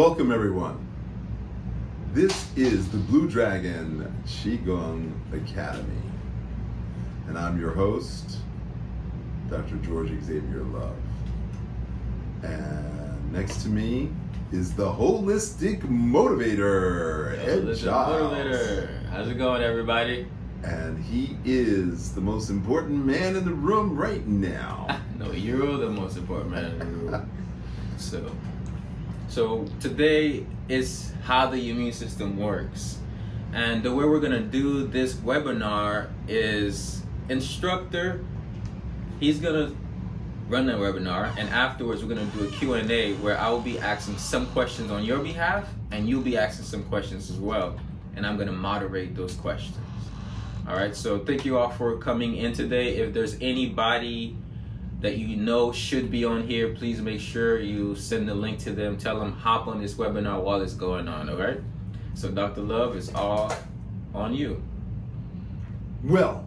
Welcome 0.00 0.32
everyone. 0.32 0.88
This 2.14 2.56
is 2.56 2.88
the 2.88 2.96
Blue 2.96 3.28
Dragon 3.28 4.10
Qigong 4.24 5.12
Academy. 5.30 6.00
And 7.28 7.36
I'm 7.38 7.60
your 7.60 7.72
host, 7.72 8.38
Dr. 9.50 9.76
George 9.84 10.08
Xavier 10.22 10.62
Love. 10.62 10.96
And 12.42 13.30
next 13.30 13.62
to 13.64 13.68
me 13.68 14.08
is 14.52 14.72
the 14.72 14.90
holistic 14.90 15.82
motivator, 15.82 17.38
Ed 17.38 17.64
Holistic 17.64 17.84
Giles. 17.84 18.32
Motivator. 18.32 19.06
How's 19.10 19.28
it 19.28 19.34
going, 19.34 19.62
everybody? 19.62 20.26
And 20.64 20.96
he 21.04 21.36
is 21.44 22.14
the 22.14 22.22
most 22.22 22.48
important 22.48 23.04
man 23.04 23.36
in 23.36 23.44
the 23.44 23.52
room 23.52 23.94
right 23.94 24.26
now. 24.26 25.02
no, 25.18 25.30
you're 25.32 25.76
the 25.76 25.90
most 25.90 26.16
important 26.16 26.52
man 26.52 26.64
in 26.64 26.78
the 26.78 26.86
room. 26.86 27.30
so, 27.98 28.34
so 29.30 29.64
today 29.78 30.44
is 30.68 31.12
how 31.22 31.46
the 31.46 31.70
immune 31.70 31.92
system 31.92 32.36
works, 32.36 32.98
and 33.52 33.82
the 33.82 33.94
way 33.94 34.04
we're 34.04 34.20
gonna 34.20 34.40
do 34.40 34.86
this 34.88 35.14
webinar 35.14 36.08
is 36.26 37.02
instructor. 37.28 38.24
He's 39.20 39.38
gonna 39.38 39.72
run 40.48 40.66
the 40.66 40.72
webinar, 40.72 41.32
and 41.38 41.48
afterwards 41.50 42.02
we're 42.02 42.12
gonna 42.12 42.30
do 42.36 42.48
a 42.48 42.50
Q 42.50 42.74
and 42.74 42.90
A 42.90 43.14
where 43.14 43.38
I 43.38 43.48
will 43.50 43.60
be 43.60 43.78
asking 43.78 44.18
some 44.18 44.46
questions 44.46 44.90
on 44.90 45.04
your 45.04 45.20
behalf, 45.20 45.68
and 45.92 46.08
you'll 46.08 46.22
be 46.22 46.36
asking 46.36 46.64
some 46.64 46.82
questions 46.84 47.30
as 47.30 47.36
well, 47.36 47.78
and 48.16 48.26
I'm 48.26 48.36
gonna 48.36 48.50
moderate 48.50 49.14
those 49.14 49.34
questions. 49.34 49.76
All 50.68 50.74
right, 50.74 50.94
so 50.94 51.20
thank 51.20 51.44
you 51.44 51.56
all 51.56 51.70
for 51.70 51.96
coming 51.98 52.34
in 52.34 52.52
today. 52.52 52.96
If 52.96 53.14
there's 53.14 53.36
anybody 53.40 54.36
that 55.00 55.16
you 55.16 55.36
know 55.36 55.72
should 55.72 56.10
be 56.10 56.24
on 56.24 56.46
here, 56.46 56.74
please 56.74 57.00
make 57.00 57.20
sure 57.20 57.58
you 57.58 57.94
send 57.94 58.28
the 58.28 58.34
link 58.34 58.58
to 58.60 58.72
them. 58.72 58.98
Tell 58.98 59.18
them 59.18 59.32
hop 59.32 59.66
on 59.66 59.80
this 59.80 59.94
webinar 59.94 60.42
while 60.42 60.60
it's 60.60 60.74
going 60.74 61.08
on. 61.08 61.30
All 61.30 61.36
right. 61.36 61.60
So 62.14 62.30
Dr. 62.30 62.60
Love 62.60 62.96
is 62.96 63.12
all 63.14 63.52
on 64.14 64.34
you. 64.34 64.62
Well, 66.04 66.46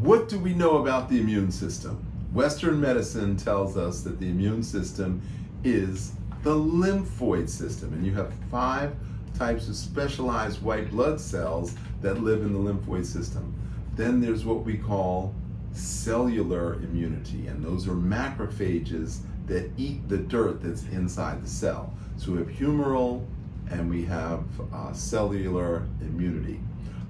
what 0.00 0.28
do 0.28 0.38
we 0.38 0.54
know 0.54 0.78
about 0.78 1.08
the 1.08 1.20
immune 1.20 1.52
system? 1.52 2.04
Western 2.32 2.80
medicine 2.80 3.36
tells 3.36 3.76
us 3.76 4.02
that 4.02 4.18
the 4.18 4.28
immune 4.28 4.62
system 4.62 5.22
is 5.62 6.12
the 6.42 6.54
lymphoid 6.54 7.48
system, 7.48 7.92
and 7.92 8.04
you 8.04 8.12
have 8.14 8.32
five 8.50 8.94
types 9.38 9.68
of 9.68 9.76
specialized 9.76 10.62
white 10.62 10.90
blood 10.90 11.20
cells 11.20 11.74
that 12.00 12.22
live 12.22 12.42
in 12.42 12.52
the 12.52 12.58
lymphoid 12.58 13.04
system. 13.04 13.54
Then 13.94 14.20
there's 14.20 14.44
what 14.44 14.64
we 14.64 14.76
call 14.76 15.34
cellular 15.72 16.74
immunity, 16.74 17.46
and 17.46 17.64
those 17.64 17.88
are 17.88 17.92
macrophages 17.92 19.18
that 19.46 19.70
eat 19.76 20.08
the 20.08 20.18
dirt 20.18 20.62
that's 20.62 20.84
inside 20.88 21.42
the 21.42 21.48
cell. 21.48 21.92
So 22.16 22.32
we 22.32 22.38
have 22.38 22.48
humoral 22.48 23.24
and 23.70 23.88
we 23.90 24.04
have 24.04 24.44
uh, 24.72 24.92
cellular 24.92 25.86
immunity. 26.00 26.60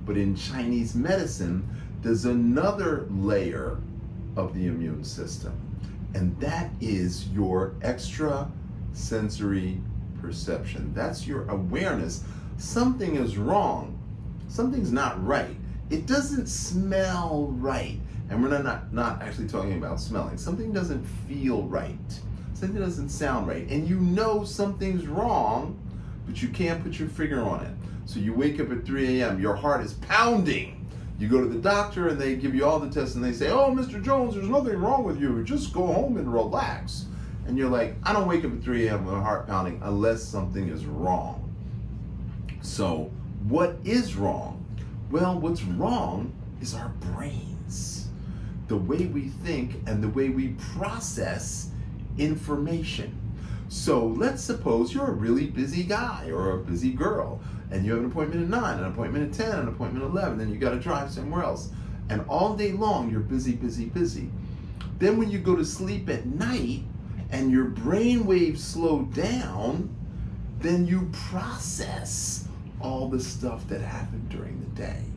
But 0.06 0.16
in 0.16 0.34
Chinese 0.34 0.94
medicine, 0.94 1.68
there's 2.02 2.24
another 2.24 3.06
layer 3.10 3.78
of 4.36 4.54
the 4.54 4.66
immune 4.66 5.04
system, 5.04 5.52
and 6.14 6.38
that 6.40 6.70
is 6.80 7.28
your 7.28 7.74
extra 7.82 8.50
sensory 8.92 9.80
perception. 10.20 10.92
That's 10.94 11.26
your 11.26 11.48
awareness. 11.48 12.24
Something 12.56 13.16
is 13.16 13.36
wrong, 13.36 13.98
something's 14.48 14.92
not 14.92 15.24
right. 15.24 15.56
It 15.90 16.06
doesn't 16.06 16.46
smell 16.46 17.48
right. 17.58 18.00
And 18.32 18.42
we're 18.42 18.62
not, 18.62 18.94
not 18.94 19.20
actually 19.20 19.46
talking 19.46 19.74
about 19.74 20.00
smelling. 20.00 20.38
Something 20.38 20.72
doesn't 20.72 21.04
feel 21.28 21.64
right. 21.64 21.98
Something 22.54 22.80
doesn't 22.80 23.10
sound 23.10 23.46
right. 23.46 23.68
And 23.68 23.86
you 23.86 24.00
know 24.00 24.42
something's 24.42 25.06
wrong, 25.06 25.78
but 26.24 26.40
you 26.40 26.48
can't 26.48 26.82
put 26.82 26.98
your 26.98 27.08
finger 27.08 27.42
on 27.42 27.62
it. 27.66 27.72
So 28.06 28.20
you 28.20 28.32
wake 28.32 28.58
up 28.58 28.72
at 28.72 28.86
3 28.86 29.20
a.m., 29.20 29.38
your 29.38 29.54
heart 29.54 29.84
is 29.84 29.92
pounding. 29.92 30.88
You 31.18 31.28
go 31.28 31.42
to 31.42 31.46
the 31.46 31.58
doctor 31.58 32.08
and 32.08 32.18
they 32.18 32.34
give 32.36 32.54
you 32.54 32.64
all 32.64 32.80
the 32.80 32.88
tests 32.88 33.16
and 33.16 33.22
they 33.22 33.34
say, 33.34 33.50
Oh, 33.50 33.70
Mr. 33.70 34.02
Jones, 34.02 34.34
there's 34.34 34.48
nothing 34.48 34.76
wrong 34.80 35.04
with 35.04 35.20
you. 35.20 35.44
Just 35.44 35.74
go 35.74 35.86
home 35.86 36.16
and 36.16 36.32
relax. 36.32 37.04
And 37.46 37.58
you're 37.58 37.68
like, 37.68 37.96
I 38.02 38.14
don't 38.14 38.26
wake 38.26 38.46
up 38.46 38.52
at 38.52 38.62
3 38.62 38.88
a.m. 38.88 39.04
with 39.04 39.14
a 39.14 39.20
heart 39.20 39.46
pounding 39.46 39.78
unless 39.84 40.22
something 40.22 40.70
is 40.70 40.86
wrong. 40.86 41.54
So, 42.62 43.10
what 43.46 43.76
is 43.84 44.16
wrong? 44.16 44.64
Well, 45.10 45.38
what's 45.38 45.62
wrong 45.62 46.32
is 46.62 46.74
our 46.74 46.88
brains, 47.12 48.01
the 48.72 48.78
way 48.78 49.04
we 49.04 49.28
think 49.28 49.82
and 49.86 50.02
the 50.02 50.08
way 50.08 50.30
we 50.30 50.56
process 50.74 51.68
information. 52.16 53.14
So 53.68 54.06
let's 54.06 54.42
suppose 54.42 54.94
you're 54.94 55.08
a 55.08 55.12
really 55.12 55.46
busy 55.46 55.82
guy 55.82 56.30
or 56.30 56.52
a 56.52 56.58
busy 56.58 56.90
girl, 56.90 57.38
and 57.70 57.84
you 57.84 57.92
have 57.92 58.00
an 58.00 58.10
appointment 58.10 58.44
at 58.44 58.48
9, 58.48 58.78
an 58.78 58.84
appointment 58.86 59.28
at 59.28 59.46
10, 59.46 59.58
an 59.58 59.68
appointment 59.68 60.06
at 60.06 60.10
11, 60.10 60.38
then 60.38 60.48
you 60.48 60.56
got 60.56 60.70
to 60.70 60.80
drive 60.80 61.10
somewhere 61.10 61.42
else. 61.42 61.68
And 62.08 62.24
all 62.30 62.56
day 62.56 62.72
long, 62.72 63.10
you're 63.10 63.20
busy, 63.20 63.52
busy, 63.52 63.84
busy. 63.84 64.30
Then 64.98 65.18
when 65.18 65.30
you 65.30 65.38
go 65.38 65.54
to 65.54 65.66
sleep 65.66 66.08
at 66.08 66.24
night 66.24 66.84
and 67.28 67.50
your 67.50 67.66
brain 67.66 68.24
waves 68.24 68.64
slow 68.64 69.02
down, 69.02 69.94
then 70.60 70.86
you 70.86 71.10
process 71.12 72.48
all 72.80 73.06
the 73.06 73.20
stuff 73.20 73.68
that 73.68 73.82
happened 73.82 74.30
during 74.30 74.60
the 74.60 74.80
day. 74.80 75.11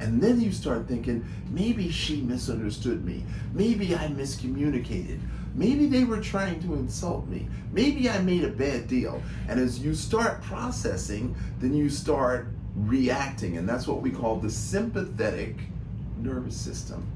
And 0.00 0.20
then 0.20 0.40
you 0.40 0.50
start 0.50 0.88
thinking, 0.88 1.24
maybe 1.50 1.90
she 1.90 2.22
misunderstood 2.22 3.04
me. 3.04 3.24
Maybe 3.52 3.94
I 3.94 4.08
miscommunicated. 4.08 5.20
Maybe 5.54 5.86
they 5.86 6.04
were 6.04 6.20
trying 6.20 6.60
to 6.62 6.74
insult 6.74 7.26
me. 7.28 7.48
Maybe 7.72 8.08
I 8.08 8.20
made 8.22 8.44
a 8.44 8.48
bad 8.48 8.88
deal. 8.88 9.22
And 9.48 9.60
as 9.60 9.80
you 9.80 9.94
start 9.94 10.42
processing, 10.42 11.36
then 11.58 11.74
you 11.74 11.90
start 11.90 12.48
reacting. 12.74 13.58
And 13.58 13.68
that's 13.68 13.86
what 13.86 14.00
we 14.00 14.10
call 14.10 14.36
the 14.36 14.50
sympathetic 14.50 15.56
nervous 16.18 16.56
system. 16.56 17.06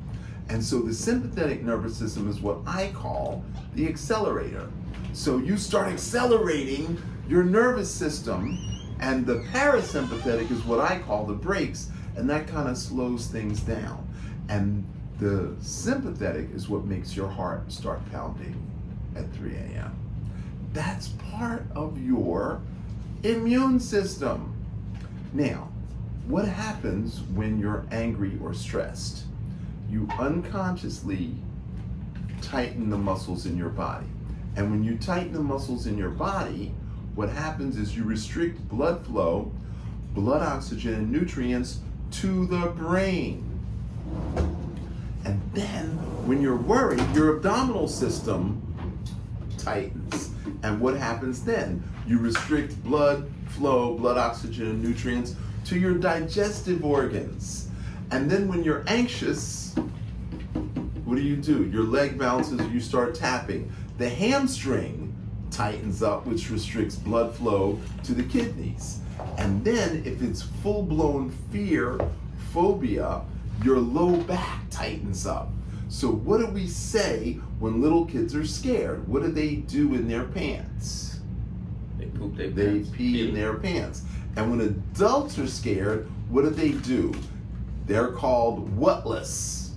And 0.50 0.62
so 0.62 0.80
the 0.80 0.92
sympathetic 0.92 1.62
nervous 1.62 1.96
system 1.96 2.28
is 2.28 2.40
what 2.40 2.58
I 2.66 2.90
call 2.94 3.42
the 3.74 3.88
accelerator. 3.88 4.68
So 5.14 5.38
you 5.38 5.56
start 5.56 5.88
accelerating 5.88 7.00
your 7.28 7.44
nervous 7.44 7.90
system, 7.90 8.58
and 9.00 9.24
the 9.24 9.36
parasympathetic 9.52 10.50
is 10.50 10.62
what 10.64 10.80
I 10.80 10.98
call 10.98 11.24
the 11.24 11.32
brakes, 11.32 11.90
and 12.16 12.28
that 12.30 12.46
kind 12.46 12.68
of 12.68 12.78
slows 12.78 13.26
things 13.26 13.60
down. 13.60 14.06
And 14.48 14.84
the 15.18 15.54
sympathetic 15.60 16.48
is 16.54 16.68
what 16.68 16.84
makes 16.84 17.16
your 17.16 17.28
heart 17.28 17.70
start 17.72 18.00
pounding 18.10 18.54
at 19.16 19.32
3 19.32 19.54
a.m. 19.54 19.96
That's 20.72 21.08
part 21.30 21.64
of 21.74 22.00
your 22.02 22.60
immune 23.22 23.78
system. 23.80 24.54
Now, 25.32 25.68
what 26.26 26.46
happens 26.46 27.20
when 27.34 27.58
you're 27.58 27.86
angry 27.90 28.38
or 28.42 28.54
stressed? 28.54 29.24
You 29.90 30.08
unconsciously 30.18 31.34
tighten 32.40 32.90
the 32.90 32.98
muscles 32.98 33.46
in 33.46 33.56
your 33.56 33.68
body. 33.68 34.06
And 34.56 34.70
when 34.70 34.84
you 34.84 34.96
tighten 34.96 35.32
the 35.32 35.42
muscles 35.42 35.86
in 35.86 35.98
your 35.98 36.10
body, 36.10 36.74
what 37.14 37.28
happens 37.28 37.76
is 37.76 37.96
you 37.96 38.04
restrict 38.04 38.68
blood 38.68 39.04
flow, 39.04 39.52
blood 40.14 40.42
oxygen, 40.42 40.94
and 40.94 41.12
nutrients 41.12 41.80
to 42.20 42.46
the 42.46 42.66
brain. 42.76 43.42
And 45.24 45.40
then 45.52 45.86
when 46.26 46.40
you're 46.40 46.56
worried, 46.56 47.04
your 47.14 47.36
abdominal 47.36 47.88
system 47.88 48.60
tightens. 49.58 50.30
And 50.62 50.80
what 50.80 50.96
happens 50.96 51.44
then? 51.44 51.82
You 52.06 52.18
restrict 52.18 52.82
blood 52.84 53.30
flow, 53.48 53.94
blood 53.94 54.18
oxygen, 54.18 54.70
and 54.70 54.82
nutrients 54.82 55.34
to 55.66 55.78
your 55.78 55.94
digestive 55.94 56.84
organs. 56.84 57.68
And 58.10 58.30
then 58.30 58.48
when 58.48 58.62
you're 58.62 58.84
anxious, 58.86 59.74
what 61.04 61.16
do 61.16 61.22
you 61.22 61.36
do? 61.36 61.64
Your 61.66 61.84
leg 61.84 62.18
bounces, 62.18 62.60
you 62.68 62.80
start 62.80 63.14
tapping. 63.14 63.72
The 63.98 64.08
hamstring 64.08 65.14
tightens 65.50 66.02
up, 66.02 66.26
which 66.26 66.50
restricts 66.50 66.96
blood 66.96 67.34
flow 67.34 67.78
to 68.04 68.12
the 68.12 68.24
kidneys. 68.24 69.00
And 69.38 69.64
then, 69.64 70.02
if 70.04 70.22
it's 70.22 70.42
full 70.42 70.82
blown 70.82 71.30
fear, 71.52 71.98
phobia, 72.52 73.22
your 73.62 73.78
low 73.78 74.16
back 74.22 74.62
tightens 74.70 75.26
up. 75.26 75.50
So, 75.88 76.10
what 76.10 76.38
do 76.38 76.46
we 76.46 76.66
say 76.66 77.34
when 77.58 77.80
little 77.80 78.04
kids 78.06 78.34
are 78.34 78.46
scared? 78.46 79.06
What 79.06 79.22
do 79.22 79.30
they 79.30 79.56
do 79.56 79.94
in 79.94 80.08
their 80.08 80.24
pants? 80.24 81.20
They 81.98 82.06
poop 82.06 82.36
their 82.36 82.50
They 82.50 82.80
pants. 82.80 82.90
pee 82.90 83.28
in 83.28 83.34
their 83.34 83.54
pants. 83.54 84.02
And 84.36 84.50
when 84.50 84.60
adults 84.62 85.38
are 85.38 85.46
scared, 85.46 86.08
what 86.28 86.42
do 86.42 86.50
they 86.50 86.72
do? 86.72 87.14
They're 87.86 88.12
called 88.12 88.76
whatless. 88.76 89.72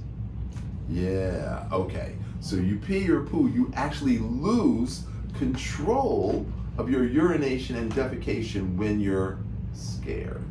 Yeah, 0.90 1.68
okay. 1.72 2.16
So 2.40 2.56
you 2.56 2.78
pee 2.78 3.10
or 3.10 3.22
poo, 3.22 3.50
you 3.50 3.72
actually 3.76 4.20
lose 4.20 5.04
control 5.38 6.46
of 6.78 6.90
your 6.90 7.06
urination 7.06 7.76
and 7.76 7.92
defecation 7.94 8.76
when 8.76 9.00
you're 9.00 9.40
scared. 9.74 10.44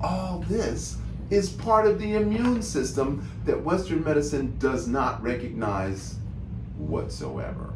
All 0.00 0.44
this 0.48 0.96
is 1.30 1.48
part 1.48 1.86
of 1.86 1.98
the 1.98 2.14
immune 2.14 2.62
system 2.62 3.28
that 3.44 3.62
Western 3.62 4.04
medicine 4.04 4.56
does 4.58 4.86
not 4.86 5.22
recognize 5.22 6.16
whatsoever. 6.76 7.72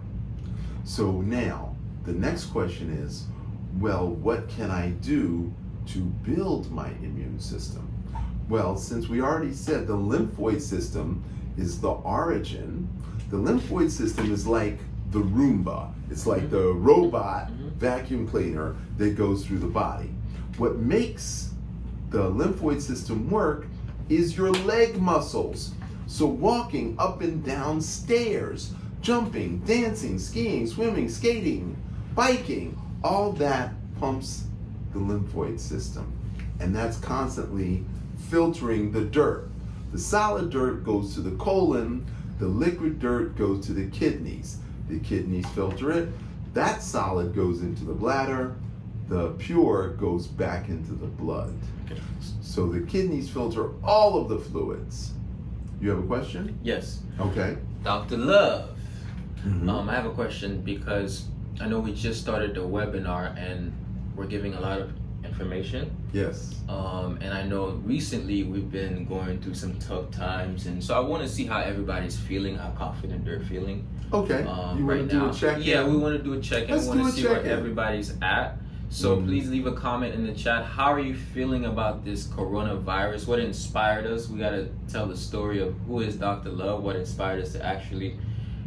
So 0.84 1.20
now, 1.22 1.74
the 2.04 2.12
next 2.12 2.46
question 2.46 2.92
is, 2.92 3.26
well, 3.78 4.08
what 4.08 4.48
can 4.48 4.70
I 4.70 4.90
do 4.90 5.52
to 5.88 5.98
build 6.00 6.70
my 6.70 6.88
immune 7.02 7.40
system? 7.40 7.88
Well, 8.48 8.76
since 8.76 9.08
we 9.08 9.20
already 9.20 9.52
said 9.52 9.86
the 9.86 9.96
lymphoid 9.96 10.60
system 10.60 11.22
is 11.56 11.80
the 11.80 11.90
origin, 11.90 12.88
the 13.30 13.36
lymphoid 13.36 13.90
system 13.90 14.32
is 14.32 14.46
like 14.46 14.78
the 15.10 15.20
Roomba. 15.20 15.92
It's 16.10 16.26
like 16.26 16.50
the 16.50 16.72
robot 16.72 17.50
vacuum 17.50 18.26
cleaner 18.26 18.76
that 18.96 19.16
goes 19.16 19.46
through 19.46 19.58
the 19.58 19.66
body. 19.66 20.10
What 20.56 20.76
makes 20.76 21.50
the 22.10 22.30
lymphoid 22.30 22.80
system 22.80 23.30
work 23.30 23.66
is 24.08 24.36
your 24.36 24.50
leg 24.50 25.00
muscles. 25.00 25.72
So, 26.06 26.26
walking 26.26 26.96
up 26.98 27.20
and 27.20 27.44
down 27.44 27.82
stairs, 27.82 28.72
jumping, 29.02 29.58
dancing, 29.60 30.18
skiing, 30.18 30.66
swimming, 30.66 31.08
skating, 31.08 31.76
biking, 32.14 32.78
all 33.04 33.32
that 33.32 33.72
pumps 34.00 34.44
the 34.92 34.98
lymphoid 34.98 35.60
system. 35.60 36.12
And 36.60 36.74
that's 36.74 36.98
constantly 36.98 37.84
filtering 38.30 38.90
the 38.90 39.02
dirt. 39.02 39.48
The 39.92 39.98
solid 39.98 40.50
dirt 40.50 40.84
goes 40.84 41.14
to 41.14 41.20
the 41.20 41.36
colon, 41.36 42.06
the 42.38 42.48
liquid 42.48 42.98
dirt 42.98 43.36
goes 43.36 43.66
to 43.66 43.72
the 43.72 43.90
kidneys. 43.90 44.58
The 44.88 44.98
kidneys 45.00 45.46
filter 45.50 45.90
it, 45.92 46.08
that 46.54 46.82
solid 46.82 47.34
goes 47.34 47.62
into 47.62 47.84
the 47.84 47.92
bladder, 47.92 48.56
the 49.08 49.30
pure 49.32 49.90
goes 49.94 50.26
back 50.26 50.68
into 50.68 50.92
the 50.92 51.06
blood. 51.06 51.54
Okay. 51.86 52.00
So 52.40 52.66
the 52.66 52.80
kidneys 52.80 53.28
filter 53.28 53.70
all 53.84 54.20
of 54.20 54.28
the 54.28 54.38
fluids. 54.38 55.12
You 55.80 55.90
have 55.90 55.98
a 55.98 56.06
question? 56.06 56.58
Yes. 56.62 57.00
Okay. 57.20 57.56
Dr. 57.84 58.16
Love. 58.16 58.70
Mhm. 59.46 59.68
Um, 59.68 59.88
I 59.88 59.94
have 59.94 60.06
a 60.06 60.10
question 60.10 60.60
because 60.62 61.26
I 61.60 61.68
know 61.68 61.78
we 61.80 61.92
just 61.94 62.20
started 62.20 62.54
the 62.54 62.60
webinar 62.60 63.36
and 63.38 63.72
we're 64.16 64.26
giving 64.26 64.54
a 64.54 64.60
lot 64.60 64.80
of 64.80 64.90
information. 65.42 65.90
yes. 66.12 66.54
Um, 66.68 67.18
and 67.22 67.32
I 67.32 67.44
know 67.44 67.80
recently 67.84 68.42
we've 68.42 68.70
been 68.70 69.04
going 69.06 69.40
through 69.40 69.54
some 69.54 69.78
tough 69.78 70.10
times, 70.10 70.66
and 70.66 70.82
so 70.82 70.94
I 70.94 71.00
want 71.00 71.22
to 71.22 71.28
see 71.28 71.46
how 71.46 71.60
everybody's 71.60 72.16
feeling, 72.16 72.56
how 72.56 72.70
confident 72.70 73.24
they're 73.24 73.40
feeling 73.40 73.86
Okay. 74.12 74.42
um, 74.44 74.78
you 74.78 74.84
want 74.86 75.00
right 75.00 75.02
to 75.02 75.08
do 75.08 75.18
now. 75.18 75.30
a 75.30 75.34
check? 75.34 75.58
yeah, 75.60 75.86
we 75.86 75.96
want 75.96 76.16
to 76.16 76.22
do 76.22 76.34
a 76.34 76.40
check-in. 76.40 76.70
Let's 76.74 76.88
we 76.88 76.98
want 76.98 77.14
to 77.14 77.20
see 77.20 77.26
where 77.26 77.36
check-in. 77.36 77.50
everybody's 77.52 78.14
at. 78.22 78.58
So 78.90 79.16
Mhm. 79.16 79.26
please 79.26 79.50
leave 79.50 79.66
a 79.66 79.72
comment 79.72 80.14
in 80.14 80.26
the 80.26 80.32
chat. 80.32 80.64
How 80.64 80.90
are 80.92 81.00
you 81.00 81.14
feeling 81.14 81.66
about 81.66 82.04
this 82.06 82.26
coronavirus? 82.26 83.26
What 83.26 83.38
inspired 83.38 84.06
us? 84.06 84.28
We 84.30 84.38
got 84.38 84.50
to 84.50 84.68
tell 84.90 85.06
the 85.06 85.16
story 85.16 85.60
of 85.60 85.74
who 85.86 86.00
is 86.00 86.16
Dr. 86.16 86.50
Love, 86.50 86.82
what 86.82 86.96
inspired 86.96 87.42
us 87.42 87.52
to 87.52 87.64
actually 87.64 88.16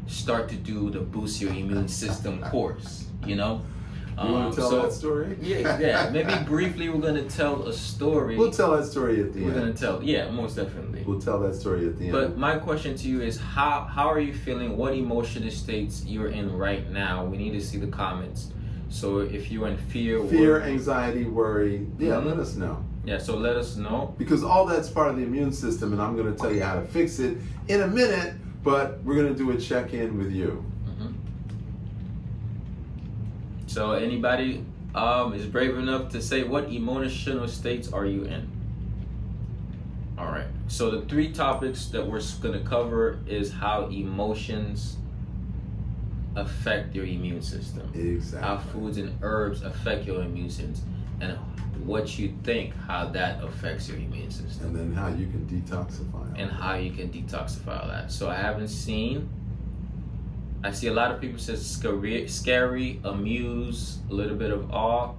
start 0.07 0.47
to 0.49 0.55
do 0.55 0.89
the 0.91 0.99
Boost 0.99 1.41
Your 1.41 1.51
Immune 1.51 1.87
System 1.87 2.39
course, 2.41 3.05
you 3.25 3.35
know? 3.35 3.61
You 4.17 4.31
want 4.33 4.45
Um, 4.45 4.51
to 4.51 4.57
tell 4.57 4.69
so- 4.69 4.81
that 4.83 4.93
story? 4.93 5.37
Yeah, 5.41 5.79
yeah. 5.79 6.09
Maybe 6.11 6.33
briefly 6.45 6.89
we're 6.89 6.99
going 6.99 7.15
to 7.15 7.29
tell 7.35 7.63
a 7.67 7.73
story. 7.73 8.37
We'll 8.37 8.51
tell 8.51 8.75
that 8.77 8.85
story 8.85 9.19
at 9.21 9.33
the 9.33 9.39
end. 9.39 9.47
we're 9.47 9.59
going 9.59 9.73
to 9.73 9.79
tell, 9.79 10.03
yeah, 10.03 10.29
most 10.29 10.55
definitely. 10.55 11.03
We'll 11.05 11.19
tell 11.21 11.39
that 11.41 11.55
story 11.55 11.87
at 11.87 11.97
the 11.97 12.05
end. 12.05 12.11
But 12.13 12.37
my 12.37 12.57
question 12.57 12.95
to 12.97 13.07
you 13.07 13.21
is 13.21 13.39
how 13.39 13.81
how 13.89 14.07
are 14.09 14.19
you 14.19 14.33
feeling? 14.33 14.77
What 14.77 14.93
emotional 14.93 15.49
states 15.51 16.03
you're 16.05 16.29
in 16.29 16.55
right 16.55 16.89
now? 16.91 17.25
We 17.25 17.37
need 17.37 17.53
to 17.53 17.61
see 17.61 17.77
the 17.77 17.87
comments. 17.87 18.51
So 18.89 19.19
if 19.19 19.49
you're 19.51 19.67
in 19.69 19.77
fear, 19.77 20.19
Fear, 20.25 20.51
worry- 20.59 20.63
anxiety, 20.71 21.23
worry. 21.25 21.87
Yeah, 21.97 22.15
Mhm. 22.15 22.25
let 22.25 22.37
us 22.39 22.55
know. 22.55 22.77
yeah. 23.05 23.17
So 23.17 23.37
let 23.37 23.55
us 23.55 23.77
know. 23.77 24.13
Because 24.17 24.43
all 24.43 24.65
that's 24.65 24.89
part 24.89 25.09
of 25.09 25.15
the 25.17 25.23
immune 25.23 25.53
system, 25.53 25.93
and 25.93 26.01
I'm 26.01 26.15
going 26.17 26.31
to 26.31 26.37
tell 26.37 26.51
you 26.53 26.61
how 26.61 26.75
to 26.75 26.85
fix 26.85 27.19
it 27.19 27.37
in 27.69 27.81
a 27.81 27.87
minute, 27.87 28.33
but 28.63 28.99
we're 29.05 29.15
going 29.15 29.33
to 29.33 29.37
do 29.43 29.49
a 29.51 29.57
check 29.57 29.93
in 29.93 30.17
with 30.17 30.31
you. 30.31 30.63
So 33.71 33.93
anybody 33.93 34.65
um, 34.93 35.33
is 35.33 35.45
brave 35.45 35.77
enough 35.77 36.09
to 36.09 36.21
say 36.21 36.43
what 36.43 36.69
emotional 36.69 37.47
states 37.47 37.93
are 37.93 38.05
you 38.05 38.25
in? 38.25 38.45
All 40.17 40.25
right. 40.25 40.47
So 40.67 40.91
the 40.91 41.03
three 41.05 41.31
topics 41.31 41.85
that 41.85 42.05
we're 42.05 42.21
going 42.41 42.61
to 42.61 42.69
cover 42.69 43.19
is 43.25 43.49
how 43.49 43.85
emotions 43.87 44.97
affect 46.35 46.93
your 46.93 47.05
immune 47.05 47.41
system. 47.41 47.89
Exactly. 47.95 48.45
how 48.45 48.57
foods 48.57 48.97
and 48.97 49.17
herbs 49.21 49.61
affect 49.61 50.05
your 50.05 50.21
immune 50.21 50.49
system 50.49 50.93
and 51.21 51.37
what 51.85 52.19
you 52.19 52.33
think 52.43 52.75
how 52.75 53.07
that 53.07 53.41
affects 53.43 53.87
your 53.87 53.97
immune 53.97 54.31
system 54.31 54.67
and 54.67 54.75
then 54.75 54.93
how 54.93 55.07
you 55.07 55.27
can 55.27 55.45
detoxify. 55.47 56.39
and 56.39 56.51
how 56.51 56.75
you 56.75 56.91
can 56.91 57.09
detoxify 57.09 57.87
that 57.87 58.11
so 58.11 58.29
i 58.29 58.35
haven't 58.35 58.67
seen 58.67 59.27
i 60.63 60.71
see 60.71 60.87
a 60.87 60.93
lot 60.93 61.11
of 61.11 61.19
people 61.19 61.39
says 61.39 61.65
scary, 61.65 62.27
scary 62.27 62.99
amuse 63.03 63.99
a 64.09 64.13
little 64.13 64.35
bit 64.35 64.51
of 64.51 64.71
awe 64.71 65.13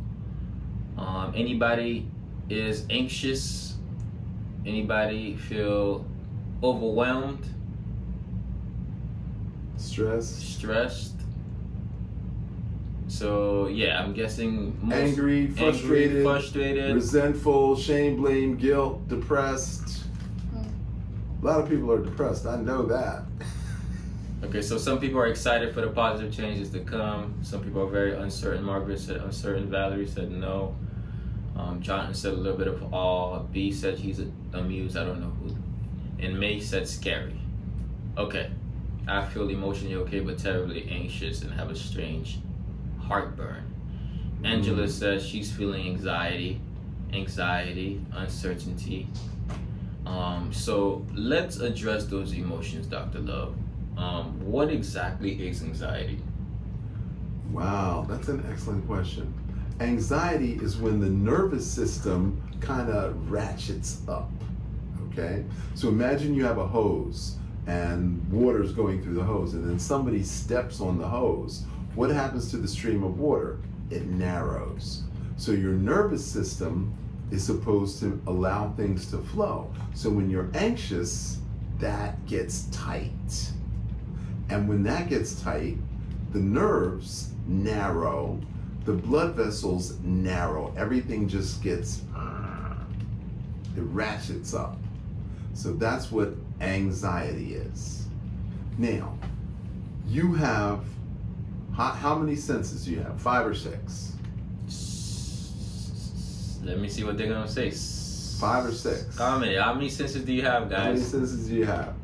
um, 0.98 1.32
anybody 1.34 2.06
is 2.48 2.86
anxious 2.90 3.76
anybody 4.66 5.36
feel 5.36 6.04
overwhelmed 6.62 7.44
Stressed. 9.76 10.40
stressed 10.40 11.14
so 13.08 13.66
yeah 13.66 14.00
i'm 14.02 14.12
guessing 14.12 14.78
most 14.80 14.94
angry, 14.94 15.48
frustrated, 15.48 16.22
frustrated 16.22 16.94
resentful, 16.94 17.76
shame, 17.76 18.16
blame, 18.16 18.56
guilt, 18.56 19.06
depressed. 19.08 20.04
A 20.54 21.44
lot 21.44 21.60
of 21.60 21.68
people 21.68 21.90
are 21.90 21.98
depressed. 22.02 22.46
I 22.46 22.56
know 22.56 22.86
that. 22.86 23.24
Okay, 24.44 24.60
so 24.60 24.76
some 24.76 24.98
people 24.98 25.20
are 25.20 25.28
excited 25.28 25.72
for 25.72 25.80
the 25.82 25.88
positive 25.88 26.32
changes 26.34 26.70
to 26.70 26.80
come. 26.80 27.38
Some 27.42 27.62
people 27.62 27.82
are 27.82 27.86
very 27.90 28.14
uncertain. 28.16 28.64
Margaret 28.64 28.98
said 28.98 29.16
uncertain. 29.18 29.70
Valerie 29.70 30.06
said 30.06 30.30
no. 30.32 30.74
Um, 31.56 31.80
Jonathan 31.80 32.14
said 32.14 32.32
a 32.32 32.36
little 32.36 32.58
bit 32.58 32.66
of 32.66 32.92
awe. 32.92 33.40
B 33.40 33.70
said 33.70 33.98
he's 33.98 34.20
amused. 34.52 34.96
I 34.96 35.04
don't 35.04 35.20
know 35.20 35.30
who. 35.42 35.54
And 36.24 36.38
May 36.38 36.58
said 36.60 36.88
scary. 36.88 37.38
Okay, 38.18 38.50
I 39.06 39.24
feel 39.26 39.48
emotionally 39.48 39.94
okay, 39.96 40.20
but 40.20 40.38
terribly 40.38 40.88
anxious 40.90 41.42
and 41.42 41.52
have 41.52 41.70
a 41.70 41.76
strange 41.76 42.38
heartburn. 43.00 43.64
Angela 44.44 44.84
Mm. 44.84 44.90
says 44.90 45.24
she's 45.24 45.52
feeling 45.52 45.86
anxiety, 45.86 46.60
anxiety, 47.12 48.00
uncertainty. 48.12 49.06
Um, 50.04 50.52
so 50.52 51.06
let's 51.14 51.60
address 51.60 52.06
those 52.06 52.32
emotions, 52.32 52.86
Dr. 52.88 53.20
Love. 53.20 53.54
Um, 54.02 54.44
what 54.44 54.68
exactly 54.68 55.46
is 55.46 55.62
anxiety? 55.62 56.18
Wow, 57.52 58.04
that's 58.08 58.26
an 58.26 58.44
excellent 58.50 58.84
question. 58.88 59.32
Anxiety 59.78 60.54
is 60.60 60.76
when 60.76 60.98
the 61.00 61.08
nervous 61.08 61.70
system 61.70 62.42
kind 62.60 62.90
of 62.90 63.30
ratchets 63.30 64.00
up. 64.08 64.30
Okay? 65.08 65.44
So 65.76 65.88
imagine 65.88 66.34
you 66.34 66.44
have 66.44 66.58
a 66.58 66.66
hose 66.66 67.36
and 67.68 68.28
water's 68.28 68.72
going 68.72 69.00
through 69.02 69.14
the 69.14 69.22
hose, 69.22 69.54
and 69.54 69.64
then 69.64 69.78
somebody 69.78 70.24
steps 70.24 70.80
on 70.80 70.98
the 70.98 71.06
hose. 71.06 71.64
What 71.94 72.10
happens 72.10 72.50
to 72.50 72.56
the 72.56 72.66
stream 72.66 73.04
of 73.04 73.20
water? 73.20 73.60
It 73.90 74.06
narrows. 74.06 75.04
So 75.36 75.52
your 75.52 75.74
nervous 75.74 76.26
system 76.26 76.92
is 77.30 77.44
supposed 77.44 78.00
to 78.00 78.20
allow 78.26 78.72
things 78.72 79.08
to 79.12 79.18
flow. 79.18 79.72
So 79.94 80.10
when 80.10 80.28
you're 80.28 80.50
anxious, 80.54 81.38
that 81.78 82.26
gets 82.26 82.64
tight. 82.72 83.52
And 84.52 84.68
when 84.68 84.82
that 84.82 85.08
gets 85.08 85.40
tight, 85.40 85.78
the 86.32 86.38
nerves 86.38 87.32
narrow, 87.46 88.38
the 88.84 88.92
blood 88.92 89.34
vessels 89.34 89.98
narrow, 90.00 90.74
everything 90.76 91.26
just 91.26 91.62
gets, 91.62 92.02
uh, 92.14 92.74
it 93.74 93.80
ratchets 93.80 94.52
up. 94.52 94.76
So 95.54 95.72
that's 95.72 96.12
what 96.12 96.34
anxiety 96.60 97.54
is. 97.54 98.06
Now, 98.76 99.16
you 100.06 100.34
have, 100.34 100.84
how, 101.74 101.92
how 101.92 102.14
many 102.18 102.36
senses 102.36 102.84
do 102.84 102.90
you 102.90 103.00
have? 103.00 103.18
Five 103.18 103.46
or 103.46 103.54
six? 103.54 104.12
Let 106.62 106.78
me 106.78 106.90
see 106.90 107.04
what 107.04 107.16
they're 107.16 107.28
gonna 107.28 107.48
say. 107.48 107.70
Five 108.38 108.66
or 108.66 108.72
six? 108.72 109.16
Comment. 109.16 109.56
How 109.58 109.72
many 109.72 109.88
senses 109.88 110.26
do 110.26 110.32
you 110.34 110.42
have, 110.42 110.68
guys? 110.68 110.78
How 110.78 110.88
many 110.88 111.00
senses 111.00 111.48
do 111.48 111.54
you 111.54 111.64
have? 111.64 111.94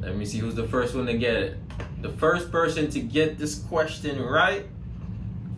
Let 0.00 0.16
me 0.16 0.24
see 0.24 0.38
who's 0.38 0.54
the 0.54 0.66
first 0.66 0.94
one 0.94 1.06
to 1.06 1.14
get 1.14 1.36
it. 1.36 1.58
The 2.02 2.10
first 2.10 2.50
person 2.50 2.90
to 2.90 3.00
get 3.00 3.38
this 3.38 3.56
question 3.56 4.20
right 4.22 4.66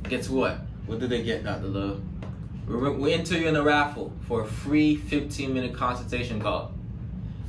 gets 0.03 0.29
what? 0.29 0.59
What 0.87 0.99
do 0.99 1.07
they 1.07 1.23
get, 1.23 1.45
Dr. 1.45 1.69
Love? 1.69 2.03
We're, 2.67 2.93
we 2.93 3.13
enter 3.13 3.39
you 3.39 3.49
in 3.49 3.57
a 3.57 3.63
raffle 3.63 4.13
for 4.27 4.43
a 4.43 4.47
free 4.47 4.97
15 4.97 5.55
minute 5.55 5.75
consultation 5.75 6.41
call. 6.41 6.73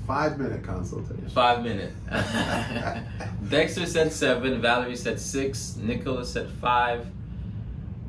Five 0.06 0.38
minute 0.38 0.64
consultation. 0.64 1.30
Five 1.30 1.64
minute. 1.64 1.94
Dexter 3.50 3.86
said 3.86 4.12
seven. 4.12 4.62
Valerie 4.62 4.96
said 4.98 5.20
six. 5.20 5.78
Nicholas 5.78 6.30
said 6.30 6.50
five. 6.50 7.08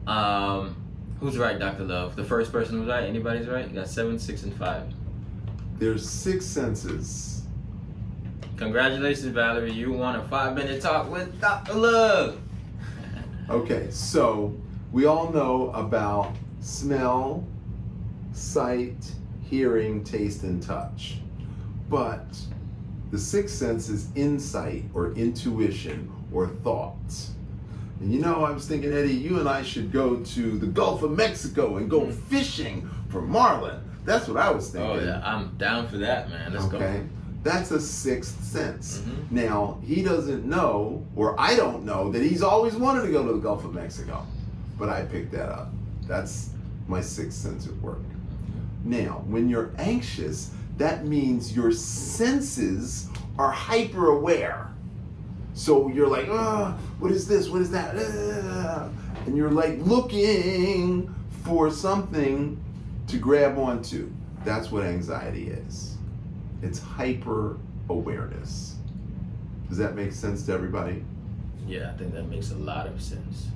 Um, 0.07 0.77
who's 1.21 1.39
right, 1.39 1.59
Dr. 1.59 1.85
Love? 1.85 2.17
The 2.17 2.25
first 2.25 2.51
person 2.51 2.81
was 2.81 2.89
right. 2.89 3.05
Anybody's 3.05 3.47
right? 3.47 3.69
You 3.69 3.75
got 3.75 3.89
seven, 3.89 4.19
six, 4.19 4.43
and 4.43 4.55
five. 4.57 4.93
There's 5.79 6.09
six 6.09 6.45
senses. 6.45 7.34
Congratulations, 8.65 9.27
Valerie. 9.27 9.73
You 9.73 9.93
won 9.93 10.17
a 10.17 10.25
five 10.25 10.55
minute 10.55 10.81
talk 10.81 11.11
with 11.11 11.39
Dr. 11.41 11.75
Love. 11.75 12.41
Okay, 13.51 13.89
so 13.91 14.57
we 14.91 15.05
all 15.05 15.31
know 15.31 15.71
about 15.75 16.35
smell, 16.61 17.47
sight, 18.33 19.13
hearing, 19.43 20.03
taste, 20.03 20.45
and 20.45 20.63
touch. 20.63 21.19
But 21.91 22.25
the 23.11 23.19
sixth 23.19 23.55
sense 23.55 23.91
is 23.91 24.09
insight 24.15 24.85
or 24.95 25.13
intuition 25.13 26.11
or 26.33 26.49
thoughts. 26.49 27.33
And 28.01 28.11
you 28.11 28.19
know, 28.19 28.47
I 28.47 28.51
was 28.51 28.67
thinking, 28.67 28.95
Eddie, 28.95 29.13
you 29.13 29.41
and 29.41 29.47
I 29.47 29.63
should 29.63 29.93
go 29.93 30.17
to 30.17 30.59
the 30.59 30.67
Gulf 30.67 31.03
of 31.03 31.11
Mexico 31.11 31.77
and 31.77 31.91
go 31.91 32.07
hmm. 32.07 32.13
fishing 32.13 32.89
for 33.11 33.21
marlin. 33.21 33.79
That's 34.07 34.27
what 34.27 34.39
I 34.39 34.51
was 34.51 34.75
oh, 34.75 34.79
thinking. 34.79 35.09
Oh 35.09 35.13
yeah, 35.13 35.23
I'm 35.23 35.55
down 35.59 35.87
for 35.87 35.99
that, 35.99 36.31
man. 36.31 36.55
Let's 36.55 36.65
okay. 36.65 36.79
go. 36.79 37.09
That's 37.45 37.71
a 37.71 37.81
sixth 37.81 38.43
sense. 38.43 39.01
Mhm. 39.01 39.31
Now, 39.31 39.79
he 39.85 40.03
doesn't 40.03 40.45
know, 40.47 41.05
or 41.15 41.39
I 41.39 41.55
don't 41.55 41.85
know, 41.85 42.11
that 42.11 42.23
he's 42.23 42.43
always 42.43 42.75
wanted 42.75 43.03
to 43.03 43.13
go 43.13 43.25
to 43.25 43.35
the 43.35 43.39
Gulf 43.39 43.65
of 43.65 43.75
Mexico. 43.75 44.23
But 44.79 44.89
I 44.89 45.03
picked 45.03 45.31
that 45.33 45.51
up. 45.51 45.71
That's 46.09 46.51
my 46.89 47.01
sixth 47.01 47.39
sense 47.39 47.67
at 47.67 47.81
work. 47.83 48.01
Now, 48.83 49.23
when 49.29 49.49
you're 49.49 49.71
anxious, 49.79 50.51
that 50.79 51.07
means 51.07 51.55
your 51.55 51.71
senses 51.71 53.09
are 53.39 53.51
hyper 53.51 54.09
aware. 54.09 54.69
So 55.55 55.89
you're 55.89 56.09
like, 56.09 56.27
ah, 56.31 56.77
what 56.99 57.13
is 57.13 57.29
this? 57.29 57.49
What 57.49 57.63
is 57.63 57.71
that? 57.71 57.95
Ah," 57.97 58.89
And 59.27 59.37
you're 59.37 59.51
like 59.51 59.79
looking 59.85 61.15
for 61.45 61.71
something 61.71 62.59
to 63.07 63.19
grab 63.19 63.59
onto. 63.59 64.11
That's 64.45 64.71
what 64.73 64.83
anxiety 64.85 65.49
is. 65.49 65.94
It's 66.65 66.79
hyper 66.79 67.59
awareness. 67.91 68.77
Does 69.69 69.77
that 69.79 69.95
make 69.95 70.13
sense 70.13 70.45
to 70.47 70.53
everybody? 70.53 71.05
Yeah, 71.67 71.91
I 71.93 71.99
think 71.99 72.15
that 72.15 72.25
makes 72.29 72.51
a 72.53 72.57
lot 72.57 72.87
of 72.87 73.01
sense. 73.03 73.49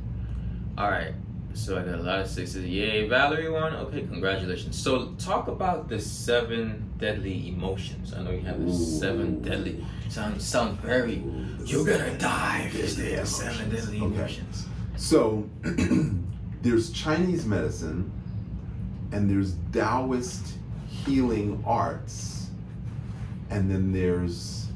All 0.77 0.91
right, 0.91 1.15
so 1.55 1.79
I 1.79 1.83
got 1.83 1.95
a 1.99 2.03
lot 2.03 2.21
of 2.21 2.29
sixes. 2.29 2.65
Yay, 2.67 3.09
Valerie 3.09 3.49
won. 3.50 3.75
Okay, 3.75 4.03
congratulations. 4.03 4.79
So 4.79 5.12
talk 5.19 5.49
about 5.49 5.88
the 5.88 5.99
seven 5.99 6.85
deadly 6.99 7.49
emotions. 7.49 8.12
I 8.15 8.23
know 8.23 8.31
you 8.31 8.41
have 8.43 8.65
the 8.65 8.73
seven 8.73 9.41
deadly. 9.43 9.85
Sound 10.11 10.41
sound 10.41 10.79
very. 10.81 11.23
You're 11.65 11.85
gonna 11.87 12.17
die 12.19 12.65
if 12.67 12.75
you 12.75 12.81
Deadly 12.81 12.93
stay 12.95 13.15
at 13.17 13.27
seven 13.29 13.61
emotions. 13.69 13.85
deadly 13.85 14.00
Okay. 14.07 14.15
emotions. 14.17 14.67
So 14.97 15.49
there's 16.62 16.91
Chinese 16.91 17.47
medicine 17.47 18.11
and 19.12 19.31
there's 19.31 19.55
Taoist 19.73 20.47
healing 20.88 21.62
arts, 21.67 22.38
and 23.50 23.71
then 23.71 23.93
there's 23.93 24.67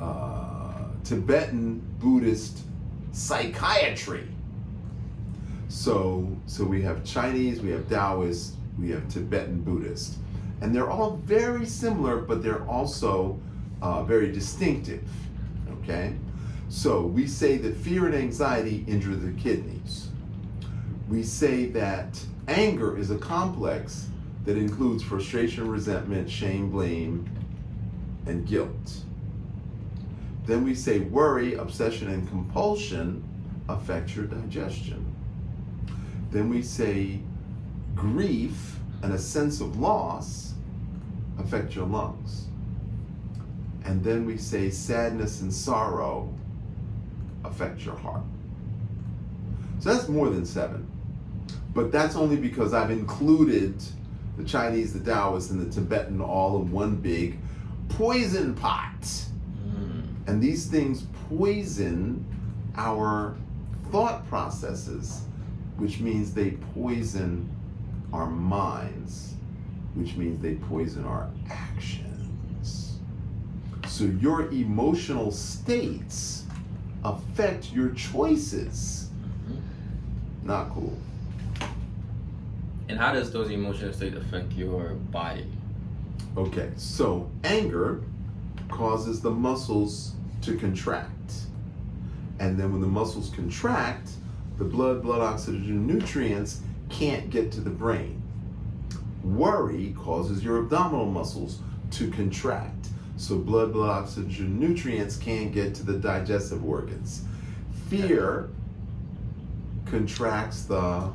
uh, 0.00 0.84
Tibetan 1.04 1.82
Buddhist 1.98 2.60
psychiatry. 3.12 4.28
So, 5.68 6.36
so 6.46 6.64
we 6.64 6.82
have 6.82 7.04
Chinese, 7.04 7.60
we 7.60 7.70
have 7.70 7.88
Taoist, 7.88 8.54
we 8.78 8.90
have 8.90 9.08
Tibetan 9.08 9.62
Buddhist, 9.62 10.16
and 10.60 10.74
they're 10.74 10.90
all 10.90 11.16
very 11.24 11.66
similar, 11.66 12.18
but 12.18 12.42
they're 12.42 12.64
also 12.66 13.40
uh, 13.82 14.02
very 14.04 14.30
distinctive. 14.32 15.08
Okay, 15.82 16.14
so 16.68 17.02
we 17.02 17.26
say 17.26 17.56
that 17.58 17.76
fear 17.76 18.06
and 18.06 18.14
anxiety 18.14 18.84
injure 18.86 19.14
the 19.14 19.32
kidneys. 19.32 20.08
We 21.08 21.22
say 21.22 21.66
that 21.66 22.20
anger 22.48 22.98
is 22.98 23.10
a 23.10 23.18
complex 23.18 24.08
that 24.44 24.56
includes 24.56 25.02
frustration, 25.02 25.68
resentment, 25.68 26.30
shame, 26.30 26.70
blame, 26.70 27.28
and 28.26 28.46
guilt. 28.46 29.00
Then 30.46 30.64
we 30.64 30.74
say 30.74 31.00
worry, 31.00 31.54
obsession, 31.54 32.08
and 32.08 32.28
compulsion 32.28 33.24
affect 33.68 34.14
your 34.14 34.26
digestion. 34.26 35.04
Then 36.30 36.48
we 36.48 36.62
say 36.62 37.20
grief 37.94 38.76
and 39.02 39.12
a 39.12 39.18
sense 39.18 39.60
of 39.60 39.78
loss 39.78 40.54
affect 41.38 41.74
your 41.74 41.86
lungs. 41.86 42.46
And 43.84 44.02
then 44.02 44.24
we 44.26 44.36
say 44.36 44.70
sadness 44.70 45.40
and 45.40 45.52
sorrow 45.52 46.32
affect 47.44 47.84
your 47.84 47.96
heart. 47.96 48.22
So 49.78 49.94
that's 49.94 50.08
more 50.08 50.28
than 50.30 50.44
seven. 50.44 50.86
But 51.74 51.92
that's 51.92 52.16
only 52.16 52.36
because 52.36 52.72
I've 52.72 52.90
included 52.90 53.82
the 54.36 54.44
Chinese, 54.44 54.92
the 54.92 55.00
Taoist, 55.00 55.50
and 55.50 55.60
the 55.60 55.72
Tibetan 55.72 56.20
all 56.20 56.60
in 56.60 56.70
one 56.70 56.96
big 56.96 57.38
poison 57.88 58.54
pot. 58.54 59.00
Mm. 59.02 60.02
And 60.26 60.42
these 60.42 60.66
things 60.66 61.04
poison 61.28 62.24
our 62.76 63.34
thought 63.90 64.26
processes, 64.28 65.22
which 65.78 66.00
means 66.00 66.32
they 66.32 66.52
poison 66.74 67.48
our 68.12 68.26
minds, 68.26 69.34
which 69.94 70.16
means 70.16 70.40
they 70.42 70.54
poison 70.54 71.04
our 71.04 71.30
actions. 71.50 72.98
So 73.86 74.04
your 74.04 74.50
emotional 74.50 75.30
states 75.30 76.44
affect 77.04 77.72
your 77.72 77.90
choices. 77.90 79.10
Mhm. 79.48 80.46
Not 80.46 80.70
cool. 80.70 80.96
And 82.88 82.98
how 82.98 83.12
does 83.12 83.32
those 83.32 83.50
emotional 83.50 83.92
states 83.92 84.16
affect 84.16 84.52
your 84.52 84.94
body? 85.10 85.46
Okay, 86.36 86.70
so 86.76 87.30
anger 87.44 88.02
causes 88.68 89.22
the 89.22 89.30
muscles 89.30 90.12
to 90.42 90.54
contract. 90.56 91.32
And 92.38 92.58
then 92.58 92.72
when 92.72 92.82
the 92.82 92.86
muscles 92.86 93.30
contract, 93.30 94.10
the 94.58 94.64
blood, 94.64 95.02
blood 95.02 95.22
oxygen, 95.22 95.86
nutrients 95.86 96.60
can't 96.90 97.30
get 97.30 97.50
to 97.52 97.60
the 97.62 97.70
brain. 97.70 98.22
Worry 99.24 99.94
causes 99.98 100.44
your 100.44 100.58
abdominal 100.58 101.06
muscles 101.06 101.60
to 101.92 102.10
contract. 102.10 102.88
So 103.16 103.38
blood, 103.38 103.72
blood 103.72 103.88
oxygen, 103.88 104.60
nutrients 104.60 105.16
can't 105.16 105.52
get 105.52 105.74
to 105.76 105.84
the 105.84 105.94
digestive 105.94 106.62
organs. 106.66 107.22
Fear 107.88 108.50
contracts 109.86 110.64
the 110.64 111.10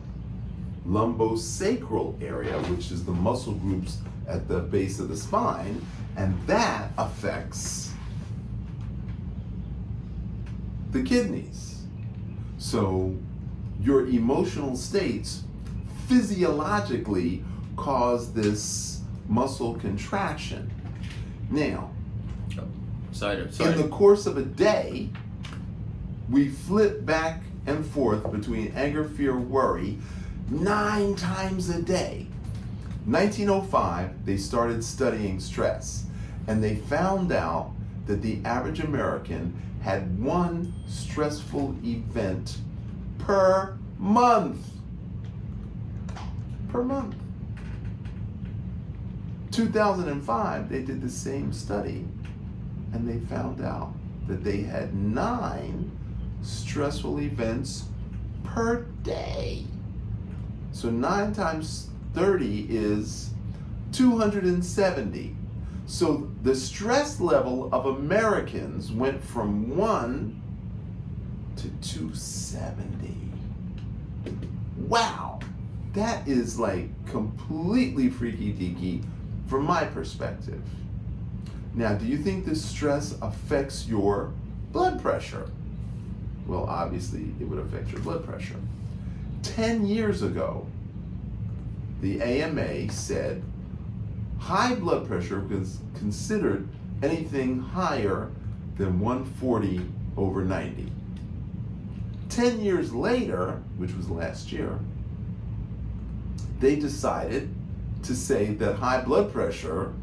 lumbosacral 0.87 2.19
area, 2.23 2.59
which 2.63 2.91
is 2.91 3.05
the 3.05 3.11
muscle 3.11 3.53
groups 3.53 3.99
at 4.31 4.47
the 4.47 4.59
base 4.59 4.99
of 4.99 5.09
the 5.09 5.17
spine, 5.17 5.85
and 6.15 6.35
that 6.47 6.91
affects 6.97 7.91
the 10.91 11.03
kidneys. 11.03 11.83
So 12.57 13.15
your 13.81 14.07
emotional 14.07 14.75
states 14.75 15.43
physiologically 16.07 17.43
cause 17.75 18.33
this 18.33 19.01
muscle 19.27 19.75
contraction. 19.75 20.71
Now, 21.49 21.91
Sorry, 23.11 23.51
sorry. 23.51 23.73
in 23.73 23.77
the 23.81 23.87
course 23.89 24.25
of 24.25 24.37
a 24.37 24.43
day, 24.43 25.09
we 26.29 26.47
flip 26.47 27.05
back 27.05 27.41
and 27.67 27.85
forth 27.85 28.31
between 28.31 28.71
anger, 28.75 29.03
fear, 29.03 29.37
worry 29.37 29.97
nine 30.49 31.15
times 31.15 31.69
a 31.69 31.81
day. 31.81 32.27
1905, 33.05 34.25
they 34.25 34.37
started 34.37 34.83
studying 34.83 35.39
stress, 35.39 36.05
and 36.47 36.63
they 36.63 36.75
found 36.75 37.31
out 37.31 37.71
that 38.05 38.21
the 38.21 38.39
average 38.45 38.79
American 38.79 39.59
had 39.81 40.21
one 40.21 40.73
stressful 40.87 41.75
event 41.83 42.57
per 43.17 43.77
month. 43.97 44.67
Per 46.69 46.83
month. 46.83 47.15
2005, 49.51 50.69
they 50.69 50.81
did 50.81 51.01
the 51.01 51.09
same 51.09 51.51
study 51.51 52.05
and 52.93 53.07
they 53.07 53.19
found 53.33 53.61
out 53.61 53.93
that 54.27 54.43
they 54.43 54.61
had 54.61 54.93
nine 54.93 55.91
stressful 56.41 57.19
events 57.19 57.85
per 58.43 58.81
day. 59.03 59.65
So 60.71 60.89
nine 60.89 61.33
times 61.33 61.89
30 62.13 62.67
is 62.69 63.31
270. 63.91 65.35
So 65.85 66.31
the 66.43 66.55
stress 66.55 67.19
level 67.19 67.69
of 67.73 67.85
Americans 67.85 68.91
went 68.91 69.23
from 69.23 69.75
one 69.75 70.41
to 71.57 71.69
270. 71.81 73.15
Wow, 74.87 75.39
that 75.93 76.27
is 76.27 76.57
like 76.57 76.89
completely 77.07 78.09
freaky 78.09 78.53
deaky 78.53 79.03
from 79.47 79.65
my 79.65 79.85
perspective. 79.85 80.61
Now, 81.73 81.93
do 81.93 82.05
you 82.05 82.17
think 82.17 82.45
this 82.45 82.63
stress 82.63 83.15
affects 83.21 83.87
your 83.87 84.33
blood 84.71 85.01
pressure? 85.01 85.49
Well, 86.47 86.65
obviously, 86.65 87.33
it 87.39 87.47
would 87.47 87.59
affect 87.59 87.91
your 87.91 88.01
blood 88.01 88.25
pressure. 88.25 88.55
10 89.43 89.85
years 89.85 90.21
ago, 90.21 90.67
the 92.01 92.21
AMA 92.21 92.91
said 92.91 93.43
high 94.39 94.73
blood 94.73 95.07
pressure 95.07 95.39
was 95.39 95.77
considered 95.93 96.67
anything 97.03 97.59
higher 97.59 98.31
than 98.77 98.99
140 98.99 99.81
over 100.17 100.43
90. 100.43 100.91
10 102.29 102.59
years 102.59 102.93
later, 102.93 103.61
which 103.77 103.93
was 103.93 104.09
last 104.09 104.51
year, 104.51 104.79
they 106.59 106.75
decided 106.75 107.53
to 108.03 108.15
say 108.15 108.45
that 108.55 108.75
high 108.77 109.01
blood 109.01 109.31
pressure 109.31 109.93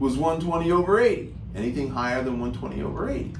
was 0.00 0.16
120 0.16 0.72
over 0.72 1.00
80. 1.00 1.34
Anything 1.54 1.90
higher 1.90 2.22
than 2.22 2.40
120 2.40 2.82
over 2.82 3.08
80. 3.08 3.32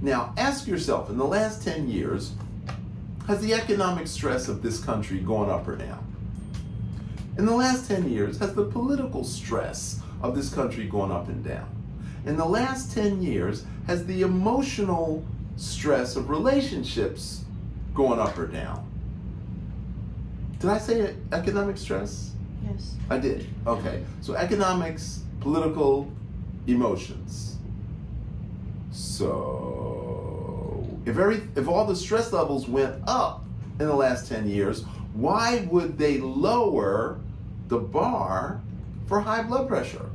Now, 0.00 0.32
ask 0.38 0.66
yourself 0.66 1.10
in 1.10 1.18
the 1.18 1.24
last 1.24 1.62
10 1.62 1.88
years, 1.88 2.32
has 3.26 3.40
the 3.40 3.52
economic 3.52 4.06
stress 4.06 4.48
of 4.48 4.62
this 4.62 4.82
country 4.82 5.18
gone 5.18 5.50
up 5.50 5.68
or 5.68 5.76
down? 5.76 6.11
In 7.38 7.46
the 7.46 7.54
last 7.54 7.88
10 7.88 8.10
years, 8.10 8.38
has 8.38 8.54
the 8.54 8.64
political 8.64 9.24
stress 9.24 10.00
of 10.20 10.36
this 10.36 10.52
country 10.52 10.86
gone 10.86 11.10
up 11.10 11.28
and 11.28 11.42
down? 11.42 11.68
In 12.26 12.36
the 12.36 12.44
last 12.44 12.92
10 12.92 13.22
years, 13.22 13.64
has 13.86 14.04
the 14.06 14.22
emotional 14.22 15.24
stress 15.56 16.14
of 16.16 16.28
relationships 16.28 17.44
gone 17.94 18.18
up 18.18 18.38
or 18.38 18.46
down? 18.46 18.86
Did 20.58 20.70
I 20.70 20.78
say 20.78 21.16
economic 21.32 21.76
stress? 21.78 22.32
Yes. 22.64 22.96
I 23.10 23.18
did. 23.18 23.48
Okay. 23.66 24.04
So 24.20 24.34
economics, 24.34 25.22
political, 25.40 26.10
emotions. 26.66 27.56
So 28.92 30.86
if 31.04 31.18
every 31.18 31.42
if 31.56 31.66
all 31.66 31.84
the 31.84 31.96
stress 31.96 32.32
levels 32.32 32.68
went 32.68 32.94
up 33.06 33.44
in 33.80 33.86
the 33.86 33.94
last 33.94 34.28
10 34.28 34.48
years, 34.48 34.84
why 35.14 35.66
would 35.70 35.98
they 35.98 36.18
lower 36.18 37.18
the 37.68 37.78
bar 37.78 38.60
for 39.06 39.20
high 39.20 39.42
blood 39.42 39.68
pressure? 39.68 40.06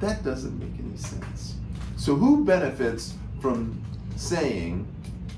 That 0.00 0.22
doesn't 0.24 0.58
make 0.58 0.78
any 0.78 0.96
sense. 0.96 1.54
So 1.96 2.14
who 2.14 2.44
benefits 2.44 3.14
from 3.40 3.80
saying 4.16 4.86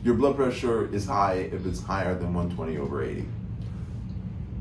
your 0.02 0.14
blood 0.14 0.36
pressure 0.36 0.92
is 0.94 1.06
high 1.06 1.50
if 1.52 1.64
it's 1.66 1.82
higher 1.82 2.14
than 2.14 2.34
120 2.34 2.78
over 2.78 3.02
80? 3.04 3.26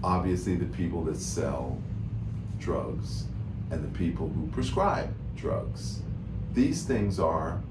Obviously 0.03 0.55
the 0.55 0.65
people 0.65 1.03
that 1.05 1.17
sell 1.17 1.77
drugs 2.59 3.25
and 3.71 3.83
the 3.83 3.97
people 3.97 4.29
who 4.29 4.47
prescribe 4.47 5.13
drugs. 5.35 6.01
These 6.53 6.83
things 6.83 7.19
are 7.19 7.61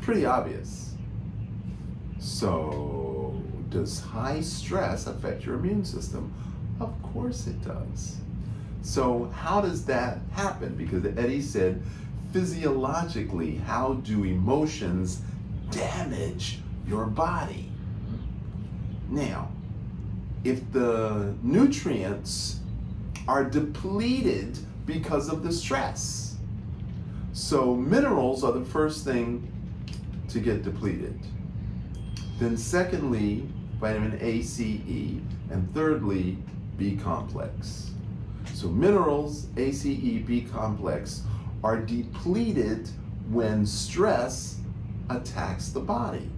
pretty 0.00 0.24
obvious. 0.24 0.94
So, 2.18 3.11
does 3.72 4.00
high 4.00 4.40
stress 4.40 5.06
affect 5.06 5.44
your 5.44 5.56
immune 5.56 5.84
system? 5.84 6.32
Of 6.80 7.00
course 7.02 7.46
it 7.46 7.62
does. 7.64 8.16
So, 8.82 9.30
how 9.34 9.60
does 9.60 9.84
that 9.86 10.18
happen? 10.32 10.74
Because 10.74 11.04
Eddie 11.04 11.40
said, 11.40 11.82
physiologically, 12.32 13.56
how 13.56 13.94
do 13.94 14.24
emotions 14.24 15.22
damage 15.70 16.58
your 16.86 17.06
body? 17.06 17.70
Now, 19.08 19.50
if 20.42 20.72
the 20.72 21.34
nutrients 21.42 22.60
are 23.28 23.44
depleted 23.44 24.58
because 24.86 25.28
of 25.28 25.44
the 25.44 25.52
stress, 25.52 26.36
so 27.32 27.76
minerals 27.76 28.42
are 28.42 28.52
the 28.52 28.64
first 28.64 29.04
thing 29.04 29.48
to 30.28 30.40
get 30.40 30.62
depleted. 30.64 31.18
Then 32.38 32.56
secondly, 32.56 33.46
vitamin 33.82 34.16
A, 34.22 34.40
C, 34.42 34.80
E, 34.86 35.20
and 35.50 35.74
thirdly, 35.74 36.38
B 36.78 36.96
complex. 36.96 37.90
So 38.54 38.68
minerals, 38.68 39.48
A, 39.56 39.72
C, 39.72 39.94
E, 39.94 40.18
B 40.20 40.42
complex 40.42 41.24
are 41.64 41.78
depleted 41.78 42.88
when 43.28 43.66
stress 43.66 44.60
attacks 45.10 45.70
the 45.70 45.80
body. 45.80 46.30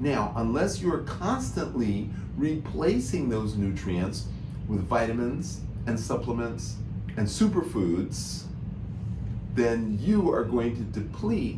Now, 0.00 0.34
unless 0.36 0.82
you're 0.82 0.98
constantly 1.04 2.10
replacing 2.36 3.30
those 3.30 3.56
nutrients 3.56 4.26
with 4.68 4.82
vitamins 4.82 5.62
and 5.86 5.98
supplements 5.98 6.76
and 7.16 7.26
superfoods, 7.26 8.42
then 9.54 9.98
you 9.98 10.30
are 10.30 10.44
going 10.44 10.76
to 10.76 10.82
deplete 11.00 11.56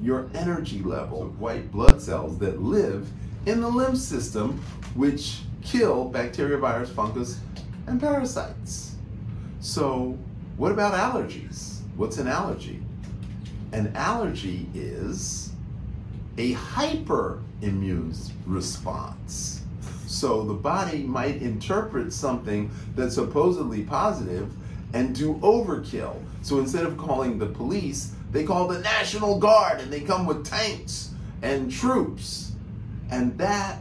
your 0.00 0.30
energy 0.34 0.84
level 0.84 1.24
white 1.40 1.72
blood 1.72 2.00
cells 2.00 2.38
that 2.38 2.62
live 2.62 3.08
in 3.48 3.60
the 3.60 3.68
lymph 3.68 3.96
system, 3.96 4.60
which 4.94 5.40
kill 5.62 6.04
bacteria, 6.04 6.58
virus, 6.58 6.90
fungus, 6.90 7.40
and 7.86 7.98
parasites. 7.98 8.96
So, 9.60 10.18
what 10.56 10.70
about 10.70 10.94
allergies? 10.94 11.80
What's 11.96 12.18
an 12.18 12.28
allergy? 12.28 12.80
An 13.72 13.92
allergy 13.94 14.68
is 14.74 15.52
a 16.36 16.54
hyperimmune 16.54 18.30
response. 18.46 19.62
So 20.06 20.42
the 20.44 20.54
body 20.54 21.02
might 21.02 21.42
interpret 21.42 22.12
something 22.12 22.70
that's 22.94 23.14
supposedly 23.14 23.82
positive 23.82 24.50
and 24.94 25.14
do 25.14 25.34
overkill. 25.42 26.16
So 26.42 26.60
instead 26.60 26.84
of 26.84 26.96
calling 26.96 27.38
the 27.38 27.46
police, 27.46 28.14
they 28.32 28.44
call 28.44 28.68
the 28.68 28.78
National 28.78 29.38
Guard 29.38 29.80
and 29.80 29.92
they 29.92 30.00
come 30.00 30.24
with 30.24 30.46
tanks 30.46 31.10
and 31.42 31.70
troops. 31.70 32.47
And 33.10 33.36
that 33.38 33.78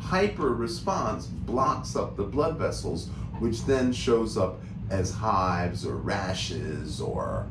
hyper 0.00 0.50
response 0.54 1.26
blocks 1.26 1.96
up 1.96 2.16
the 2.16 2.24
blood 2.24 2.56
vessels, 2.56 3.08
which 3.38 3.64
then 3.64 3.92
shows 3.92 4.36
up 4.36 4.60
as 4.90 5.10
hives 5.12 5.86
or 5.86 5.96
rashes 5.96 7.00
or 7.00 7.46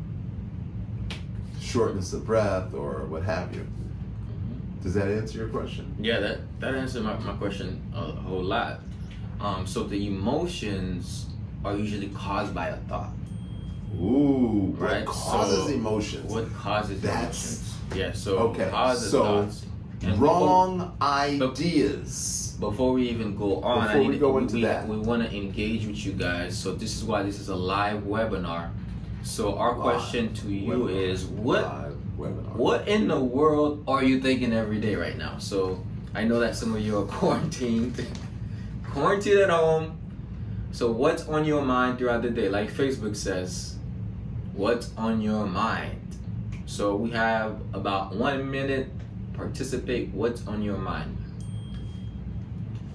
shortness 1.60 2.14
of 2.14 2.26
breath 2.26 2.74
or 2.74 3.06
what 3.06 3.24
have 3.24 3.54
you. 3.56 3.66
Does 4.84 4.94
that 4.96 5.08
answer 5.08 5.40
your 5.40 5.48
question? 5.48 5.96
Yeah, 6.00 6.20
that 6.20 6.40
that 6.60 6.76
answered 6.76 7.04
my, 7.04 7.18
my 7.20 7.34
question 7.34 7.82
a, 7.96 8.02
whole 8.12 8.44
lot. 8.44 8.82
Um, 9.40 9.66
so 9.66 9.84
the 9.84 10.08
emotions 10.08 11.28
are 11.66 11.76
usually 11.76 12.10
caused 12.10 12.54
by 12.54 12.68
a 12.68 12.78
thought. 12.78 13.12
Ooh, 14.00 14.76
Right, 14.78 15.06
what 15.06 15.16
causes 15.16 15.66
so 15.68 15.74
emotions? 15.74 16.32
What 16.32 16.54
causes 16.54 17.02
That's- 17.02 17.22
emotions? 17.22 17.70
Yeah. 17.96 18.12
So 18.12 18.38
Okay, 18.50 18.70
causes 18.70 19.12
so 19.12 19.24
thoughts. 19.24 19.66
And 20.04 20.20
Wrong 20.20 20.96
ideas. 21.02 22.56
Before, 22.60 22.72
before 22.72 22.94
we 22.94 23.10
even 23.10 23.36
go 23.36 23.62
on, 23.62 23.82
Before 23.88 23.96
I 23.96 24.00
need 24.00 24.08
we 24.10 24.14
to- 24.16 24.20
go 24.20 24.38
into 24.38 24.56
we, 24.56 24.62
that. 24.64 24.88
we 24.88 24.98
want 24.98 25.24
to 25.24 25.36
engage 25.36 25.86
with 25.88 26.06
you 26.06 26.12
guys. 26.14 26.58
So 26.58 26.74
this 26.74 26.96
is 26.98 27.04
why 27.04 27.24
this 27.24 27.40
is 27.40 27.50
a 27.50 27.56
live 27.56 28.04
webinar. 28.04 28.70
So 29.24 29.56
our 29.58 29.72
Live 29.74 29.82
question 29.82 30.34
to 30.36 30.48
you 30.50 30.74
webinar. 30.74 31.10
is 31.12 31.26
what 31.26 31.92
what 32.56 32.88
in 32.88 33.08
the 33.08 33.20
world 33.20 33.84
are 33.88 34.04
you 34.04 34.22
thinking 34.22 34.54
every 34.54 34.80
day 34.80 34.96
right 34.96 35.18
now? 35.18 35.38
So 35.40 35.84
I 36.14 36.24
know 36.26 36.40
that 36.42 36.56
some 36.56 36.76
of 36.76 36.82
you 36.82 37.00
are 37.00 37.06
quarantined, 37.18 38.06
quarantined 38.92 39.40
at 39.40 39.50
home. 39.50 39.98
So 40.72 40.92
what's 40.92 41.28
on 41.28 41.46
your 41.46 41.64
mind 41.64 41.98
throughout 41.98 42.22
the 42.24 42.30
day? 42.30 42.50
Like 42.50 42.72
Facebook 42.72 43.16
says, 43.16 43.76
what's 44.54 44.92
on 44.98 45.22
your 45.22 45.46
mind? 45.46 46.00
So 46.66 46.96
we 46.96 47.12
have 47.12 47.60
about 47.74 48.16
one 48.16 48.50
minute. 48.50 48.90
Participate. 49.34 50.10
What's 50.10 50.46
on 50.48 50.62
your 50.62 50.78
mind? 50.78 51.18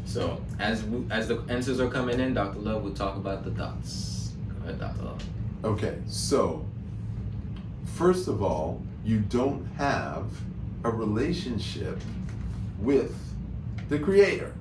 So 0.04 0.40
as 0.58 0.82
we, 0.84 1.04
as 1.10 1.28
the 1.28 1.42
answers 1.48 1.80
are 1.80 1.90
coming 1.90 2.18
in, 2.18 2.32
Dr. 2.32 2.58
Love 2.60 2.82
will 2.82 2.94
talk 2.94 3.16
about 3.16 3.44
the 3.44 3.50
thoughts. 3.50 4.32
Go 4.48 4.64
ahead, 4.64 4.80
Dr. 4.80 5.02
Love. 5.02 5.22
Okay, 5.64 5.98
so 6.06 6.64
first 7.84 8.28
of 8.28 8.42
all, 8.42 8.80
you 9.04 9.18
don't 9.18 9.66
have 9.76 10.30
a 10.84 10.90
relationship 10.90 12.00
with 12.78 13.14
the 13.88 13.98
Creator. 13.98 14.54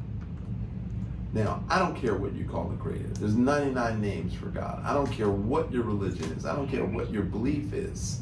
Now, 1.34 1.64
I 1.70 1.80
don't 1.80 1.96
care 1.96 2.16
what 2.16 2.34
you 2.34 2.46
call 2.46 2.66
the 2.66 2.78
Creator. 2.78 3.10
There's 3.14 3.36
99 3.36 4.02
names 4.02 4.34
for 4.34 4.48
God. 4.48 4.82
I 4.84 4.94
don't 4.94 5.12
care 5.12 5.30
what 5.30 5.72
your 5.72 5.84
religion 5.84 6.32
is. 6.34 6.46
I 6.46 6.56
don't 6.56 6.68
care 6.68 6.84
what 6.84 7.12
your 7.12 7.24
belief 7.24 7.74
is. 7.74 8.22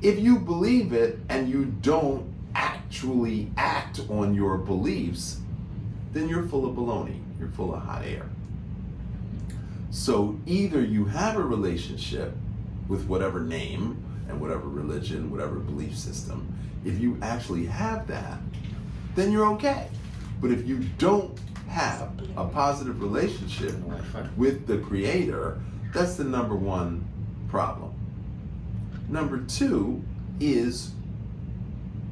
If 0.00 0.18
you 0.18 0.38
believe 0.38 0.92
it 0.92 1.18
and 1.28 1.48
you 1.48 1.66
don't 1.82 2.33
actually 2.94 3.50
act 3.56 4.00
on 4.08 4.36
your 4.36 4.56
beliefs, 4.56 5.40
then 6.12 6.28
you're 6.28 6.46
full 6.46 6.64
of 6.64 6.76
baloney. 6.76 7.18
You're 7.40 7.48
full 7.48 7.74
of 7.74 7.82
hot 7.82 8.04
air. 8.04 8.24
So 9.90 10.38
either 10.46 10.80
you 10.80 11.04
have 11.06 11.36
a 11.36 11.42
relationship 11.42 12.32
with 12.86 13.06
whatever 13.06 13.40
name 13.40 14.00
and 14.28 14.40
whatever 14.40 14.68
religion, 14.68 15.28
whatever 15.28 15.56
belief 15.56 15.98
system. 15.98 16.56
If 16.84 17.00
you 17.00 17.18
actually 17.20 17.66
have 17.66 18.06
that, 18.06 18.38
then 19.16 19.32
you're 19.32 19.46
okay. 19.54 19.88
But 20.40 20.52
if 20.52 20.64
you 20.64 20.78
don't 20.98 21.36
have 21.68 22.12
a 22.36 22.46
positive 22.46 23.02
relationship 23.02 23.74
with 24.36 24.68
the 24.68 24.78
creator, 24.78 25.60
that's 25.92 26.14
the 26.14 26.24
number 26.24 26.54
one 26.54 27.04
problem. 27.48 27.92
Number 29.08 29.38
two 29.38 30.00
is 30.38 30.92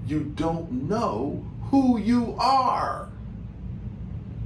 you 0.07 0.25
don't 0.35 0.89
know 0.89 1.45
who 1.71 1.99
you 1.99 2.37
are. 2.39 3.09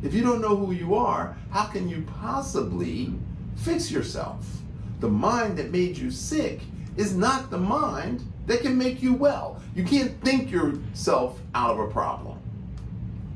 If 0.03 0.14
you 0.14 0.23
don't 0.23 0.40
know 0.40 0.57
who 0.57 0.73
you 0.73 0.95
are, 0.95 1.37
how 1.51 1.64
can 1.64 1.88
you 1.88 2.05
possibly 2.21 3.12
fix 3.57 3.90
yourself? 3.90 4.47
The 5.01 5.09
mind 5.09 5.59
that 5.59 5.73
made 5.73 5.97
you 5.97 6.11
sick 6.11 6.61
is 6.97 7.16
not 7.16 7.51
the 7.51 7.59
mind 7.59 8.23
that 8.47 8.61
can 8.61 8.79
make 8.79 9.03
you 9.03 9.14
well. 9.14 9.61
You 9.75 9.85
can't 9.85 10.21
think 10.23 10.51
yourself 10.51 11.40
out 11.55 11.73
of 11.73 11.81
a 11.81 11.88
problem. 11.88 12.38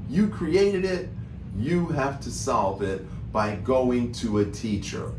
You 0.09 0.28
created 0.28 0.85
it, 0.85 1.09
you 1.56 1.88
have 1.88 2.20
to 2.20 2.30
solve 2.30 2.83
it 2.83 3.04
by 3.33 3.56
going 3.56 4.12
to 4.12 4.38
a 4.38 4.44
teacher, 4.44 5.12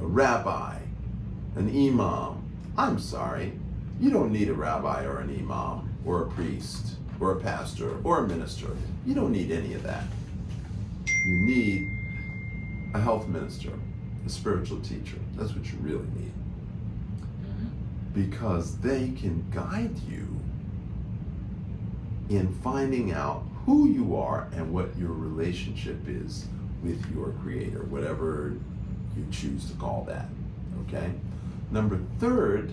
a 0.00 0.06
rabbi, 0.06 0.78
an 1.56 1.68
imam. 1.68 2.42
I'm 2.76 2.98
sorry, 2.98 3.52
you 4.00 4.10
don't 4.10 4.32
need 4.32 4.48
a 4.48 4.54
rabbi 4.54 5.04
or 5.04 5.20
an 5.20 5.30
imam 5.30 5.85
or 6.06 6.22
a 6.22 6.26
priest 6.28 6.94
or 7.20 7.32
a 7.32 7.36
pastor 7.36 7.98
or 8.04 8.20
a 8.20 8.28
minister. 8.28 8.68
You 9.04 9.14
don't 9.14 9.32
need 9.32 9.50
any 9.50 9.74
of 9.74 9.82
that. 9.82 10.04
You 11.06 11.46
need 11.46 11.90
a 12.94 13.00
health 13.00 13.26
minister, 13.28 13.72
a 14.24 14.28
spiritual 14.30 14.80
teacher. 14.80 15.18
That's 15.34 15.52
what 15.54 15.66
you 15.66 15.78
really 15.80 16.06
need. 16.16 16.32
Mm-hmm. 17.42 17.66
Because 18.14 18.78
they 18.78 19.10
can 19.10 19.44
guide 19.50 19.98
you 20.08 20.40
in 22.28 22.52
finding 22.62 23.12
out 23.12 23.44
who 23.64 23.88
you 23.88 24.16
are 24.16 24.48
and 24.52 24.72
what 24.72 24.96
your 24.96 25.12
relationship 25.12 25.98
is 26.06 26.46
with 26.82 27.04
your 27.12 27.32
creator, 27.42 27.82
whatever 27.84 28.54
you 29.16 29.26
choose 29.30 29.68
to 29.70 29.76
call 29.76 30.04
that. 30.04 30.26
Okay? 30.86 31.10
Number 31.70 31.98
third 32.18 32.72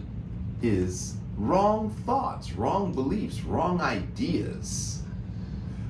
is 0.61 1.15
wrong 1.37 1.89
thoughts, 2.05 2.53
wrong 2.53 2.93
beliefs, 2.93 3.41
wrong 3.41 3.81
ideas. 3.81 5.01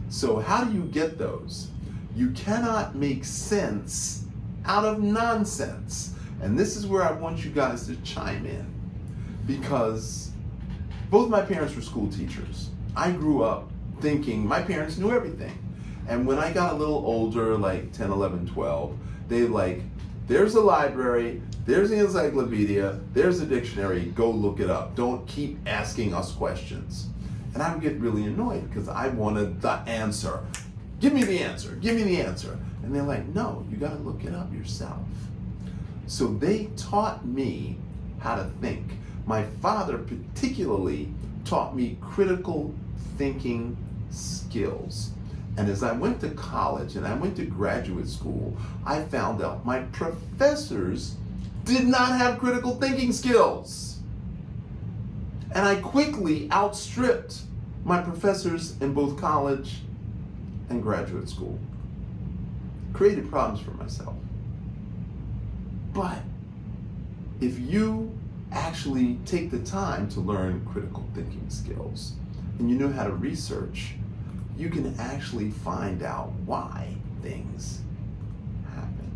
So, 0.10 0.40
how 0.40 0.64
do 0.64 0.74
you 0.74 0.84
get 0.86 1.18
those? 1.18 1.70
You 2.16 2.32
cannot 2.32 2.96
make 2.96 3.26
sense 3.26 4.26
out 4.66 4.86
of 4.86 5.02
nonsense. 5.02 6.14
And 6.42 6.60
this 6.60 6.76
is 6.76 6.86
where 6.86 7.04
I 7.04 7.12
want 7.12 7.44
you 7.44 7.52
guys 7.52 7.88
to 7.88 7.96
chime 7.98 8.46
in 8.46 8.68
because 9.48 10.32
both 11.10 11.30
my 11.30 11.42
parents 11.42 11.76
were 11.76 11.82
school 11.82 12.08
teachers. 12.10 12.70
I 12.96 13.12
grew 13.12 13.44
up 13.44 13.70
thinking 14.02 14.46
my 14.46 14.62
parents 14.62 14.98
knew 14.98 15.12
everything. 15.12 15.58
And 16.08 16.28
when 16.28 16.38
I 16.38 16.52
got 16.52 16.74
a 16.74 16.76
little 16.76 17.06
older, 17.06 17.58
like 17.58 17.94
10, 17.94 18.12
11, 18.12 18.48
12, 18.48 18.98
they 19.30 19.42
like, 19.44 19.82
there's 20.28 20.56
a 20.56 20.62
library, 20.62 21.42
there's 21.66 21.90
the 21.90 22.00
encyclopedia, 22.00 23.00
there's 23.14 23.40
a 23.40 23.46
dictionary, 23.46 24.06
go 24.16 24.30
look 24.30 24.60
it 24.60 24.70
up. 24.70 24.96
Don't 24.96 25.26
keep 25.28 25.58
asking 25.66 26.14
us 26.14 26.32
questions. 26.32 27.08
And 27.54 27.62
I 27.62 27.74
would 27.74 27.84
get 27.84 28.00
really 28.00 28.24
annoyed 28.24 28.68
because 28.70 28.90
I 28.90 29.10
wanted 29.10 29.62
the 29.62 29.74
answer. 29.88 30.40
Give 31.00 31.14
me 31.14 31.24
the 31.24 31.40
answer, 31.40 31.76
give 31.76 31.96
me 31.96 32.04
the 32.04 32.22
answer. 32.22 32.58
And 32.84 32.94
they're 32.94 33.04
like, 33.04 33.26
no, 33.28 33.66
you 33.70 33.78
gotta 33.78 33.96
look 33.96 34.24
it 34.24 34.34
up 34.34 34.54
yourself. 34.54 35.08
So 36.08 36.28
they 36.28 36.70
taught 36.76 37.26
me 37.26 37.78
how 38.20 38.36
to 38.36 38.46
think. 38.62 38.94
My 39.26 39.44
father, 39.62 39.98
particularly, 39.98 41.10
taught 41.46 41.76
me 41.76 41.98
critical 42.02 42.74
thinking 43.18 43.78
skills. 44.10 45.12
And 45.58 45.70
as 45.70 45.84
I 45.84 45.92
went 45.92 46.20
to 46.22 46.30
college 46.32 46.96
and 46.96 47.06
I 47.06 47.13
went 47.13 47.36
to 47.38 47.46
graduate 47.46 48.08
school, 48.08 48.58
I 48.86 49.04
found 49.04 49.42
out 49.42 49.66
my 49.66 49.80
professors 49.80 51.16
did 51.63 51.86
not 51.86 52.18
have 52.18 52.39
critical 52.39 52.76
thinking 52.76 53.12
skills. 53.12 54.00
And 55.54 55.66
I 55.66 55.76
quickly 55.76 56.52
outstripped 56.52 57.42
my 57.86 58.02
professors 58.02 58.76
in 58.82 58.94
both 58.94 59.20
college 59.20 59.82
and 60.70 60.82
graduate 60.82 61.30
school. 61.30 61.60
Created 62.94 63.30
problems 63.30 63.63
for 63.63 63.72
myself. 63.72 64.16
But 65.94 66.20
if 67.39 67.60
you 67.60 68.12
actually 68.52 69.20
take 69.26 69.52
the 69.52 69.60
time 69.60 70.10
to 70.10 70.20
learn 70.20 70.66
critical 70.66 71.06
thinking 71.13 71.50
skills 71.50 72.13
and 72.58 72.70
you 72.70 72.78
know 72.78 72.92
how 72.92 73.04
to 73.04 73.13
research, 73.13 73.96
you 74.58 74.70
can 74.70 74.96
actually 75.00 75.50
find 75.50 76.04
out 76.04 76.32
why 76.46 76.96
things 77.22 77.82
happen. 78.76 79.12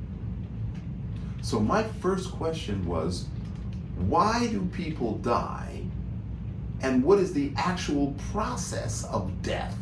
So, 1.41 1.59
my 1.59 1.83
first 1.83 2.31
question 2.31 2.85
was 2.85 3.27
why 3.97 4.47
do 4.47 4.65
people 4.73 5.17
die? 5.17 5.83
And 6.81 7.03
what 7.03 7.17
is 7.19 7.33
the 7.33 7.51
actual 7.55 8.13
process 8.31 9.03
of 9.05 9.41
death? 9.41 9.75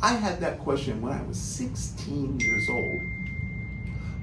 I 0.00 0.12
had 0.12 0.40
that 0.40 0.60
question 0.60 1.02
when 1.02 1.12
I 1.12 1.22
was 1.22 1.36
16 1.36 2.38
years 2.38 2.68
old. 2.68 3.00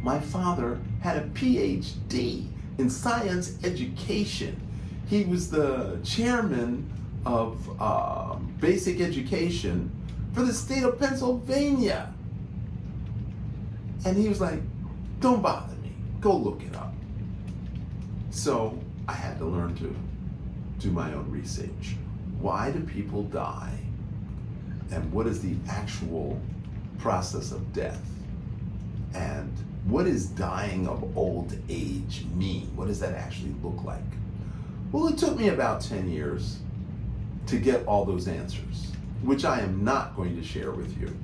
My 0.02 0.20
father 0.20 0.80
had 1.02 1.18
a 1.18 1.28
PhD 1.30 2.48
in 2.78 2.90
science 2.90 3.58
education. 3.64 4.62
He 5.08 5.26
was 5.26 5.50
the 5.50 6.00
chairman 6.04 6.90
of 7.26 7.82
uh, 7.82 8.36
basic 8.60 9.02
education 9.02 9.92
for 10.36 10.44
the 10.44 10.54
state 10.54 10.84
of 10.84 11.00
Pennsylvania. 11.00 12.14
And 14.06 14.18
he 14.18 14.28
was 14.28 14.42
like, 14.42 14.60
don't 15.22 15.42
bother 15.42 15.74
me, 15.78 15.96
go 16.20 16.36
look 16.36 16.62
it 16.62 16.76
up. 16.76 16.94
So 18.30 18.78
I 19.08 19.14
had 19.14 19.40
to 19.40 19.46
learn 19.46 19.76
to 19.78 19.96
do 20.80 20.92
my 20.92 21.14
own 21.14 21.32
research. 21.32 21.96
Why 22.40 22.70
do 22.70 22.82
people 22.82 23.24
die? 23.24 23.80
And 24.92 25.12
what 25.12 25.26
is 25.26 25.42
the 25.42 25.56
actual 25.70 26.40
process 27.00 27.52
of 27.52 27.74
death? 27.74 28.04
And 29.16 29.52
what 29.86 30.06
does 30.06 30.26
dying 30.26 30.88
of 30.88 31.18
old 31.18 31.58
age 31.70 32.26
mean? 32.36 32.68
What 32.76 32.88
does 32.88 33.00
that 33.00 33.14
actually 33.14 33.56
look 33.64 33.84
like? 33.84 34.04
Well, 34.92 35.08
it 35.08 35.18
took 35.18 35.38
me 35.38 35.48
about 35.48 35.82
10 35.82 36.10
years 36.10 36.60
to 37.48 37.58
get 37.58 37.86
all 37.86 38.04
those 38.06 38.28
answers, 38.28 38.92
which 39.26 39.44
I 39.44 39.60
am 39.60 39.84
not 39.84 40.16
going 40.16 40.36
to 40.36 40.44
share 40.44 40.72
with 40.72 41.00
you. 41.00 41.16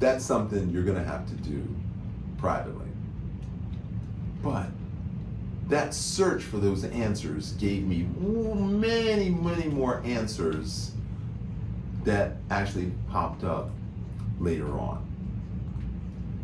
That's 0.00 0.24
something 0.24 0.70
you're 0.70 0.82
going 0.82 0.98
to 0.98 1.04
have 1.04 1.26
to 1.28 1.34
do 1.34 1.66
privately. 2.38 2.86
But 4.42 4.66
that 5.68 5.94
search 5.94 6.42
for 6.42 6.58
those 6.58 6.84
answers 6.84 7.52
gave 7.52 7.86
me 7.86 8.06
many, 8.18 9.30
many 9.30 9.68
more 9.68 10.02
answers 10.04 10.92
that 12.04 12.36
actually 12.50 12.92
popped 13.08 13.44
up 13.44 13.70
later 14.40 14.76
on. 14.78 15.06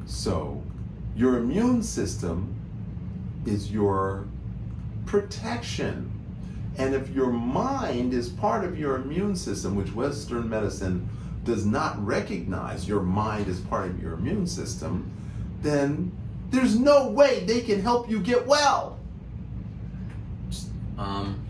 So, 0.07 0.63
your 1.17 1.39
immune 1.39 1.83
system 1.83 2.55
is 3.45 3.73
your 3.73 4.27
protection. 5.05 6.13
And 6.79 6.95
if 6.95 7.09
your 7.11 7.31
mind 7.31 8.15
is 8.15 8.29
part 8.29 8.65
of 8.65 8.79
your 8.79 8.97
immune 8.97 9.35
system, 9.35 9.75
which 9.75 9.93
Western 9.93 10.49
medicine 10.49 11.09
does 11.45 11.67
not 11.67 12.05
recognize 12.05 12.87
your 12.87 13.03
mind 13.03 13.49
as 13.49 13.61
part 13.61 13.89
of 13.89 14.01
your 14.01 14.15
immune 14.15 14.47
system, 14.47 15.11
then 15.61 16.13
there's 16.51 16.79
no 16.79 17.09
way 17.09 17.45
they 17.45 17.61
can 17.61 17.83
help 17.83 18.09
you 18.09 18.21
get 18.21 18.47
well. 18.47 18.99
Um, 20.97 21.41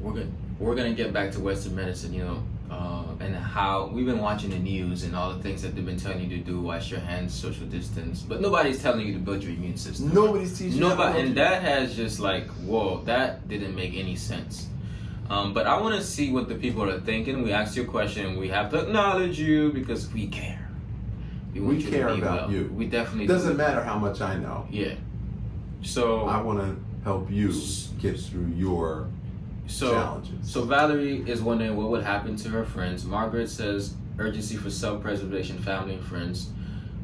we're 0.00 0.12
gonna 0.12 0.26
we're 0.58 0.74
gonna 0.74 0.94
get 0.94 1.12
back 1.12 1.30
to 1.32 1.40
Western 1.40 1.74
medicine, 1.74 2.12
you 2.12 2.24
know, 2.24 2.42
uh, 2.72 3.04
and 3.20 3.36
how 3.36 3.86
we've 3.92 4.06
been 4.06 4.20
watching 4.20 4.50
the 4.50 4.58
news 4.58 5.02
and 5.04 5.14
all 5.14 5.32
the 5.34 5.42
things 5.42 5.60
that 5.62 5.74
they've 5.74 5.84
been 5.84 5.98
telling 5.98 6.20
you 6.22 6.38
to 6.38 6.42
do, 6.42 6.60
wash 6.60 6.90
your 6.90 7.00
hands, 7.00 7.34
social 7.34 7.66
distance, 7.66 8.22
but 8.22 8.40
nobody's 8.40 8.80
telling 8.80 9.06
you 9.06 9.12
to 9.12 9.18
build 9.18 9.42
your 9.42 9.52
immune 9.52 9.76
system. 9.76 10.12
Nobody's 10.14 10.56
teaching. 10.58 10.74
you 10.74 10.80
Nobody, 10.80 11.20
and 11.20 11.36
that 11.36 11.62
has 11.62 11.94
just 11.94 12.18
like, 12.18 12.46
whoa, 12.64 13.02
that 13.04 13.46
didn't 13.48 13.74
make 13.74 13.94
any 13.94 14.16
sense. 14.16 14.68
Um, 15.28 15.52
but 15.52 15.66
I 15.66 15.78
want 15.80 15.94
to 15.96 16.02
see 16.02 16.32
what 16.32 16.48
the 16.48 16.54
people 16.54 16.88
are 16.88 17.00
thinking. 17.00 17.42
We 17.42 17.52
asked 17.52 17.76
you 17.76 17.82
a 17.84 17.86
question. 17.86 18.38
We 18.38 18.48
have 18.48 18.70
to 18.70 18.80
acknowledge 18.80 19.38
you 19.38 19.72
because 19.72 20.10
we 20.12 20.26
care. 20.28 20.68
want 21.54 21.76
We 21.76 21.82
care 21.84 22.08
about 22.08 22.48
well. 22.48 22.50
you. 22.52 22.72
We 22.74 22.86
definitely 22.86 23.26
doesn't 23.26 23.52
do. 23.52 23.56
matter 23.58 23.82
how 23.84 23.98
much 23.98 24.20
I 24.20 24.36
know. 24.36 24.66
Yeah. 24.70 24.94
So 25.82 26.26
I 26.26 26.40
want 26.40 26.60
to 26.60 26.76
help 27.04 27.30
you 27.30 27.52
get 28.00 28.18
through 28.18 28.46
your 28.56 29.08
So, 29.66 29.92
challenges. 29.92 30.50
so 30.50 30.64
Valerie 30.64 31.24
is 31.26 31.40
wondering 31.40 31.76
what 31.76 31.90
would 31.90 32.02
happen 32.02 32.36
to 32.36 32.48
her 32.50 32.64
friends. 32.64 33.04
Margaret 33.04 33.48
says 33.48 33.94
urgency 34.18 34.56
for 34.56 34.70
self-preservation, 34.70 35.58
family 35.58 35.94
and 35.94 36.04
friends. 36.04 36.50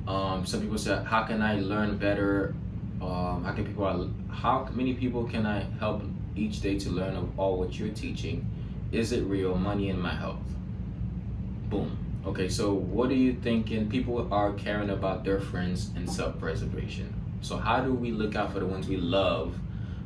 Um, 0.07 0.47
some 0.47 0.61
people 0.61 0.79
say, 0.79 1.03
how 1.05 1.25
can 1.25 1.42
I 1.42 1.61
learn 1.61 1.99
better? 1.99 2.55
Um, 3.01 3.44
how 3.44 3.53
can 3.53 3.66
people? 3.66 4.11
How 4.31 4.68
many 4.73 4.94
people 4.94 5.25
can 5.25 5.47
I 5.47 5.66
help 5.79 6.03
each 6.35 6.61
day 6.61 6.79
to 6.81 6.90
learn 6.90 7.16
of 7.16 7.38
all 7.38 7.59
what 7.59 7.79
you're 7.79 7.90
teaching? 7.90 8.47
Is 8.90 9.12
it 9.12 9.23
real? 9.25 9.55
Money 9.55 9.90
and 9.90 10.01
my 10.01 10.14
health. 10.14 10.42
Boom. 11.68 11.97
Okay, 12.27 12.49
so 12.49 12.73
what 12.73 13.11
are 13.11 13.14
you 13.14 13.35
thinking? 13.35 13.88
People 13.88 14.29
are 14.33 14.53
caring 14.55 14.90
about 14.90 15.25
their 15.25 15.40
friends 15.40 15.90
and 15.94 16.11
self-preservation. 16.11 17.14
So 17.40 17.57
how 17.57 17.83
do 17.83 17.92
we 17.92 18.11
look 18.11 18.35
out 18.35 18.53
for 18.53 18.61
the 18.61 18.66
ones 18.66 18.88
we 18.88 18.97
love 18.97 19.55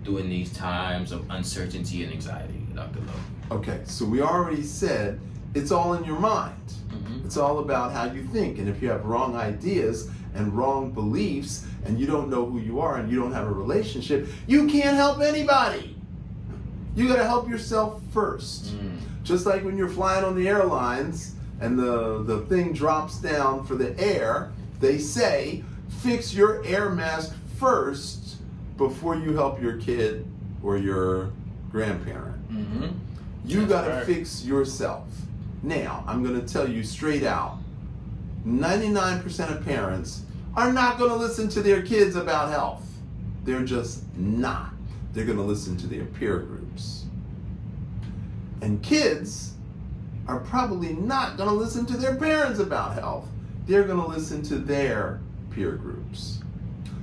during 0.05 0.29
these 0.29 0.53
times 0.53 1.13
of 1.13 1.29
uncertainty 1.31 2.03
and 2.05 2.13
anxiety, 2.13 2.67
Dr. 2.75 3.01
Love? 3.01 3.21
Okay, 3.53 3.81
so 3.85 4.05
we 4.05 4.21
already 4.21 4.63
said 4.63 5.21
it's 5.55 5.71
all 5.71 5.95
in 5.95 6.05
your 6.05 6.19
mind. 6.19 6.55
Mhm. 6.91 7.25
It's 7.25 7.37
all 7.37 7.59
about 7.61 7.93
how 7.93 8.05
you 8.05 8.25
think. 8.25 8.59
And 8.59 8.69
if 8.69 8.83
you 8.83 8.89
have 8.91 9.05
wrong 9.05 9.37
ideas 9.37 10.09
and 10.35 10.53
wrong 10.57 10.91
beliefs 10.91 11.67
and 11.85 11.99
you 11.99 12.07
don't 12.07 12.31
know 12.31 12.47
who 12.47 12.59
you 12.59 12.81
are 12.81 12.97
and 12.97 13.11
you 13.11 13.19
don't 13.21 13.33
have 13.33 13.47
a 13.47 13.53
relationship, 13.53 14.29
you 14.47 14.67
can't 14.67 14.97
help 14.97 15.21
anybody. 15.21 15.97
You 16.97 17.09
got 17.09 17.17
to 17.17 17.25
help 17.25 17.49
yourself 17.49 18.03
first. 18.13 18.75
Mm. 18.77 18.99
Just 19.25 19.47
like 19.47 19.65
when 19.65 19.77
you're 19.79 19.89
flying 19.89 20.25
on 20.25 20.35
the 20.35 20.49
airlines 20.49 21.35
and 21.61 21.79
the, 21.79 22.23
the 22.25 22.41
thing 22.43 22.73
drops 22.73 23.19
down 23.19 23.65
for 23.65 23.75
the 23.77 23.99
air, 24.01 24.51
they 24.81 24.99
say 24.99 25.63
fix 25.89 26.35
your 26.35 26.65
air 26.65 26.91
mask 26.91 27.35
first 27.59 28.22
before 28.89 29.15
you 29.15 29.35
help 29.35 29.63
your 29.63 29.77
kid 29.77 30.27
or 30.63 30.77
your 30.77 31.31
grandparent. 31.71 32.53
Mm-hmm. 32.53 32.89
You 33.45 33.67
got 33.67 33.87
to 33.87 34.05
fix 34.05 34.45
yourself. 34.45 35.09
Now, 35.63 36.05
I'm 36.07 36.23
going 36.23 36.41
to 36.41 36.53
tell 36.53 36.69
you 36.69 36.83
straight 36.83 37.23
out 37.23 37.59
99% 38.47 39.57
of 39.57 39.65
parents 39.65 40.23
are 40.57 40.73
not 40.73 40.99
going 40.99 41.11
to 41.11 41.17
listen 41.17 41.49
to 41.51 41.63
their 41.63 41.83
kids 41.83 42.17
about 42.17 42.51
health. 42.51 42.85
They're 43.45 43.65
just 43.65 44.03
not. 44.17 44.73
They're 45.13 45.25
going 45.25 45.39
to 45.39 45.45
listen 45.45 45.77
to 45.79 45.87
their 45.87 46.05
peer 46.05 46.39
groups. 46.39 47.05
And 48.63 48.83
kids 48.83 49.55
are 50.27 50.41
probably 50.41 50.95
not 50.95 51.37
going 51.37 51.49
to 51.49 51.55
listen 51.55 51.87
to 51.87 51.97
their 51.97 52.17
parents 52.17 52.59
about 52.59 52.95
health. 52.95 53.29
They're 53.67 53.85
going 53.85 54.01
to 54.01 54.07
listen 54.07 54.43
to 54.45 54.57
their 54.57 55.21
peer 55.51 55.73
groups. 55.73 56.42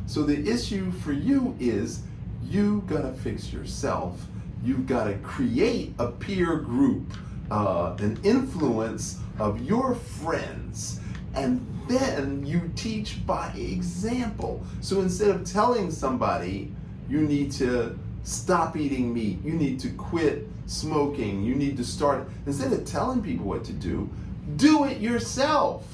So 0.10 0.24
the 0.24 0.50
issue 0.50 0.89
for 0.89 1.13
you 1.13 1.56
is 1.60 2.02
you 2.43 2.84
got 2.88 3.04
to 3.04 3.13
fix 3.13 3.54
yourself. 3.54 4.19
You've 4.63 4.88
got 4.88 5.04
to 5.04 5.13
create 5.19 5.93
a 6.00 6.08
peer 6.08 6.56
group, 6.56 7.13
uh, 7.52 7.95
an 8.00 8.19
influence 8.24 9.19
of 9.38 9.62
your 9.62 9.93
friends, 9.93 11.00
and 11.36 11.63
then 11.88 12.43
you 12.43 12.72
teach 12.76 13.24
by 13.28 13.50
example. 13.50 14.65
So 14.82 15.02
instead 15.02 15.30
of 15.30 15.43
telling 15.45 15.91
somebody 15.91 16.72
you 17.08 17.22
need 17.22 17.52
to 17.54 17.95
stop 18.24 18.76
eating 18.78 19.13
meat, 19.13 19.38
you 19.43 19.54
need 19.54 19.80
to 19.82 19.89
quit 19.91 20.48
smoking, 20.65 21.43
you 21.43 21.54
need 21.54 21.78
to 21.78 21.84
start, 21.84 22.28
instead 22.48 22.74
of 22.74 22.84
telling 22.84 23.22
people 23.22 23.45
what 23.45 23.63
to 23.65 23.74
do, 23.74 24.10
do 24.56 24.86
it 24.86 25.02
yourself. 25.02 25.86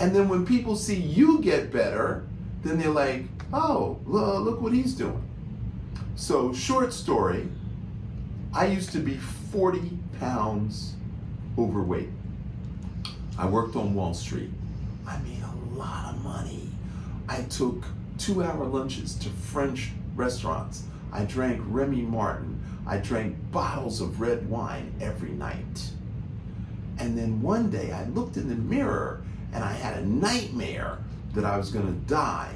And 0.00 0.16
then 0.16 0.30
when 0.30 0.46
people 0.46 0.76
see 0.76 0.96
you 0.96 1.42
get 1.42 1.70
better, 1.70 2.24
then 2.62 2.78
they're 2.78 2.90
like, 2.90 3.24
oh, 3.52 3.98
lo- 4.06 4.36
uh, 4.36 4.38
look 4.38 4.60
what 4.60 4.72
he's 4.72 4.94
doing. 4.94 5.22
So, 6.14 6.52
short 6.52 6.92
story, 6.92 7.48
I 8.54 8.66
used 8.66 8.92
to 8.92 8.98
be 8.98 9.16
40 9.16 9.98
pounds 10.20 10.94
overweight. 11.58 12.10
I 13.38 13.46
worked 13.46 13.76
on 13.76 13.94
Wall 13.94 14.14
Street. 14.14 14.50
I 15.06 15.18
made 15.18 15.42
a 15.42 15.76
lot 15.76 16.14
of 16.14 16.22
money. 16.22 16.68
I 17.28 17.42
took 17.42 17.84
two 18.18 18.42
hour 18.44 18.64
lunches 18.64 19.14
to 19.16 19.28
French 19.28 19.90
restaurants. 20.14 20.84
I 21.12 21.24
drank 21.24 21.60
Remy 21.66 22.02
Martin. 22.02 22.60
I 22.86 22.98
drank 22.98 23.36
bottles 23.50 24.00
of 24.00 24.20
red 24.20 24.48
wine 24.48 24.92
every 25.00 25.30
night. 25.30 25.90
And 26.98 27.18
then 27.18 27.40
one 27.42 27.70
day 27.70 27.92
I 27.92 28.04
looked 28.08 28.36
in 28.36 28.48
the 28.48 28.54
mirror 28.54 29.22
and 29.52 29.64
I 29.64 29.72
had 29.72 29.98
a 29.98 30.06
nightmare 30.06 30.98
that 31.34 31.44
I 31.44 31.56
was 31.56 31.70
going 31.70 31.86
to 31.86 32.14
die 32.14 32.54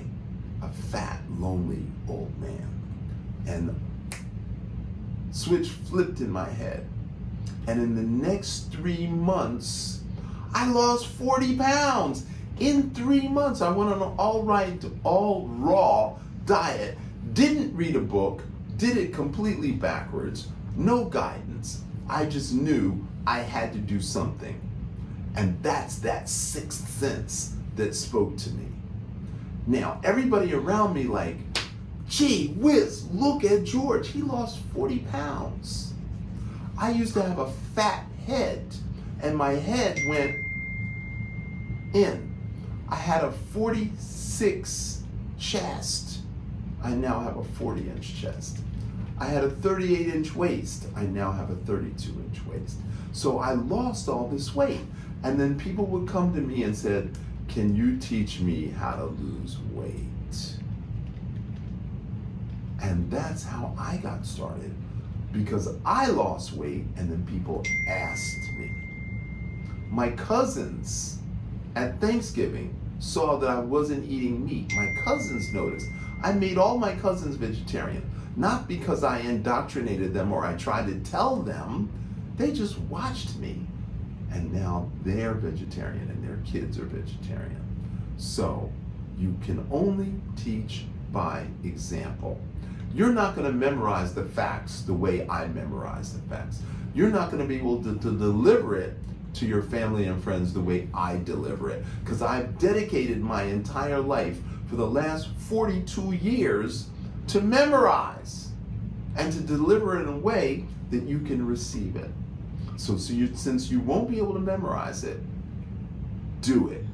a 0.62 0.68
fat, 0.68 1.20
lonely 1.38 1.82
old 2.08 2.32
man. 2.40 2.68
And 3.46 3.68
the 3.68 3.74
switch 5.32 5.68
flipped 5.68 6.20
in 6.20 6.30
my 6.30 6.48
head. 6.48 6.86
And 7.66 7.80
in 7.80 7.94
the 7.94 8.02
next 8.02 8.72
three 8.72 9.06
months, 9.06 10.00
I 10.54 10.70
lost 10.70 11.06
40 11.06 11.56
pounds. 11.56 12.26
In 12.58 12.90
three 12.90 13.28
months, 13.28 13.60
I 13.60 13.70
went 13.70 13.92
on 13.92 14.02
an 14.02 14.14
all 14.18 14.42
right, 14.42 14.82
all 15.04 15.48
raw 15.48 16.16
diet, 16.46 16.96
didn't 17.34 17.76
read 17.76 17.96
a 17.96 18.00
book, 18.00 18.42
did 18.76 18.96
it 18.96 19.12
completely 19.12 19.72
backwards, 19.72 20.48
no 20.76 21.04
guidance. 21.04 21.82
I 22.08 22.24
just 22.24 22.54
knew 22.54 23.06
I 23.26 23.40
had 23.40 23.72
to 23.72 23.78
do 23.78 24.00
something. 24.00 24.60
And 25.34 25.60
that's 25.62 25.98
that 25.98 26.28
sixth 26.28 26.88
sense 26.88 27.56
that 27.76 27.94
spoke 27.94 28.36
to 28.38 28.50
me. 28.50 28.66
Now, 29.66 30.00
everybody 30.04 30.54
around 30.54 30.94
me, 30.94 31.04
like, 31.04 31.36
gee 32.08 32.48
whiz, 32.56 33.08
look 33.12 33.44
at 33.44 33.64
George. 33.64 34.08
He 34.08 34.22
lost 34.22 34.60
40 34.74 34.98
pounds. 35.10 35.92
I 36.78 36.90
used 36.90 37.14
to 37.14 37.22
have 37.22 37.38
a 37.38 37.50
fat 37.74 38.04
head, 38.26 38.64
and 39.22 39.36
my 39.36 39.52
head 39.52 39.98
went 40.08 40.36
in. 41.94 42.34
I 42.88 42.96
had 42.96 43.24
a 43.24 43.32
46 43.32 45.02
chest. 45.38 46.20
I 46.82 46.90
now 46.90 47.20
have 47.20 47.36
a 47.36 47.44
40 47.44 47.88
inch 47.88 48.20
chest. 48.20 48.58
I 49.18 49.26
had 49.26 49.44
a 49.44 49.50
38 49.50 50.08
inch 50.08 50.34
waist. 50.36 50.86
I 50.94 51.04
now 51.04 51.32
have 51.32 51.50
a 51.50 51.56
32 51.56 52.12
inch 52.12 52.44
waist. 52.46 52.76
So 53.12 53.38
I 53.38 53.52
lost 53.52 54.08
all 54.08 54.28
this 54.28 54.54
weight. 54.54 54.82
And 55.22 55.40
then 55.40 55.58
people 55.58 55.86
would 55.86 56.06
come 56.06 56.34
to 56.34 56.40
me 56.40 56.62
and 56.64 56.76
said, 56.76 57.16
"Can 57.48 57.74
you 57.74 57.96
teach 57.96 58.40
me 58.40 58.68
how 58.68 58.92
to 58.96 59.04
lose 59.04 59.59
weight?" 59.72 60.06
And 62.82 63.11
that's 63.11 63.42
how 63.42 63.74
I 63.78 63.96
got 63.96 64.26
started 64.26 64.74
because 65.32 65.76
I 65.85 66.09
lost 66.09 66.52
weight 66.52 66.85
and 66.96 67.11
then 67.11 67.26
people 67.26 67.62
asked 67.88 68.52
me. 68.59 68.70
My 69.90 70.11
cousins 70.11 71.18
at 71.74 72.00
Thanksgiving 72.00 72.74
saw 72.98 73.37
that 73.38 73.50
I 73.50 73.59
wasn't 73.59 74.09
eating 74.09 74.44
meat. 74.44 74.72
My 74.74 74.94
cousins 75.04 75.52
noticed. 75.52 75.87
I 76.22 76.32
made 76.32 76.59
all 76.59 76.78
my 76.78 76.94
cousins 76.94 77.37
vegetarian, 77.37 78.09
not 78.37 78.66
because 78.66 79.04
I 79.04 79.18
indoctrinated 79.18 80.14
them 80.14 80.32
or 80.32 80.44
I 80.44 80.54
tried 80.54 80.87
to 80.87 81.11
tell 81.11 81.37
them. 81.37 81.90
They 82.37 82.52
just 82.52 82.78
watched 82.78 83.37
me. 83.37 83.66
And 84.37 84.53
now 84.53 84.90
they're 85.03 85.33
vegetarian 85.33 86.11
and 86.11 86.22
their 86.22 86.37
kids 86.44 86.79
are 86.79 86.85
vegetarian. 86.85 87.62
So 88.18 88.70
you 89.18 89.35
can 89.42 89.66
only 89.72 90.12
teach 90.37 90.85
by 91.11 91.46
example. 91.64 92.38
You're 92.94 93.14
not 93.14 93.35
going 93.35 93.51
to 93.51 93.57
memorize 93.57 94.12
the 94.12 94.25
facts 94.25 94.83
the 94.83 94.92
way 94.92 95.27
I 95.27 95.46
memorize 95.46 96.12
the 96.12 96.20
facts. 96.29 96.61
You're 96.94 97.09
not 97.09 97.31
going 97.31 97.42
to 97.42 97.49
be 97.49 97.57
able 97.57 97.83
to, 97.85 97.94
to 97.94 98.11
deliver 98.11 98.77
it 98.77 98.99
to 99.35 99.46
your 99.46 99.62
family 99.62 100.05
and 100.05 100.22
friends 100.22 100.53
the 100.53 100.61
way 100.61 100.88
I 100.92 101.16
deliver 101.16 101.70
it. 101.70 101.83
Because 102.05 102.20
I've 102.20 102.59
dedicated 102.59 103.22
my 103.22 103.44
entire 103.44 104.01
life 104.01 104.38
for 104.68 104.77
the 104.77 104.87
last 104.87 105.29
42 105.49 106.12
years 106.12 106.88
to 107.29 107.40
memorize 107.40 108.51
and 109.16 109.33
to 109.33 109.40
deliver 109.40 109.96
it 109.96 110.03
in 110.03 110.09
a 110.09 110.18
way 110.18 110.66
that 110.90 111.05
you 111.05 111.20
can 111.20 111.46
receive 111.46 111.96
it. 111.96 112.11
So, 112.76 112.96
so 112.96 113.12
you, 113.12 113.34
since 113.34 113.70
you 113.70 113.80
won't 113.80 114.10
be 114.10 114.18
able 114.18 114.34
to 114.34 114.40
memorize 114.40 115.04
it, 115.04 115.18
do 116.42 116.68
it. 116.68 116.84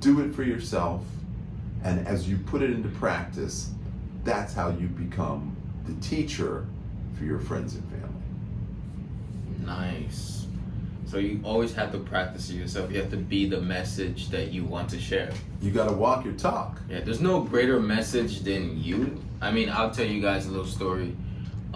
Do 0.00 0.20
it 0.20 0.34
for 0.34 0.42
yourself. 0.42 1.02
And 1.82 2.06
as 2.06 2.28
you 2.28 2.36
put 2.38 2.62
it 2.62 2.70
into 2.70 2.88
practice, 2.88 3.70
that's 4.24 4.52
how 4.52 4.70
you 4.70 4.88
become 4.88 5.56
the 5.86 5.94
teacher 6.06 6.66
for 7.16 7.24
your 7.24 7.38
friends 7.38 7.74
and 7.74 7.84
family. 7.84 8.06
Nice. 9.64 10.46
So 11.06 11.18
you 11.18 11.40
always 11.44 11.72
have 11.74 11.92
to 11.92 11.98
practice 11.98 12.50
it 12.50 12.54
yourself. 12.54 12.90
You 12.90 13.00
have 13.00 13.10
to 13.10 13.16
be 13.16 13.48
the 13.48 13.60
message 13.60 14.28
that 14.30 14.52
you 14.52 14.64
want 14.64 14.90
to 14.90 15.00
share. 15.00 15.32
You 15.62 15.70
got 15.70 15.88
to 15.88 15.94
walk 15.94 16.24
your 16.24 16.34
talk. 16.34 16.80
Yeah, 16.90 17.00
there's 17.00 17.20
no 17.20 17.40
greater 17.42 17.78
message 17.78 18.40
than 18.40 18.82
you. 18.82 19.22
I 19.40 19.52
mean, 19.52 19.70
I'll 19.70 19.92
tell 19.92 20.06
you 20.06 20.20
guys 20.20 20.46
a 20.46 20.50
little 20.50 20.66
story 20.66 21.16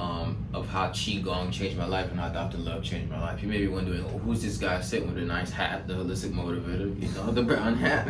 um, 0.01 0.37
of 0.55 0.67
how 0.67 0.89
Qigong 0.89 1.53
changed 1.53 1.77
my 1.77 1.85
life 1.85 2.11
and 2.11 2.19
how 2.19 2.31
Dr. 2.31 2.57
Love 2.59 2.83
changed 2.83 3.11
my 3.11 3.21
life. 3.21 3.43
You 3.43 3.49
may 3.49 3.59
be 3.59 3.69
wondering, 3.69 4.03
oh, 4.07 4.19
who's 4.19 4.43
this 4.43 4.57
guy 4.57 4.81
sitting 4.81 5.13
with 5.13 5.23
a 5.23 5.27
nice 5.27 5.51
hat, 5.51 5.87
the 5.87 5.95
holistic 5.95 6.33
motivator, 6.33 7.01
you 7.01 7.09
know, 7.11 7.31
the 7.31 7.43
brown 7.43 7.77
hat. 7.77 8.09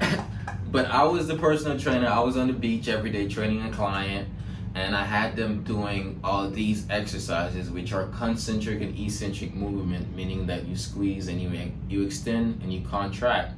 but 0.72 0.86
I 0.86 1.04
was 1.04 1.28
the 1.28 1.36
personal 1.36 1.78
trainer. 1.78 2.08
I 2.08 2.18
was 2.20 2.36
on 2.36 2.48
the 2.48 2.52
beach 2.52 2.88
every 2.88 3.10
day 3.10 3.28
training 3.28 3.62
a 3.62 3.70
client, 3.70 4.28
and 4.74 4.96
I 4.96 5.04
had 5.04 5.36
them 5.36 5.62
doing 5.62 6.18
all 6.24 6.50
these 6.50 6.90
exercises, 6.90 7.70
which 7.70 7.92
are 7.92 8.06
concentric 8.08 8.82
and 8.82 8.98
eccentric 8.98 9.54
movement, 9.54 10.14
meaning 10.16 10.46
that 10.46 10.66
you 10.66 10.76
squeeze 10.76 11.28
and 11.28 11.40
you 11.40 11.72
you 11.88 12.02
extend 12.02 12.62
and 12.62 12.72
you 12.72 12.80
contract. 12.80 13.54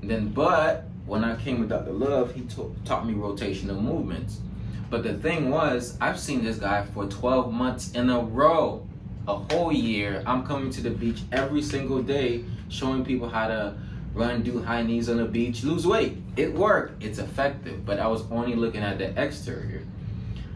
And 0.00 0.10
then, 0.10 0.28
but 0.28 0.84
when 1.06 1.24
I 1.24 1.34
came 1.36 1.58
with 1.58 1.70
Dr. 1.70 1.92
Love, 1.92 2.34
he 2.34 2.42
ta- 2.42 2.70
taught 2.84 3.04
me 3.04 3.14
rotational 3.14 3.80
movements. 3.80 4.38
But 4.88 5.02
the 5.02 5.14
thing 5.14 5.50
was, 5.50 5.96
I've 6.00 6.18
seen 6.18 6.44
this 6.44 6.58
guy 6.58 6.84
for 6.84 7.06
12 7.06 7.52
months 7.52 7.92
in 7.92 8.08
a 8.08 8.20
row, 8.20 8.86
a 9.26 9.36
whole 9.36 9.72
year. 9.72 10.22
I'm 10.26 10.46
coming 10.46 10.70
to 10.70 10.80
the 10.80 10.90
beach 10.90 11.22
every 11.32 11.62
single 11.62 12.02
day, 12.02 12.44
showing 12.68 13.04
people 13.04 13.28
how 13.28 13.48
to 13.48 13.76
run, 14.14 14.42
do 14.42 14.62
high 14.62 14.82
knees 14.82 15.08
on 15.08 15.16
the 15.18 15.24
beach, 15.24 15.64
lose 15.64 15.86
weight. 15.86 16.16
It 16.36 16.54
worked, 16.54 17.02
it's 17.02 17.18
effective, 17.18 17.84
but 17.84 17.98
I 17.98 18.06
was 18.06 18.22
only 18.30 18.54
looking 18.54 18.82
at 18.82 18.98
the 18.98 19.20
exterior. 19.20 19.82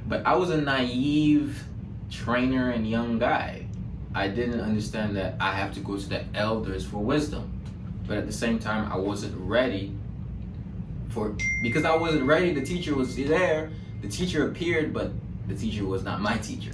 But 0.07 0.25
I 0.25 0.37
was 0.37 0.51
a 0.51 0.61
naive 0.61 1.65
trainer 2.11 2.71
and 2.71 2.89
young 2.89 3.19
guy. 3.19 3.67
I 4.15 4.29
didn't 4.29 4.61
understand 4.61 5.17
that 5.17 5.35
I 5.41 5.53
have 5.53 5.73
to 5.75 5.81
go 5.81 5.97
to 5.97 6.09
the 6.09 6.25
elders 6.35 6.85
for 6.85 6.99
wisdom. 6.99 7.61
But 8.07 8.19
at 8.19 8.27
the 8.27 8.33
same 8.33 8.59
time, 8.59 8.91
I 8.91 8.97
wasn't 8.97 9.37
ready 9.37 9.95
for 11.11 11.37
because 11.63 11.85
I 11.85 11.95
wasn't 11.97 12.25
ready. 12.25 12.53
The 12.53 12.65
teacher 12.65 12.95
was 12.95 13.15
there. 13.15 13.71
The 14.01 14.09
teacher 14.09 14.49
appeared, 14.49 14.93
but 14.93 15.13
the 15.47 15.55
teacher 15.55 15.85
was 15.85 16.03
not 16.03 16.21
my 16.21 16.39
teacher. 16.39 16.73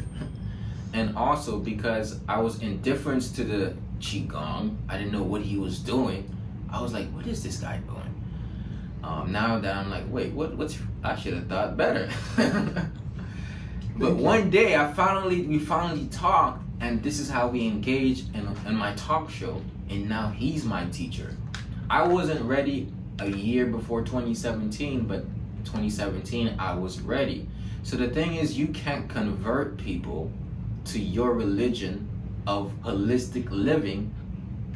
and 0.92 1.16
also 1.16 1.58
because 1.58 2.20
I 2.28 2.40
was 2.40 2.62
indifferent 2.62 3.22
to 3.34 3.44
the 3.44 3.76
qigong, 4.00 4.76
I 4.88 4.98
didn't 4.98 5.12
know 5.12 5.22
what 5.22 5.42
he 5.42 5.58
was 5.58 5.78
doing. 5.78 6.30
I 6.70 6.82
was 6.82 6.92
like, 6.92 7.10
"What 7.12 7.26
is 7.26 7.42
this 7.42 7.58
guy 7.58 7.78
doing?" 7.78 8.14
Um, 9.02 9.32
now 9.32 9.58
that 9.58 9.76
I'm 9.76 9.90
like, 9.90 10.04
"Wait, 10.10 10.32
what? 10.32 10.56
What's? 10.56 10.78
I 11.02 11.16
should 11.16 11.34
have 11.34 11.46
thought 11.48 11.76
better." 11.76 12.08
but 13.96 14.16
one 14.16 14.50
day, 14.50 14.76
I 14.76 14.92
finally, 14.92 15.42
we 15.42 15.58
finally 15.58 16.06
talked, 16.06 16.62
and 16.80 17.02
this 17.02 17.20
is 17.20 17.30
how 17.30 17.48
we 17.48 17.66
engaged 17.66 18.34
in, 18.34 18.48
in 18.66 18.74
my 18.74 18.92
talk 18.94 19.30
show. 19.30 19.62
And 19.88 20.08
now 20.08 20.28
he's 20.30 20.64
my 20.64 20.84
teacher. 20.86 21.36
I 21.88 22.06
wasn't 22.06 22.42
ready 22.42 22.92
a 23.20 23.28
year 23.28 23.66
before 23.66 24.02
2017, 24.02 25.06
but 25.06 25.24
2017 25.66 26.57
I 26.59 26.74
was 26.74 27.00
ready. 27.00 27.46
So 27.83 27.96
the 27.96 28.09
thing 28.09 28.35
is, 28.35 28.59
you 28.59 28.68
can't 28.68 29.09
convert 29.09 29.76
people 29.76 30.33
to 30.87 30.98
your 30.98 31.35
religion 31.35 32.09
of 32.46 32.72
holistic 32.83 33.48
living 33.50 34.12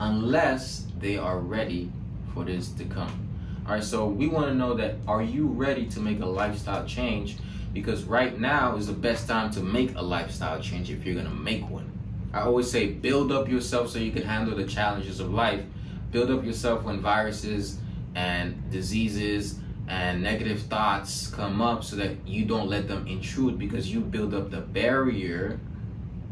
unless 0.01 0.87
they 0.99 1.17
are 1.17 1.39
ready 1.39 1.91
for 2.35 2.45
this 2.45 2.69
to 2.73 2.85
come. 2.85 3.29
All 3.67 3.75
right, 3.75 3.85
so 3.85 4.07
we 4.07 4.29
want 4.29 4.47
to 4.47 4.55
know 4.55 4.75
that 4.75 4.97
are 5.07 5.23
you 5.23 5.47
ready 5.47 5.87
to 5.87 6.01
make 6.01 6.21
a 6.21 6.27
lifestyle 6.27 6.85
change? 6.87 7.37
Because 7.73 8.05
right 8.05 8.39
now 8.39 8.77
is 8.77 8.89
the 8.89 8.93
best 8.93 9.29
time 9.29 9.51
to 9.53 9.61
make 9.61 9.95
a 9.97 10.03
lifestyle 10.03 10.61
change 10.61 10.91
if 10.91 11.05
you're 11.05 11.15
going 11.15 11.27
to 11.27 11.33
make 11.33 11.69
one. 11.69 11.91
I 12.33 12.43
always 12.43 12.71
say 12.71 12.87
build 12.87 13.33
up 13.33 13.49
yourself 13.49 13.91
so 13.91 13.99
you 13.99 14.13
can 14.13 14.23
handle 14.23 14.57
the 14.57 14.65
challenges 14.65 15.21
of 15.21 15.33
life. 15.33 15.63
Build 16.11 16.31
up 16.31 16.45
yourself 16.45 16.85
when 16.85 17.01
viruses 17.01 17.79
and 18.15 18.71
diseases 18.71 19.59
and 19.91 20.23
negative 20.23 20.63
thoughts 20.63 21.27
come 21.27 21.61
up 21.61 21.83
so 21.83 21.97
that 21.97 22.17
you 22.25 22.45
don't 22.45 22.69
let 22.69 22.87
them 22.87 23.09
intrude 23.09 23.59
because 23.59 23.93
you 23.93 24.01
build 24.01 24.33
up 24.33 24.49
the 24.51 24.61
barrier 24.61 25.59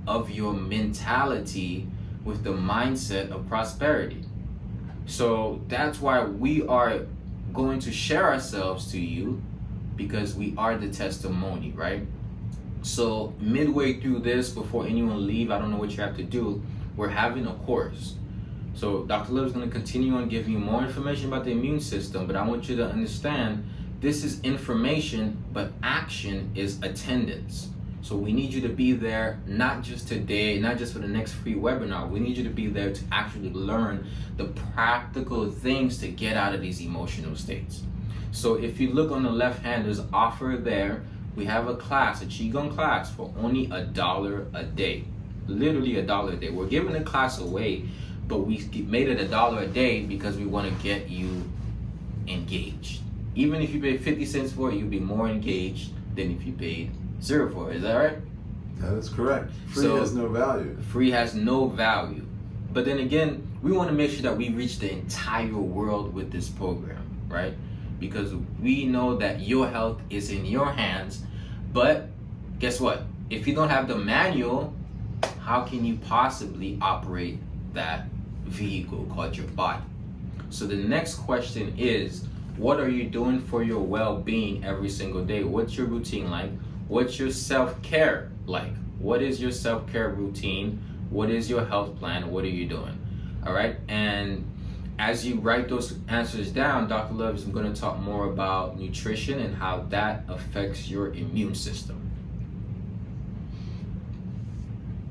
of 0.06 0.30
your 0.30 0.54
mentality 0.54 1.88
with 2.24 2.44
the 2.44 2.52
mindset 2.52 3.32
of 3.32 3.48
prosperity. 3.48 4.22
So 5.06 5.60
that's 5.66 6.00
why 6.00 6.24
we 6.24 6.64
are 6.68 7.00
going 7.52 7.80
to 7.80 7.90
share 7.90 8.26
ourselves 8.26 8.92
to 8.92 9.00
you 9.00 9.42
because 9.96 10.36
we 10.36 10.54
are 10.56 10.78
the 10.78 10.88
testimony, 10.88 11.72
right? 11.74 12.06
So 12.82 13.34
midway 13.40 14.00
through 14.00 14.20
this, 14.20 14.50
before 14.50 14.86
anyone 14.86 15.26
leave, 15.26 15.50
I 15.50 15.58
don't 15.58 15.72
know 15.72 15.78
what 15.78 15.90
you 15.90 16.00
have 16.04 16.16
to 16.18 16.22
do. 16.22 16.62
We're 16.96 17.08
having 17.08 17.46
a 17.48 17.54
course. 17.54 18.14
So 18.78 19.02
Dr. 19.02 19.32
Love 19.32 19.46
is 19.46 19.52
going 19.52 19.68
to 19.68 19.74
continue 19.74 20.14
on 20.14 20.28
giving 20.28 20.52
you 20.52 20.60
more 20.60 20.84
information 20.84 21.26
about 21.26 21.44
the 21.44 21.50
immune 21.50 21.80
system, 21.80 22.28
but 22.28 22.36
I 22.36 22.46
want 22.46 22.68
you 22.68 22.76
to 22.76 22.86
understand 22.86 23.68
this 24.00 24.22
is 24.22 24.40
information, 24.42 25.42
but 25.52 25.72
action 25.82 26.52
is 26.54 26.80
attendance. 26.84 27.70
So 28.02 28.14
we 28.14 28.32
need 28.32 28.52
you 28.52 28.60
to 28.60 28.68
be 28.68 28.92
there, 28.92 29.40
not 29.48 29.82
just 29.82 30.06
today, 30.06 30.60
not 30.60 30.78
just 30.78 30.92
for 30.92 31.00
the 31.00 31.08
next 31.08 31.32
free 31.32 31.56
webinar. 31.56 32.08
We 32.08 32.20
need 32.20 32.36
you 32.36 32.44
to 32.44 32.50
be 32.50 32.68
there 32.68 32.92
to 32.92 33.04
actually 33.10 33.50
learn 33.50 34.06
the 34.36 34.44
practical 34.44 35.50
things 35.50 35.98
to 35.98 36.06
get 36.06 36.36
out 36.36 36.54
of 36.54 36.60
these 36.60 36.80
emotional 36.80 37.34
states. 37.34 37.82
So 38.30 38.54
if 38.54 38.78
you 38.78 38.92
look 38.92 39.10
on 39.10 39.24
the 39.24 39.32
left 39.32 39.60
hand, 39.60 39.86
there's 39.86 40.02
offer 40.12 40.56
there 40.56 41.02
we 41.34 41.46
have 41.46 41.66
a 41.66 41.74
class, 41.74 42.22
a 42.22 42.26
Qigong 42.26 42.72
class 42.72 43.10
for 43.10 43.32
only 43.38 43.68
a 43.72 43.84
dollar 43.86 44.46
a 44.54 44.62
day. 44.62 45.04
Literally 45.48 45.96
a 45.98 46.02
dollar 46.02 46.34
a 46.34 46.36
day. 46.36 46.50
We're 46.50 46.66
giving 46.66 46.92
the 46.92 47.00
class 47.00 47.40
away, 47.40 47.88
but 48.28 48.38
we 48.38 48.58
made 48.86 49.08
it 49.08 49.20
a 49.20 49.26
dollar 49.26 49.62
a 49.62 49.66
day 49.66 50.02
because 50.02 50.36
we 50.36 50.46
want 50.46 50.68
to 50.68 50.82
get 50.82 51.08
you 51.08 51.44
engaged. 52.26 53.00
Even 53.34 53.62
if 53.62 53.72
you 53.72 53.80
pay 53.80 53.96
50 53.96 54.24
cents 54.26 54.52
for 54.52 54.70
it, 54.70 54.76
you'll 54.76 54.88
be 54.88 55.00
more 55.00 55.28
engaged 55.28 55.92
than 56.14 56.30
if 56.30 56.44
you 56.44 56.52
paid 56.52 56.90
zero 57.22 57.50
for 57.50 57.70
it. 57.70 57.76
Is 57.76 57.82
that 57.82 57.94
right? 57.94 58.18
That 58.78 58.94
is 58.94 59.08
correct. 59.08 59.50
Free 59.68 59.82
so, 59.82 59.96
has 59.96 60.14
no 60.14 60.28
value. 60.28 60.76
Free 60.82 61.10
has 61.10 61.34
no 61.34 61.66
value. 61.66 62.24
But 62.72 62.84
then 62.84 62.98
again, 62.98 63.46
we 63.62 63.72
want 63.72 63.88
to 63.88 63.94
make 63.94 64.10
sure 64.10 64.22
that 64.22 64.36
we 64.36 64.50
reach 64.50 64.78
the 64.78 64.92
entire 64.92 65.56
world 65.56 66.14
with 66.14 66.30
this 66.30 66.48
program, 66.48 67.02
right? 67.28 67.54
Because 67.98 68.34
we 68.62 68.84
know 68.84 69.16
that 69.16 69.40
your 69.40 69.68
health 69.68 70.00
is 70.10 70.30
in 70.30 70.44
your 70.44 70.70
hands 70.70 71.22
but 71.72 72.08
guess 72.58 72.80
what? 72.80 73.02
If 73.30 73.46
you 73.46 73.54
don't 73.54 73.68
have 73.68 73.88
the 73.88 73.96
manual, 73.96 74.74
how 75.40 75.62
can 75.62 75.84
you 75.84 75.96
possibly 75.96 76.78
operate 76.80 77.38
that 77.74 78.06
vehicle 78.48 79.06
called 79.14 79.36
your 79.36 79.46
body? 79.48 79.82
So 80.50 80.66
the 80.66 80.76
next 80.76 81.16
question 81.16 81.74
is 81.78 82.24
what 82.56 82.80
are 82.80 82.88
you 82.88 83.04
doing 83.04 83.40
for 83.40 83.62
your 83.62 83.80
well-being 83.80 84.64
every 84.64 84.88
single 84.88 85.24
day? 85.24 85.44
What's 85.44 85.76
your 85.76 85.86
routine 85.86 86.30
like? 86.30 86.50
What's 86.88 87.18
your 87.18 87.30
self-care 87.30 88.30
like? 88.46 88.72
What 88.98 89.22
is 89.22 89.40
your 89.40 89.52
self-care 89.52 90.08
routine? 90.08 90.82
What 91.10 91.30
is 91.30 91.48
your 91.48 91.64
health 91.64 91.96
plan? 91.98 92.30
What 92.30 92.44
are 92.44 92.48
you 92.48 92.66
doing? 92.66 92.98
All 93.46 93.52
right? 93.52 93.76
And 93.86 94.44
as 94.98 95.24
you 95.24 95.36
write 95.36 95.68
those 95.68 95.96
answers 96.08 96.50
down, 96.50 96.88
Dr. 96.88 97.14
Love 97.14 97.36
is 97.36 97.44
going 97.44 97.72
to 97.72 97.80
talk 97.80 98.00
more 98.00 98.26
about 98.26 98.78
nutrition 98.78 99.38
and 99.38 99.54
how 99.54 99.86
that 99.90 100.24
affects 100.28 100.88
your 100.88 101.14
immune 101.14 101.54
system. 101.54 102.10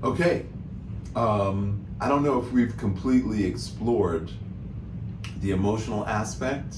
Okay. 0.04 0.46
Um, 1.16 1.87
I 2.00 2.08
don't 2.08 2.24
know 2.24 2.40
if 2.40 2.52
we've 2.52 2.76
completely 2.78 3.46
explored 3.46 4.32
the 5.42 5.52
emotional 5.52 6.06
aspect, 6.06 6.78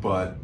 but 0.00 0.36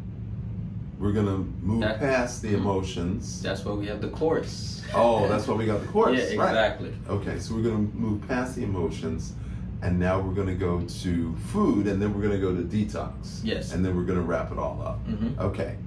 we're 0.99 1.11
going 1.11 1.27
to 1.27 1.65
move 1.65 1.81
that, 1.81 1.99
past 1.99 2.41
the 2.41 2.49
mm-hmm. 2.49 2.57
emotions. 2.57 3.41
That's 3.41 3.63
why 3.63 3.73
we 3.73 3.85
have 3.87 4.01
the 4.01 4.09
course. 4.09 4.83
Oh, 4.93 5.27
that's 5.27 5.47
why 5.47 5.55
we 5.55 5.65
got 5.65 5.81
the 5.81 5.87
course. 5.91 6.17
yeah, 6.17 6.23
exactly. 6.25 6.89
Right. 6.89 7.09
Okay, 7.09 7.39
so 7.39 7.55
we're 7.55 7.61
going 7.61 7.89
to 7.89 7.95
move 7.95 8.27
past 8.27 8.55
the 8.55 8.63
emotions 8.63 9.33
and 9.81 9.97
now 9.97 10.19
we're 10.19 10.33
going 10.33 10.47
to 10.47 10.55
go 10.55 10.81
to 10.81 11.35
food 11.47 11.87
and 11.87 12.01
then 12.01 12.13
we're 12.13 12.21
going 12.21 12.33
to 12.33 12.39
go 12.39 12.53
to 12.55 12.63
detox 12.63 13.39
yes 13.43 13.71
and 13.71 13.85
then 13.85 13.95
we're 13.95 14.03
going 14.03 14.19
to 14.19 14.25
wrap 14.25 14.51
it 14.51 14.57
all 14.57 14.81
up 14.85 15.05
mm-hmm. 15.07 15.39
okay 15.39 15.77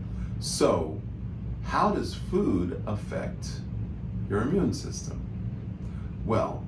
so 0.41 1.01
how 1.65 1.91
does 1.91 2.15
food 2.15 2.83
affect 2.87 3.61
your 4.29 4.43
immune 4.43 4.73
system 4.73 5.21
well 6.25 6.65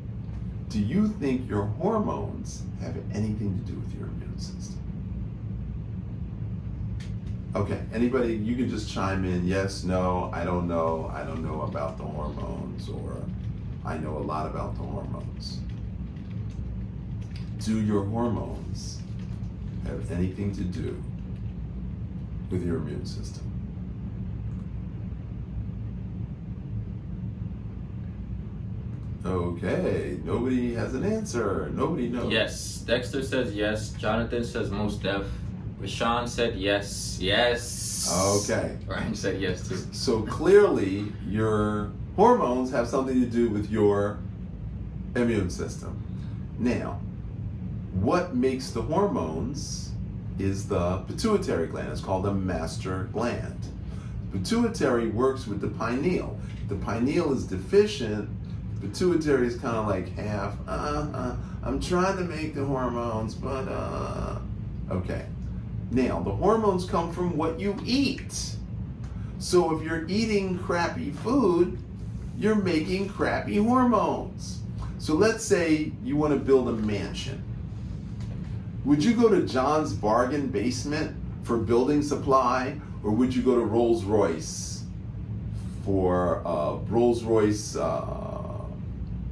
do 0.69 0.81
you 0.81 1.09
think 1.09 1.49
your 1.49 1.65
hormones 1.65 2.63
have 2.81 2.97
anything 3.13 3.59
to 3.59 3.73
do 3.73 3.79
with 3.79 3.95
your 3.95 4.09
immune 4.09 4.39
system 4.39 4.79
okay 7.55 7.81
anybody 7.93 8.35
you 8.35 8.57
can 8.57 8.69
just 8.69 8.93
chime 8.93 9.25
in 9.25 9.47
yes 9.47 9.85
no 9.85 10.31
i 10.33 10.45
don't 10.45 10.67
know 10.67 11.11
i 11.15 11.23
don't 11.23 11.45
know 11.45 11.63
about 11.63 11.97
the 11.97 12.03
hormones 12.03 12.89
or 12.89 13.17
i 13.85 13.97
know 13.97 14.17
a 14.19 14.25
lot 14.25 14.47
about 14.47 14.75
the 14.77 14.83
hormones 14.83 15.61
do 17.65 17.81
your 17.81 18.05
hormones 18.05 19.01
have 19.87 20.11
anything 20.11 20.55
to 20.55 20.63
do 20.63 21.03
with 22.51 22.65
your 22.65 22.77
immune 22.77 23.07
system? 23.07 23.54
Okay, 29.25 30.19
nobody 30.25 30.75
has 30.75 30.95
an 30.95 31.05
answer. 31.05 31.71
Nobody 31.73 32.09
knows. 32.09 32.31
Yes, 32.31 32.79
Dexter 32.81 33.23
says 33.23 33.55
yes. 33.55 33.91
Jonathan 33.93 34.45
says 34.45 34.71
most 34.71 35.03
deaf. 35.03 35.25
Rashawn 35.81 36.29
said 36.29 36.57
yes. 36.57 37.19
Yes. 37.21 38.11
Okay. 38.45 38.77
Ryan 38.87 39.15
said 39.15 39.41
yes 39.41 39.67
too. 39.67 39.77
So 39.93 40.23
clearly, 40.23 41.13
your 41.27 41.91
hormones 42.17 42.71
have 42.71 42.87
something 42.87 43.19
to 43.21 43.27
do 43.27 43.49
with 43.49 43.71
your 43.71 44.19
immune 45.17 45.49
system. 45.49 46.03
Now, 46.59 47.01
what 47.93 48.35
makes 48.35 48.71
the 48.71 48.83
hormones 48.83 49.93
is 50.39 50.69
the 50.69 50.99
pituitary 51.09 51.67
gland. 51.69 51.91
It's 51.93 52.01
called 52.01 52.25
the 52.25 52.35
master 52.35 53.09
gland. 53.13 53.59
Pituitary 54.33 55.09
works 55.09 55.47
with 55.47 55.61
the 55.61 55.69
pineal. 55.69 56.39
the 56.69 56.75
pineal 56.77 57.33
is 57.33 57.45
deficient, 57.45 58.29
pituitary 58.89 59.47
is 59.47 59.57
kind 59.57 59.77
of 59.77 59.87
like 59.87 60.09
half, 60.17 60.55
uh, 60.67 60.71
uh, 61.13 61.37
I'm 61.63 61.81
trying 61.81 62.17
to 62.19 62.25
make 62.25 62.55
the 62.55 62.65
hormones, 62.65 63.35
but, 63.35 63.69
uh, 63.69 64.39
okay. 64.91 65.27
Now, 65.91 66.21
the 66.21 66.33
hormones 66.33 66.85
come 66.85 67.13
from 67.13 67.37
what 67.37 67.61
you 67.61 67.77
eat. 67.85 68.57
So 69.39 69.77
if 69.77 69.85
you're 69.85 70.07
eating 70.09 70.59
crappy 70.59 71.11
food, 71.11 71.79
you're 72.39 72.55
making 72.55 73.09
crappy 73.09 73.57
hormones. 73.57 74.61
So 74.99 75.15
let's 75.15 75.45
say 75.45 75.93
you 76.03 76.17
want 76.17 76.33
to 76.33 76.39
build 76.39 76.69
a 76.69 76.73
mansion 76.73 77.43
would 78.85 79.03
you 79.03 79.15
go 79.15 79.31
to 79.31 79.47
John's 79.47 79.95
Bargain 79.95 80.49
Basement 80.49 81.17
for 81.43 81.57
building 81.57 82.03
supply, 82.03 82.79
or 83.03 83.13
would 83.13 83.35
you 83.35 83.43
go 83.43 83.55
to 83.55 83.65
Rolls 83.65 84.05
Royce 84.05 84.85
for 85.87 86.47
uh, 86.47 86.75
Rolls 86.89 87.25
Royce 87.25 87.77
uh, 87.77 88.34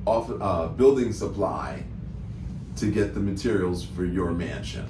off, 0.07 0.31
uh, 0.41 0.69
building 0.69 1.13
supply 1.13 1.85
to 2.77 2.91
get 2.91 3.15
the 3.15 3.21
materials 3.21 3.85
for 3.85 4.05
your 4.05 4.33
mansion? 4.33 4.87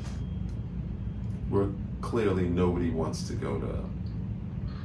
We're 1.51 1.69
clearly 2.01 2.49
nobody 2.49 2.91
wants 2.91 3.27
to 3.29 3.35
go 3.35 3.59
to 3.61 3.85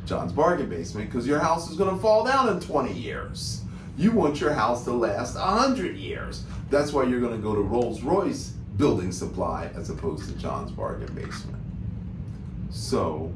John's 0.05 0.31
bargain 0.31 0.69
basement 0.69 1.09
because 1.09 1.27
your 1.27 1.39
house 1.39 1.69
is 1.69 1.77
going 1.77 1.93
to 1.93 2.01
fall 2.01 2.23
down 2.23 2.49
in 2.49 2.59
20 2.59 2.93
years. 2.93 3.61
You 3.97 4.11
want 4.11 4.39
your 4.39 4.53
house 4.53 4.83
to 4.85 4.91
last 4.91 5.35
100 5.35 5.97
years. 5.97 6.43
That's 6.69 6.93
why 6.93 7.03
you're 7.03 7.19
going 7.19 7.35
to 7.35 7.41
go 7.41 7.55
to 7.55 7.61
Rolls 7.61 8.01
Royce 8.01 8.53
building 8.77 9.11
supply 9.11 9.69
as 9.75 9.89
opposed 9.89 10.29
to 10.29 10.35
John's 10.35 10.71
bargain 10.71 11.13
basement. 11.13 11.57
So, 12.69 13.33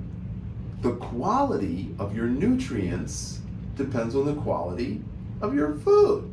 the 0.82 0.94
quality 0.94 1.94
of 2.00 2.16
your 2.16 2.28
nutrients 2.28 3.40
depends 3.76 4.16
on 4.16 4.26
the 4.26 4.36
quality 4.36 5.02
of 5.42 5.54
your 5.54 5.76
food. 5.76 6.32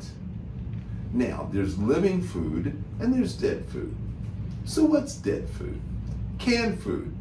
Now, 1.13 1.49
there's 1.53 1.79
living 1.79 2.23
food 2.23 2.83
and 3.01 3.15
there's 3.15 3.35
dead 3.35 3.65
food. 3.67 3.95
So, 4.65 4.85
what's 4.85 5.15
dead 5.15 5.49
food? 5.49 5.81
Canned 6.39 6.83
food, 6.83 7.15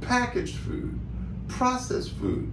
packaged 0.00 0.56
food, 0.56 0.98
processed 1.48 2.12
food, 2.12 2.50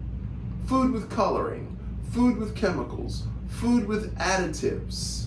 food 0.67 0.91
with 0.91 1.09
coloring, 1.09 1.78
food 2.11 2.38
with 2.38 2.55
chemicals, 2.55 3.24
food 3.47 3.88
with 3.88 4.15
additives. 4.17 5.26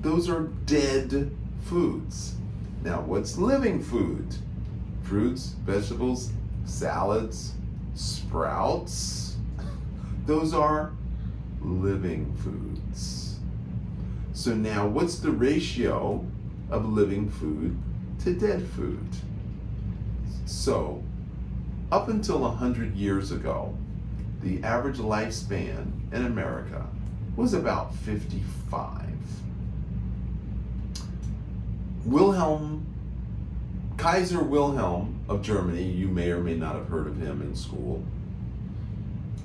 Those 0.00 0.28
are 0.28 0.44
dead 0.64 1.30
foods. 1.64 2.36
Now, 2.82 3.00
what's 3.02 3.36
living 3.36 3.82
food? 3.82 4.34
Fruits, 5.02 5.54
vegetables, 5.64 6.30
salads, 6.64 7.52
sprouts. 7.94 9.36
Those 10.26 10.54
are 10.54 10.92
living 11.60 12.34
foods. 12.36 13.25
So, 14.36 14.54
now 14.54 14.86
what's 14.86 15.18
the 15.18 15.30
ratio 15.30 16.22
of 16.68 16.86
living 16.86 17.30
food 17.30 17.74
to 18.22 18.34
dead 18.34 18.62
food? 18.68 19.08
So, 20.44 21.02
up 21.90 22.08
until 22.08 22.40
100 22.40 22.94
years 22.94 23.32
ago, 23.32 23.74
the 24.42 24.62
average 24.62 24.98
lifespan 24.98 25.90
in 26.12 26.26
America 26.26 26.86
was 27.34 27.54
about 27.54 27.94
55. 27.94 29.06
Wilhelm, 32.04 32.86
Kaiser 33.96 34.42
Wilhelm 34.42 35.18
of 35.30 35.40
Germany, 35.40 35.84
you 35.84 36.08
may 36.08 36.30
or 36.30 36.40
may 36.40 36.56
not 36.56 36.74
have 36.74 36.88
heard 36.88 37.06
of 37.06 37.16
him 37.16 37.40
in 37.40 37.56
school, 37.56 38.04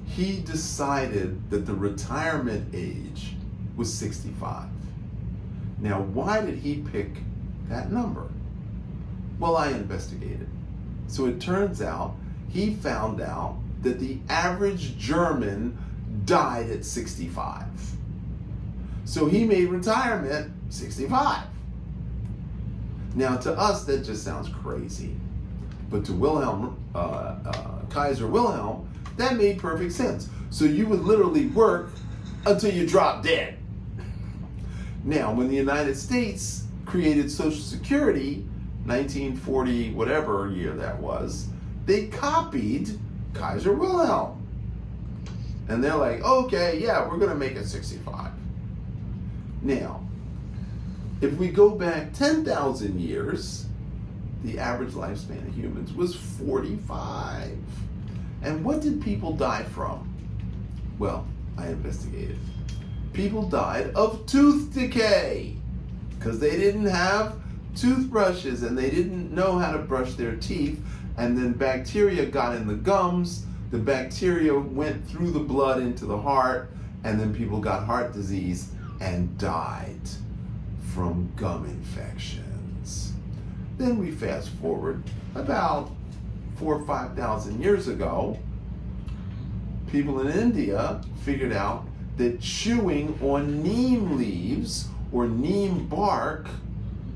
he 0.05 0.41
decided 0.41 1.49
that 1.49 1.65
the 1.65 1.73
retirement 1.73 2.75
age 2.75 3.35
was 3.77 3.91
65. 3.93 4.67
Now, 5.81 6.01
why 6.01 6.45
did 6.45 6.59
he 6.59 6.77
pick 6.91 7.09
that 7.67 7.91
number? 7.91 8.29
Well, 9.39 9.57
I 9.57 9.69
investigated. 9.69 10.47
So 11.07 11.25
it 11.25 11.41
turns 11.41 11.81
out 11.81 12.15
he 12.49 12.75
found 12.75 13.19
out 13.19 13.57
that 13.81 13.99
the 13.99 14.19
average 14.29 14.97
German 14.97 15.77
died 16.25 16.69
at 16.69 16.85
65. 16.85 17.65
So 19.05 19.25
he 19.25 19.43
made 19.43 19.69
retirement 19.69 20.53
65. 20.69 21.45
Now, 23.15 23.35
to 23.37 23.51
us, 23.53 23.83
that 23.85 24.05
just 24.05 24.23
sounds 24.23 24.47
crazy. 24.49 25.15
But 25.89 26.05
to 26.05 26.13
Wilhelm, 26.13 26.77
uh, 26.95 27.35
uh, 27.45 27.85
Kaiser 27.89 28.27
Wilhelm, 28.27 28.87
that 29.17 29.35
made 29.35 29.57
perfect 29.57 29.91
sense. 29.91 30.29
So 30.51 30.65
you 30.65 30.87
would 30.87 31.01
literally 31.01 31.47
work 31.47 31.89
until 32.45 32.71
you 32.73 32.87
drop 32.87 33.23
dead. 33.23 33.57
Now, 35.03 35.33
when 35.33 35.47
the 35.47 35.55
United 35.55 35.95
States 35.97 36.65
created 36.85 37.31
Social 37.31 37.61
Security, 37.61 38.45
1940, 38.85 39.93
whatever 39.93 40.51
year 40.51 40.73
that 40.73 40.99
was, 40.99 41.47
they 41.85 42.07
copied 42.07 42.99
Kaiser 43.33 43.73
Wilhelm. 43.73 44.37
And 45.67 45.83
they're 45.83 45.95
like, 45.95 46.21
okay, 46.23 46.79
yeah, 46.79 47.07
we're 47.07 47.17
going 47.17 47.29
to 47.29 47.35
make 47.35 47.53
it 47.53 47.65
65. 47.65 48.31
Now, 49.61 50.05
if 51.21 51.33
we 51.35 51.49
go 51.49 51.69
back 51.69 52.13
10,000 52.13 52.99
years, 52.99 53.65
the 54.43 54.57
average 54.57 54.93
lifespan 54.93 55.47
of 55.47 55.55
humans 55.55 55.93
was 55.93 56.15
45. 56.15 57.57
And 58.41 58.65
what 58.65 58.81
did 58.81 59.01
people 59.01 59.33
die 59.33 59.63
from? 59.63 60.11
Well, 60.97 61.27
I 61.57 61.67
investigated. 61.67 62.39
People 63.13 63.47
died 63.47 63.91
of 63.93 64.25
tooth 64.25 64.73
decay 64.73 65.55
because 66.17 66.39
they 66.39 66.57
didn't 66.57 66.85
have 66.85 67.35
toothbrushes 67.75 68.63
and 68.63 68.77
they 68.77 68.89
didn't 68.89 69.33
know 69.33 69.57
how 69.57 69.71
to 69.71 69.79
brush 69.79 70.13
their 70.13 70.35
teeth. 70.35 70.79
And 71.17 71.37
then 71.37 71.53
bacteria 71.53 72.25
got 72.25 72.55
in 72.55 72.67
the 72.67 72.75
gums. 72.75 73.45
The 73.71 73.77
bacteria 73.77 74.57
went 74.57 75.07
through 75.07 75.31
the 75.31 75.39
blood 75.39 75.81
into 75.81 76.05
the 76.05 76.17
heart, 76.17 76.71
and 77.03 77.19
then 77.19 77.33
people 77.33 77.59
got 77.59 77.85
heart 77.85 78.13
disease 78.13 78.71
and 78.99 79.37
died 79.37 80.01
from 80.93 81.31
gum 81.35 81.65
infections. 81.65 83.13
Then 83.77 83.97
we 83.97 84.11
fast 84.11 84.49
forward 84.49 85.03
about 85.35 85.91
four 86.55 86.75
or 86.75 86.85
five 86.85 87.15
thousand 87.15 87.61
years 87.61 87.87
ago, 87.87 88.37
people 89.91 90.21
in 90.21 90.37
India 90.37 91.01
figured 91.23 91.53
out 91.53 91.85
that 92.21 92.39
chewing 92.39 93.17
on 93.23 93.63
neem 93.63 94.15
leaves 94.15 94.87
or 95.11 95.27
neem 95.27 95.87
bark 95.87 96.47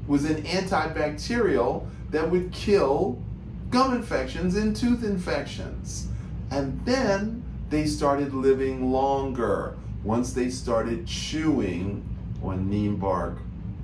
was 0.08 0.26
an 0.26 0.41
antibacterial 0.43 1.86
that 2.10 2.32
would 2.32 2.51
kill 2.51 3.22
gum 3.70 3.93
infections 3.93 4.56
and 4.56 4.76
tooth 4.76 5.03
infections. 5.03 6.08
And 6.49 6.84
then 6.86 7.43
they 7.70 7.86
started 7.86 8.34
living 8.34 8.91
longer 8.91 9.78
once 10.03 10.34
they 10.34 10.49
started 10.49 11.06
chewing 11.06 12.03
on 12.43 12.68
neem 12.68 12.95
bark 12.97 13.38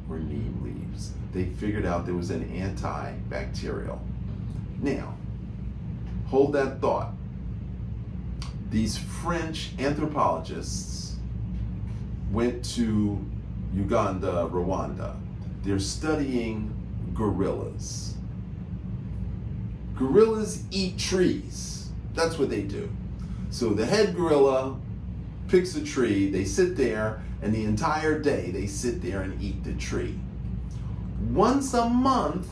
or 0.10 0.18
neem 0.18 0.60
leaves. 0.64 1.12
They 1.34 1.46
figured 1.46 1.86
out 1.86 2.08
there 2.08 2.16
was 2.16 2.32
an 2.32 2.50
antibacterial. 2.50 4.00
Now, 4.82 5.14
hold 6.30 6.54
that 6.54 6.82
thought. 6.82 7.14
These 8.72 8.98
French 8.98 9.72
anthropologists 9.78 11.02
went 12.32 12.64
to 12.76 13.24
Uganda, 13.74 14.50
Rwanda. 14.52 15.16
They're 15.64 15.80
studying 15.80 16.74
gorillas. 17.14 18.16
Gorillas 19.96 20.64
eat 20.72 20.98
trees. 20.98 21.90
That's 22.14 22.40
what 22.40 22.50
they 22.50 22.62
do. 22.62 22.90
So 23.50 23.70
the 23.70 23.86
head 23.86 24.16
gorilla 24.16 24.78
picks 25.48 25.76
a 25.76 25.84
tree, 25.84 26.30
they 26.32 26.46
sit 26.46 26.78
there, 26.78 27.22
and 27.42 27.54
the 27.54 27.66
entire 27.66 28.18
day 28.20 28.52
they 28.52 28.66
sit 28.66 29.02
there 29.02 29.22
and 29.22 29.42
eat 29.42 29.64
the 29.64 29.74
tree. 29.74 30.18
Once 31.30 31.74
a 31.74 31.88
month, 31.90 32.48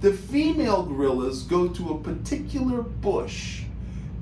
the 0.00 0.12
female 0.12 0.84
gorillas 0.84 1.42
go 1.42 1.68
to 1.68 1.90
a 1.90 1.98
particular 1.98 2.82
bush. 2.82 3.64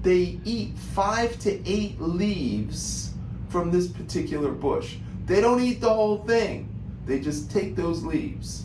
They 0.02 0.38
eat 0.44 0.76
five 0.76 1.38
to 1.40 1.68
eight 1.68 2.00
leaves 2.00 3.13
from 3.54 3.70
this 3.70 3.86
particular 3.86 4.50
bush. 4.50 4.96
They 5.26 5.40
don't 5.40 5.62
eat 5.62 5.80
the 5.80 5.88
whole 5.88 6.18
thing, 6.24 6.68
they 7.06 7.20
just 7.20 7.52
take 7.52 7.76
those 7.76 8.02
leaves. 8.02 8.64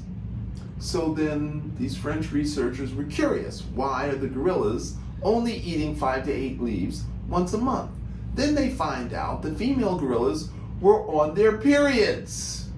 So 0.80 1.14
then 1.14 1.76
these 1.78 1.96
French 1.96 2.32
researchers 2.32 2.96
were 2.96 3.04
curious 3.04 3.62
why 3.76 4.08
are 4.08 4.16
the 4.16 4.28
gorillas 4.28 4.96
only 5.22 5.58
eating 5.58 5.96
five 5.96 6.26
to 6.26 6.32
eight 6.32 6.60
leaves 6.60 7.04
once 7.28 7.54
a 7.54 7.60
month? 7.60 7.92
Then 8.34 8.56
they 8.56 8.72
find 8.72 9.14
out 9.14 9.44
the 9.44 9.54
female 9.54 9.96
gorillas 9.96 10.50
were 10.82 11.06
on 11.08 11.36
their 11.36 11.60
periods. 11.60 12.70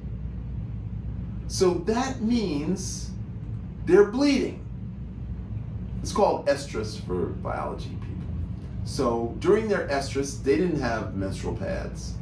So 1.47 1.75
that 1.85 2.19
means 2.19 3.11
they're 3.85 4.11
bleeding. 4.11 4.65
It's 6.01 6.11
called 6.11 6.45
estrus 6.47 6.99
for 7.05 7.27
biology. 7.27 8.00
So 8.85 9.35
during 9.39 9.67
their 9.67 9.87
estrus, 9.87 10.43
they 10.43 10.57
didn't 10.57 10.79
have 10.79 11.15
menstrual 11.15 11.55
pads. 11.55 12.13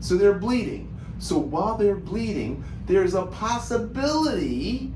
So 0.00 0.16
they're 0.16 0.34
bleeding. 0.34 0.94
So 1.18 1.38
while 1.38 1.76
they're 1.76 1.96
bleeding, 1.96 2.64
there's 2.86 3.14
a 3.14 3.26
possibility 3.26 4.92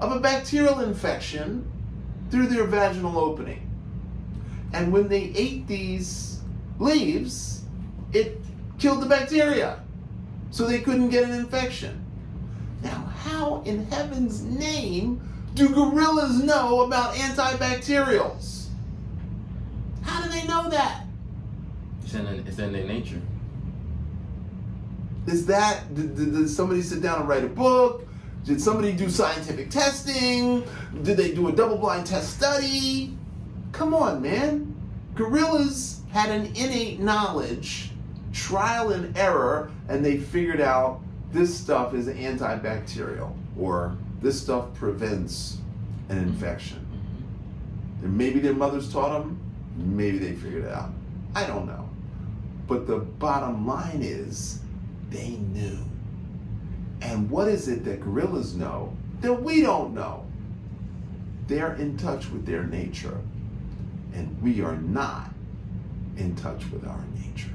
of 0.00 0.12
a 0.12 0.20
bacterial 0.20 0.80
infection 0.80 1.70
through 2.30 2.48
their 2.48 2.64
vaginal 2.64 3.18
opening. 3.18 3.62
And 4.72 4.92
when 4.92 5.08
they 5.08 5.32
ate 5.34 5.66
these 5.66 6.40
leaves, 6.78 7.62
it 8.12 8.40
killed 8.78 9.02
the 9.02 9.06
bacteria. 9.06 9.80
So 10.50 10.66
they 10.66 10.80
couldn't 10.80 11.10
get 11.10 11.24
an 11.24 11.32
infection. 11.32 12.04
Now, 12.82 13.12
how 13.24 13.62
in 13.64 13.86
heaven's 13.86 14.42
name 14.42 15.20
do 15.54 15.68
gorillas 15.68 16.42
know 16.42 16.82
about 16.82 17.14
antibacterials? 17.14 18.55
How 20.56 20.62
know 20.62 20.70
that? 20.70 21.04
It's 22.02 22.14
in, 22.14 22.26
it's 22.26 22.58
in 22.58 22.72
their 22.72 22.84
nature. 22.84 23.20
Is 25.26 25.44
that, 25.48 25.94
did, 25.94 26.16
did, 26.16 26.32
did 26.32 26.48
somebody 26.48 26.80
sit 26.80 27.02
down 27.02 27.20
and 27.20 27.28
write 27.28 27.44
a 27.44 27.48
book? 27.48 28.08
Did 28.42 28.58
somebody 28.62 28.92
do 28.92 29.10
scientific 29.10 29.68
testing? 29.68 30.64
Did 31.02 31.18
they 31.18 31.34
do 31.34 31.48
a 31.48 31.52
double 31.52 31.76
blind 31.76 32.06
test 32.06 32.38
study? 32.38 33.14
Come 33.72 33.92
on, 33.92 34.22
man. 34.22 34.74
Gorillas 35.14 36.00
had 36.10 36.30
an 36.30 36.46
innate 36.56 37.00
knowledge, 37.00 37.90
trial 38.32 38.92
and 38.92 39.14
error, 39.14 39.70
and 39.90 40.02
they 40.02 40.16
figured 40.16 40.62
out 40.62 41.02
this 41.32 41.54
stuff 41.54 41.92
is 41.92 42.06
antibacterial 42.06 43.36
or 43.58 43.94
this 44.22 44.40
stuff 44.40 44.72
prevents 44.72 45.58
an 46.08 46.16
infection. 46.16 46.78
Mm-hmm. 46.78 48.06
And 48.06 48.16
maybe 48.16 48.40
their 48.40 48.54
mothers 48.54 48.90
taught 48.90 49.18
them, 49.18 49.38
maybe 49.76 50.18
they 50.18 50.32
figured 50.32 50.64
it 50.64 50.72
out. 50.72 50.90
I 51.34 51.46
don't 51.46 51.66
know. 51.66 51.88
But 52.66 52.86
the 52.86 52.98
bottom 52.98 53.66
line 53.66 54.00
is 54.02 54.60
they 55.10 55.30
knew. 55.30 55.78
And 57.00 57.30
what 57.30 57.48
is 57.48 57.68
it 57.68 57.84
that 57.84 58.00
gorillas 58.00 58.54
know 58.54 58.96
that 59.20 59.42
we 59.42 59.60
don't 59.60 59.94
know? 59.94 60.24
They're 61.46 61.74
in 61.74 61.96
touch 61.96 62.28
with 62.30 62.44
their 62.44 62.64
nature, 62.64 63.20
and 64.12 64.40
we 64.42 64.62
are 64.62 64.76
not 64.76 65.30
in 66.16 66.34
touch 66.34 66.68
with 66.70 66.86
our 66.86 67.04
nature. 67.14 67.52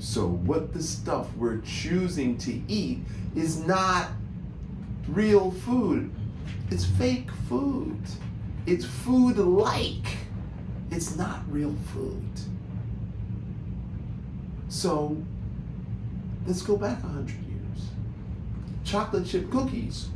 So, 0.00 0.26
what 0.26 0.72
the 0.72 0.82
stuff 0.82 1.28
we're 1.36 1.58
choosing 1.58 2.36
to 2.38 2.60
eat 2.66 3.00
is 3.36 3.64
not 3.64 4.08
real 5.08 5.50
food, 5.50 6.10
it's 6.70 6.84
fake 6.84 7.30
food. 7.48 7.98
It's 8.66 8.84
food 8.84 9.38
like, 9.38 10.06
it's 10.90 11.16
not 11.16 11.40
real 11.50 11.74
food. 11.92 12.30
So, 14.68 15.16
let's 16.46 16.62
go 16.62 16.76
back 16.76 17.02
100 17.02 17.30
years. 17.30 17.88
Chocolate 18.84 19.26
chip 19.26 19.50
cookies 19.50 20.08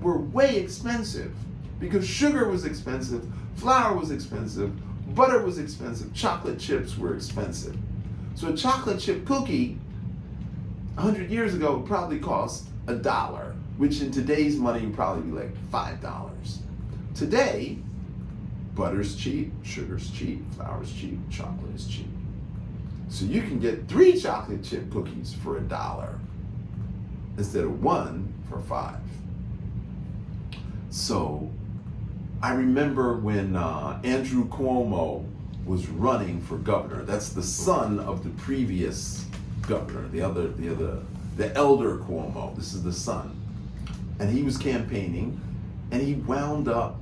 were 0.00 0.18
way 0.18 0.56
expensive 0.56 1.34
because 1.78 2.06
sugar 2.06 2.48
was 2.48 2.64
expensive, 2.64 3.26
flour 3.56 3.96
was 3.96 4.10
expensive, 4.10 4.72
butter 5.14 5.42
was 5.42 5.58
expensive, 5.58 6.12
chocolate 6.14 6.58
chips 6.58 6.96
were 6.96 7.14
expensive. 7.14 7.76
So 8.34 8.48
a 8.48 8.56
chocolate 8.56 9.00
chip 9.00 9.26
cookie 9.26 9.78
100 10.94 11.30
years 11.30 11.54
ago 11.54 11.80
probably 11.80 12.18
cost 12.18 12.68
a 12.86 12.94
dollar, 12.94 13.54
which 13.76 14.00
in 14.00 14.10
today's 14.10 14.56
money 14.56 14.86
would 14.86 14.94
probably 14.94 15.22
be 15.22 15.36
like 15.36 15.54
$5. 15.70 16.58
Today, 17.14 17.78
butter's 18.74 19.16
cheap, 19.16 19.52
sugar's 19.62 20.10
cheap, 20.10 20.42
flour's 20.54 20.92
cheap, 20.92 21.18
chocolate 21.30 21.74
is 21.74 21.86
cheap. 21.86 22.08
So 23.08 23.24
you 23.24 23.42
can 23.42 23.60
get 23.60 23.86
three 23.86 24.18
chocolate 24.18 24.64
chip 24.64 24.90
cookies 24.90 25.34
for 25.34 25.58
a 25.58 25.60
dollar 25.60 26.18
instead 27.36 27.64
of 27.64 27.82
one 27.82 28.32
for 28.48 28.60
five. 28.60 29.00
So 30.90 31.50
I 32.42 32.54
remember 32.54 33.16
when 33.16 33.56
uh, 33.56 34.00
Andrew 34.04 34.48
Cuomo 34.48 35.24
was 35.64 35.88
running 35.88 36.40
for 36.40 36.56
governor. 36.56 37.04
That's 37.04 37.30
the 37.30 37.42
son 37.42 37.98
of 38.00 38.22
the 38.22 38.30
previous 38.30 39.24
governor, 39.62 40.08
the 40.08 40.20
other, 40.20 40.48
the 40.48 40.70
other, 40.70 41.00
the 41.36 41.54
elder 41.54 41.98
Cuomo. 41.98 42.54
This 42.54 42.74
is 42.74 42.82
the 42.82 42.92
son, 42.92 43.40
and 44.18 44.30
he 44.30 44.42
was 44.42 44.58
campaigning, 44.58 45.40
and 45.90 46.02
he 46.02 46.14
wound 46.14 46.68
up 46.68 47.00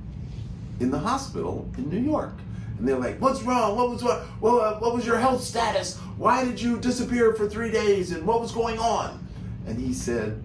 in 0.83 0.91
the 0.91 0.99
hospital 0.99 1.67
in 1.77 1.89
New 1.89 1.99
York. 1.99 2.33
And 2.77 2.87
they're 2.87 2.99
like, 2.99 3.19
"What's 3.19 3.41
wrong? 3.41 3.75
What 3.77 3.89
was 3.89 4.03
what? 4.03 4.19
What, 4.41 4.53
uh, 4.59 4.79
what 4.79 4.93
was 4.93 5.05
your 5.05 5.17
health 5.17 5.41
status? 5.41 5.97
Why 6.17 6.43
did 6.43 6.61
you 6.61 6.77
disappear 6.77 7.33
for 7.33 7.47
three 7.47 7.71
days? 7.71 8.11
And 8.11 8.27
what 8.27 8.41
was 8.41 8.51
going 8.51 8.77
on?" 8.77 9.25
And 9.65 9.79
he 9.79 9.93
said, 9.93 10.43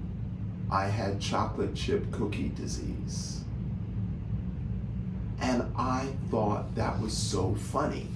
"I 0.71 0.85
had 0.85 1.21
chocolate 1.21 1.75
chip 1.75 2.11
cookie 2.13 2.53
disease." 2.55 3.41
And 5.41 5.65
I 5.77 6.07
thought 6.31 6.75
that 6.77 7.01
was 7.01 7.17
so 7.17 7.55
funny 7.55 8.07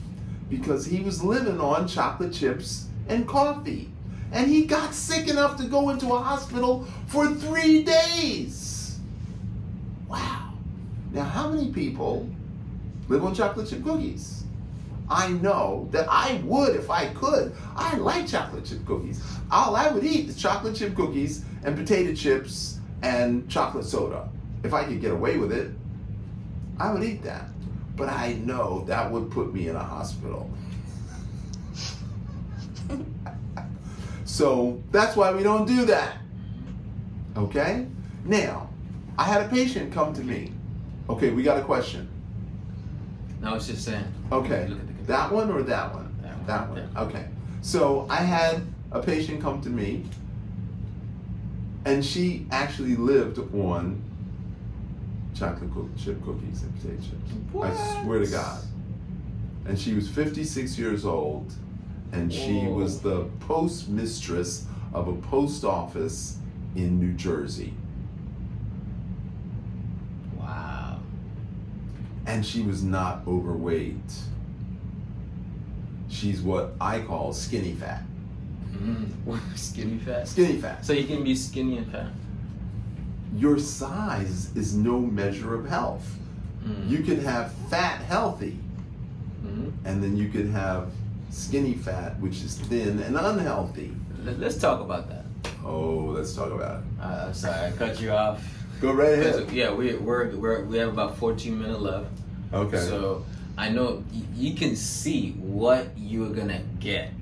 because 0.48 0.86
he 0.86 1.00
was 1.00 1.22
living 1.22 1.60
on 1.60 1.88
chocolate 1.88 2.32
chips 2.32 2.86
and 3.08 3.26
coffee. 3.26 3.90
And 4.32 4.48
he 4.48 4.64
got 4.64 4.94
sick 4.94 5.28
enough 5.28 5.56
to 5.58 5.64
go 5.64 5.90
into 5.90 6.12
a 6.14 6.18
hospital 6.18 6.86
for 7.06 7.28
three 7.28 7.82
days. 7.82 8.61
Now, 11.12 11.24
how 11.24 11.48
many 11.50 11.70
people 11.70 12.26
live 13.08 13.22
on 13.22 13.34
chocolate 13.34 13.68
chip 13.68 13.84
cookies? 13.84 14.44
I 15.10 15.28
know 15.28 15.88
that 15.90 16.06
I 16.08 16.40
would 16.44 16.74
if 16.74 16.88
I 16.88 17.08
could. 17.08 17.54
I 17.76 17.96
like 17.96 18.26
chocolate 18.26 18.64
chip 18.64 18.86
cookies. 18.86 19.22
All 19.50 19.76
I 19.76 19.90
would 19.90 20.04
eat 20.04 20.30
is 20.30 20.40
chocolate 20.40 20.74
chip 20.74 20.94
cookies 20.94 21.44
and 21.64 21.76
potato 21.76 22.14
chips 22.14 22.78
and 23.02 23.46
chocolate 23.50 23.84
soda. 23.84 24.28
If 24.64 24.72
I 24.72 24.84
could 24.84 25.02
get 25.02 25.12
away 25.12 25.36
with 25.36 25.52
it, 25.52 25.70
I 26.78 26.90
would 26.90 27.04
eat 27.04 27.22
that. 27.24 27.48
But 27.94 28.08
I 28.08 28.34
know 28.34 28.84
that 28.86 29.10
would 29.10 29.30
put 29.30 29.52
me 29.52 29.68
in 29.68 29.76
a 29.76 29.84
hospital. 29.84 30.50
so 34.24 34.82
that's 34.90 35.14
why 35.14 35.30
we 35.34 35.42
don't 35.42 35.66
do 35.66 35.84
that. 35.84 36.16
Okay? 37.36 37.86
Now, 38.24 38.70
I 39.18 39.24
had 39.24 39.42
a 39.44 39.48
patient 39.48 39.92
come 39.92 40.14
to 40.14 40.22
me. 40.22 40.52
Okay, 41.08 41.30
we 41.30 41.42
got 41.42 41.58
a 41.58 41.62
question. 41.62 42.08
No, 43.40 43.54
it's 43.54 43.66
just 43.66 43.84
saying. 43.84 44.04
Okay, 44.30 44.68
Look 44.68 44.78
at 44.78 44.98
the- 44.98 45.04
that 45.04 45.32
one 45.32 45.50
or 45.50 45.62
that 45.62 45.92
one? 45.94 46.14
That 46.22 46.36
one. 46.36 46.46
That 46.46 46.68
one. 46.70 46.78
Yeah. 46.94 47.02
Okay. 47.02 47.26
So 47.60 48.06
I 48.08 48.16
had 48.16 48.62
a 48.92 49.00
patient 49.02 49.40
come 49.40 49.60
to 49.62 49.68
me, 49.70 50.04
and 51.84 52.04
she 52.04 52.46
actually 52.50 52.96
lived 52.96 53.38
on 53.54 54.00
chocolate 55.34 55.72
cook- 55.72 55.96
chip 55.96 56.22
cookies 56.24 56.62
and 56.62 56.74
potato 56.76 57.02
chips. 57.02 57.32
I 57.62 58.02
swear 58.02 58.18
to 58.20 58.26
God. 58.30 58.60
And 59.64 59.78
she 59.78 59.94
was 59.94 60.08
56 60.08 60.78
years 60.78 61.04
old, 61.04 61.52
and 62.12 62.32
she 62.32 62.60
Whoa. 62.60 62.74
was 62.74 63.00
the 63.00 63.24
postmistress 63.40 64.66
of 64.92 65.08
a 65.08 65.12
post 65.14 65.64
office 65.64 66.38
in 66.76 66.98
New 67.00 67.12
Jersey. 67.12 67.74
Wow. 70.38 70.98
And 72.26 72.44
she 72.46 72.62
was 72.62 72.82
not 72.82 73.22
overweight. 73.26 73.96
She's 76.08 76.40
what 76.40 76.74
I 76.80 77.00
call 77.00 77.32
skinny 77.32 77.72
fat. 77.74 78.02
Mm. 78.72 79.08
skinny 79.56 79.98
fat. 79.98 80.28
Skinny 80.28 80.60
fat. 80.60 80.84
So 80.84 80.92
you 80.92 81.04
can 81.06 81.24
be 81.24 81.34
skinny 81.34 81.78
and 81.78 81.90
fat. 81.90 82.08
Your 83.36 83.58
size 83.58 84.54
is 84.56 84.74
no 84.76 84.98
measure 85.00 85.54
of 85.54 85.66
health. 85.66 86.06
Mm. 86.64 86.88
You 86.88 86.98
can 86.98 87.20
have 87.24 87.52
fat 87.70 88.02
healthy, 88.02 88.58
Mhm. 89.44 89.72
and 89.84 90.02
then 90.02 90.16
you 90.16 90.28
could 90.28 90.46
have 90.50 90.90
skinny 91.30 91.74
fat, 91.74 92.20
which 92.20 92.42
is 92.44 92.56
thin 92.56 93.00
and 93.00 93.16
unhealthy. 93.16 93.92
Let- 94.24 94.38
Let's 94.38 94.58
talk 94.58 94.80
about 94.80 95.08
that. 95.08 95.24
Oh, 95.64 96.12
let's 96.14 96.34
talk 96.34 96.52
about 96.52 96.82
it. 96.82 96.84
Uh, 97.02 97.24
I'm 97.28 97.34
sorry, 97.34 97.66
I 97.66 97.70
cut 97.72 98.00
you 98.00 98.10
off. 98.12 98.61
Go 98.82 98.92
right 98.92 99.12
ahead. 99.12 99.48
yeah, 99.52 99.72
we 99.72 99.94
we're, 99.94 100.34
we're 100.34 100.64
we 100.64 100.76
have 100.78 100.88
about 100.88 101.16
14 101.16 101.56
minutes 101.56 101.78
left. 101.78 102.08
Okay. 102.52 102.78
So 102.78 103.24
I 103.56 103.68
know 103.68 104.02
y- 104.12 104.22
you 104.34 104.54
can 104.56 104.74
see 104.74 105.32
what 105.38 105.86
you're 105.96 106.30
gonna 106.30 106.62
get 106.80 107.12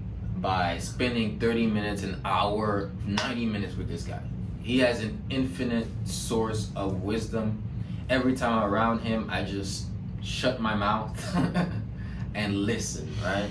by 0.40 0.78
spending 0.78 1.38
30 1.38 1.66
minutes, 1.66 2.02
an 2.02 2.18
hour, 2.24 2.90
90 3.06 3.44
minutes 3.44 3.76
with 3.76 3.88
this 3.88 4.04
guy. 4.04 4.20
He 4.62 4.78
has 4.78 5.00
an 5.02 5.22
infinite 5.28 5.86
source 6.04 6.70
of 6.74 7.02
wisdom. 7.02 7.62
Every 8.08 8.34
time 8.34 8.58
I'm 8.58 8.64
around 8.72 9.00
him, 9.00 9.28
I 9.28 9.44
just 9.44 9.84
shut 10.22 10.60
my 10.60 10.74
mouth 10.74 11.36
and 12.34 12.56
listen, 12.56 13.14
right? 13.22 13.50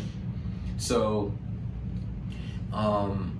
So, 0.77 1.31
um, 2.73 3.38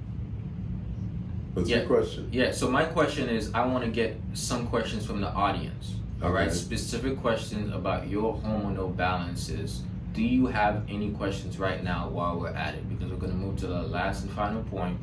What's 1.54 1.70
yeah. 1.70 1.78
your 1.78 1.88
question? 1.88 2.30
yeah, 2.32 2.52
so 2.52 2.70
my 2.70 2.86
question 2.86 3.28
is 3.30 3.52
I 3.54 3.66
want 3.66 3.84
to 3.84 3.90
get 3.90 4.20
some 4.34 4.68
questions 4.68 5.06
from 5.06 5.22
the 5.22 5.30
audience. 5.30 5.96
All 6.22 6.32
right, 6.32 6.52
specific 6.52 7.20
questions 7.22 7.74
about 7.74 8.08
your 8.08 8.36
hormonal 8.36 8.96
balances. 8.96 9.84
Do 10.14 10.22
you 10.22 10.48
have 10.48 10.84
any 10.90 11.12
questions 11.12 11.58
right 11.58 11.82
now 11.84 12.10
while 12.10 12.38
we're 12.38 12.50
at 12.50 12.76
it? 12.76 12.90
Because 12.90 13.10
we're 13.10 13.18
going 13.18 13.32
to 13.32 13.38
move 13.38 13.58
to 13.60 13.68
the 13.68 13.84
last 13.84 14.24
and 14.24 14.32
final 14.34 14.62
point, 14.64 15.00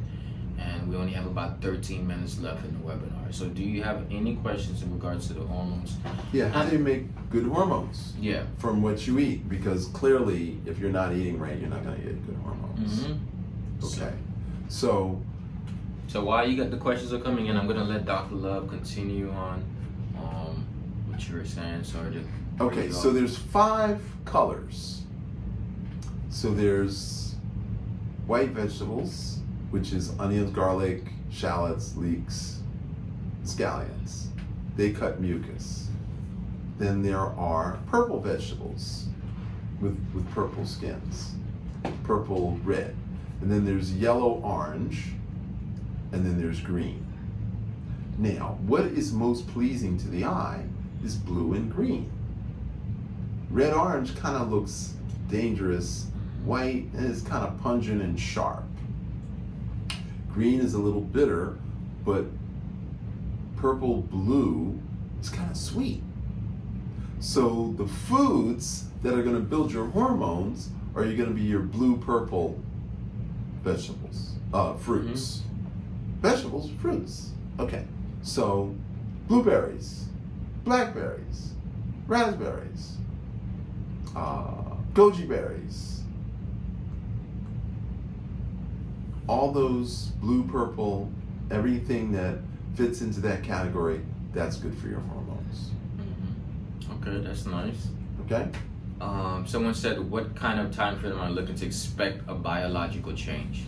and 0.59 0.87
we 0.89 0.97
only 0.97 1.13
have 1.13 1.25
about 1.27 1.63
13 1.63 2.07
minutes 2.07 2.39
left 2.39 2.65
in 2.67 2.75
the 2.75 2.85
webinar. 2.85 3.33
So, 3.33 3.49
do 3.49 3.63
you 3.63 3.83
have 3.83 4.05
any 4.11 4.37
questions 4.37 4.83
in 4.83 4.93
regards 4.93 5.27
to 5.29 5.33
the 5.35 5.41
hormones? 5.41 5.97
Yeah, 6.33 6.49
how 6.49 6.65
do 6.67 6.77
you 6.77 6.83
make 6.83 7.05
good 7.31 7.47
hormones 7.47 8.13
Yeah. 8.21 8.43
from 8.59 8.83
what 8.83 9.07
you 9.07 9.19
eat? 9.19 9.49
Because 9.49 9.87
clearly, 9.87 10.59
if 10.67 10.79
you're 10.79 10.91
not 10.93 11.15
eating 11.15 11.39
right, 11.39 11.59
you're 11.59 11.71
not 11.71 11.83
going 11.83 11.97
to 11.97 12.03
get 12.03 12.27
good 12.27 12.37
hormones. 12.45 13.01
Mm-hmm. 13.01 13.85
Okay. 14.03 14.15
So, 14.69 15.23
So 16.09 16.25
while 16.25 16.49
you 16.49 16.57
got 16.57 16.71
the 16.71 16.77
questions 16.77 17.13
are 17.13 17.19
coming 17.19 17.47
in, 17.47 17.57
I'm 17.57 17.67
gonna 17.67 17.85
let 17.85 18.05
Dr. 18.05 18.37
Love 18.37 18.69
continue 18.69 19.31
on 19.31 19.65
um, 20.19 20.67
what 21.09 21.29
you 21.29 21.37
were 21.37 21.45
saying. 21.45 21.83
To. 21.83 22.25
okay, 22.61 22.91
so 22.91 23.11
there's 23.11 23.37
five 23.37 24.01
colors. 24.25 25.03
So 26.31 26.53
there's 26.53 27.35
white 28.27 28.51
vegetables, 28.51 29.41
which 29.71 29.93
is 29.93 30.19
onions, 30.19 30.51
garlic, 30.51 31.05
shallots, 31.31 31.97
leeks, 31.97 32.61
scallions. 33.45 34.27
They 34.77 34.93
cut 34.93 35.21
mucus. 35.21 35.89
Then 36.79 37.03
there 37.03 37.19
are 37.19 37.79
purple 37.87 38.21
vegetables, 38.21 39.07
with, 39.81 39.99
with 40.15 40.31
purple 40.33 40.67
skins, 40.67 41.33
purple 42.05 42.61
red. 42.65 42.95
And 43.41 43.51
then 43.51 43.65
there's 43.65 43.95
yellow 43.95 44.41
orange, 44.43 45.09
and 46.17 46.25
then 46.25 46.41
there's 46.41 46.61
green. 46.61 47.07
Now, 48.17 48.57
what 48.67 48.87
is 48.87 49.13
most 49.13 49.47
pleasing 49.49 49.99
to 49.99 50.09
the 50.09 50.25
eye 50.25 50.65
is 51.05 51.15
blue 51.15 51.53
and 51.53 51.71
green. 51.71 52.11
Red 53.51 53.75
orange 53.75 54.17
kind 54.17 54.35
of 54.37 54.51
looks 54.51 54.95
dangerous, 55.29 56.07
white 56.43 56.87
is 56.95 57.21
kind 57.21 57.47
of 57.47 57.61
pungent 57.61 58.01
and 58.01 58.19
sharp. 58.19 58.65
Green 60.33 60.61
is 60.61 60.73
a 60.73 60.79
little 60.79 61.03
bitter, 61.03 61.59
but 62.03 62.25
purple 63.57 64.01
blue 64.01 64.81
is 65.21 65.29
kind 65.29 65.51
of 65.51 65.57
sweet. 65.57 66.03
So 67.21 67.75
the 67.77 67.87
foods 67.87 68.87
that 69.03 69.13
are 69.13 69.23
going 69.23 69.37
to 69.37 69.43
build 69.43 69.71
your 69.71 69.87
hormones 69.87 70.71
are 70.95 71.05
going 71.05 71.29
to 71.29 71.35
be 71.35 71.43
your 71.43 71.61
blue 71.61 71.99
purple 71.99 72.59
vegetables, 73.63 74.37
uh, 74.55 74.75
fruits, 74.75 75.43
vegetables, 76.21 76.71
fruits. 76.81 77.31
Okay, 77.59 77.85
so 78.23 78.75
blueberries, 79.29 80.07
blackberries, 80.65 81.53
raspberries, 82.07 82.97
uh, 84.15 84.75
goji 84.93 85.29
berries, 85.29 86.03
all 89.29 89.53
those 89.53 90.13
blue 90.21 90.45
purple, 90.45 91.11
everything 91.51 92.13
that 92.13 92.39
fits 92.75 93.01
into 93.01 93.21
that 93.21 93.43
category, 93.43 94.01
that's 94.33 94.57
good 94.57 94.77
for 94.77 94.89
your 94.89 95.01
hormones. 95.01 95.71
Okay, 97.01 97.19
that's 97.19 97.47
nice. 97.47 97.89
Okay. 98.25 98.49
Um, 99.01 99.47
someone 99.47 99.75
said, 99.75 100.11
"What 100.11 100.35
kind 100.35 100.59
of 100.61 100.75
time 100.75 100.99
frame 100.99 101.13
am 101.13 101.21
I 101.21 101.29
looking 101.29 101.55
to 101.57 101.67
expect 101.67 102.23
a 102.29 102.35
biological 102.35 103.13
change?" 103.13 103.65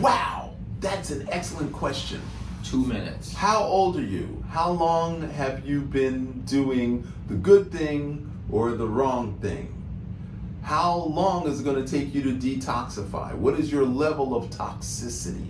Wow, 0.00 0.41
that's 0.82 1.10
an 1.10 1.26
excellent 1.30 1.72
question. 1.72 2.20
Two 2.64 2.84
minutes. 2.84 3.32
How 3.32 3.62
old 3.62 3.96
are 3.96 4.02
you? 4.02 4.44
How 4.50 4.70
long 4.70 5.28
have 5.30 5.66
you 5.66 5.80
been 5.80 6.42
doing 6.42 7.10
the 7.28 7.34
good 7.34 7.72
thing 7.72 8.30
or 8.50 8.72
the 8.72 8.86
wrong 8.86 9.38
thing? 9.40 9.72
How 10.62 10.96
long 10.96 11.48
is 11.48 11.60
it 11.60 11.64
going 11.64 11.84
to 11.84 11.90
take 11.90 12.14
you 12.14 12.22
to 12.22 12.30
detoxify? 12.34 13.34
What 13.34 13.58
is 13.58 13.72
your 13.72 13.84
level 13.84 14.36
of 14.36 14.50
toxicity? 14.50 15.48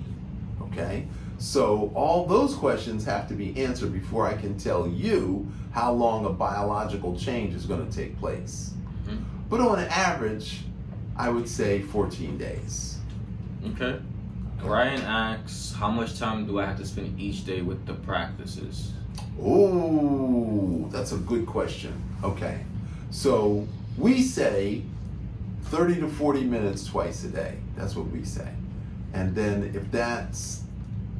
Okay, 0.62 1.07
so 1.37 1.93
all 1.95 2.24
those 2.26 2.55
questions 2.55 3.05
have 3.05 3.28
to 3.28 3.35
be 3.35 3.55
answered 3.62 3.93
before 3.93 4.26
I 4.26 4.35
can 4.35 4.57
tell 4.57 4.89
you 4.89 5.47
how 5.72 5.93
long 5.93 6.24
a 6.24 6.30
biological 6.30 7.14
change 7.18 7.55
is 7.55 7.66
going 7.66 7.87
to 7.87 7.95
take 7.95 8.18
place. 8.18 8.72
Mhm. 9.07 9.22
But 9.51 9.61
on 9.61 9.80
average, 9.80 10.62
I 11.16 11.28
would 11.28 11.47
say 11.49 11.83
14 11.83 12.39
days. 12.39 12.99
Okay. 13.66 13.99
Ryan 14.62 15.02
asks, 15.02 15.72
"How 15.72 15.90
much 15.90 16.18
time 16.18 16.46
do 16.46 16.60
I 16.60 16.66
have 16.66 16.78
to 16.78 16.86
spend 16.86 17.18
each 17.20 17.44
day 17.44 17.62
with 17.62 17.84
the 17.86 17.94
practices?" 17.94 18.92
Oh, 19.40 20.88
that's 20.90 21.12
a 21.12 21.18
good 21.18 21.46
question. 21.46 21.92
Okay. 22.22 22.64
So 23.10 23.66
we 23.98 24.22
say 24.22 24.82
30 25.64 26.00
to 26.00 26.08
40 26.08 26.44
minutes 26.44 26.86
twice 26.86 27.24
a 27.24 27.28
day. 27.28 27.56
That's 27.76 27.96
what 27.96 28.10
we 28.10 28.24
say. 28.24 28.48
And 29.12 29.34
then 29.34 29.72
if 29.74 29.90
that's 29.90 30.62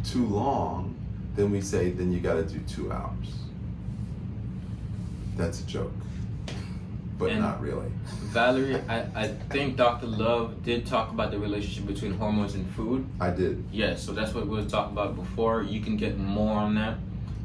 too 0.05 0.26
long, 0.26 0.95
then 1.36 1.51
we 1.51 1.61
say 1.61 1.90
then 1.90 2.12
you 2.12 2.20
got 2.20 2.34
to 2.34 2.43
do 2.45 2.61
two 2.61 2.93
hours. 2.93 3.36
That's 5.36 5.61
a 5.61 5.66
joke, 5.66 5.93
but 7.23 7.31
And- 7.31 7.41
not 7.41 7.61
really. 7.61 7.87
Valerie, 8.33 8.77
I, 8.89 9.07
I 9.14 9.29
think 9.51 9.77
Dr. 9.77 10.07
Love 10.07 10.62
did 10.64 10.87
talk 10.87 11.11
about 11.12 11.31
the 11.31 11.39
relationship 11.39 11.87
between 11.87 12.14
hormones 12.14 12.55
and 12.55 12.68
food. 12.70 13.07
I 13.20 13.31
did. 13.31 13.62
Yes, 13.73 14.03
so 14.03 14.12
that's 14.12 14.35
what 14.35 14.47
we 14.49 14.57
were 14.57 14.64
talking 14.64 14.93
about 14.93 15.14
before. 15.14 15.62
You 15.62 15.81
can 15.81 15.97
get 15.97 16.18
more 16.18 16.57
on 16.59 16.75
that. 16.75 16.97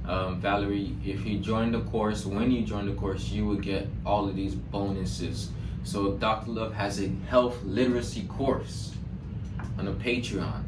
Um, 0.05 0.39
Valerie, 0.39 0.95
if 1.05 1.25
you 1.25 1.39
join 1.39 1.71
the 1.71 1.81
course, 1.81 2.25
when 2.25 2.49
you 2.49 2.61
join 2.63 2.85
the 2.87 2.93
course, 2.93 3.27
you 3.29 3.45
will 3.45 3.57
get 3.57 3.87
all 4.05 4.27
of 4.27 4.35
these 4.35 4.55
bonuses. 4.55 5.49
So 5.83 6.13
Dr. 6.13 6.51
Love 6.51 6.73
has 6.73 7.01
a 7.01 7.09
health 7.29 7.61
literacy 7.63 8.23
course 8.23 8.93
on 9.77 9.87
a 9.87 9.93
Patreon. 9.93 10.63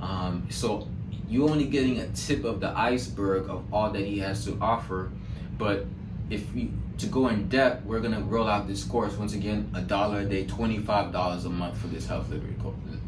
Um, 0.00 0.46
so 0.50 0.88
you're 1.28 1.48
only 1.48 1.66
getting 1.66 1.98
a 2.00 2.08
tip 2.08 2.44
of 2.44 2.60
the 2.60 2.70
iceberg 2.76 3.48
of 3.48 3.62
all 3.72 3.90
that 3.90 4.04
he 4.04 4.18
has 4.20 4.44
to 4.46 4.56
offer. 4.60 5.10
But 5.58 5.84
if 6.30 6.42
you 6.56 6.72
to 7.00 7.06
go 7.06 7.28
in 7.28 7.48
depth, 7.48 7.84
we're 7.84 8.00
gonna 8.00 8.20
roll 8.20 8.48
out 8.48 8.66
this 8.68 8.84
course 8.84 9.14
once 9.14 9.34
again, 9.34 9.70
a 9.74 9.80
dollar 9.80 10.20
a 10.20 10.24
day, 10.24 10.46
twenty 10.46 10.78
five 10.78 11.12
dollars 11.12 11.44
a 11.44 11.50
month 11.50 11.76
for 11.78 11.86
this 11.88 12.06
health 12.06 12.28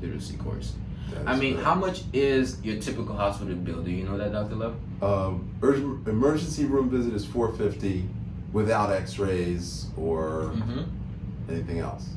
literacy 0.01 0.36
course. 0.36 0.74
I 1.26 1.36
mean, 1.36 1.59
how 1.59 1.74
much 1.74 2.03
is 2.14 2.57
your 2.64 2.80
typical 2.80 3.14
hospital 3.14 3.55
bill? 3.55 3.82
Do 3.82 3.90
you 3.90 4.05
know 4.05 4.16
that, 4.16 4.32
Dr. 4.32 4.55
Love? 4.55 4.74
Um, 5.03 5.51
urgent, 5.62 6.09
emergency 6.09 6.64
room 6.64 6.88
visit 6.88 7.12
is 7.12 7.26
450 7.26 8.09
without 8.53 8.90
x-rays 8.90 9.86
or 9.97 10.53
Mm-hmm. 10.55 11.51
anything 11.51 11.78
else. 11.80 12.09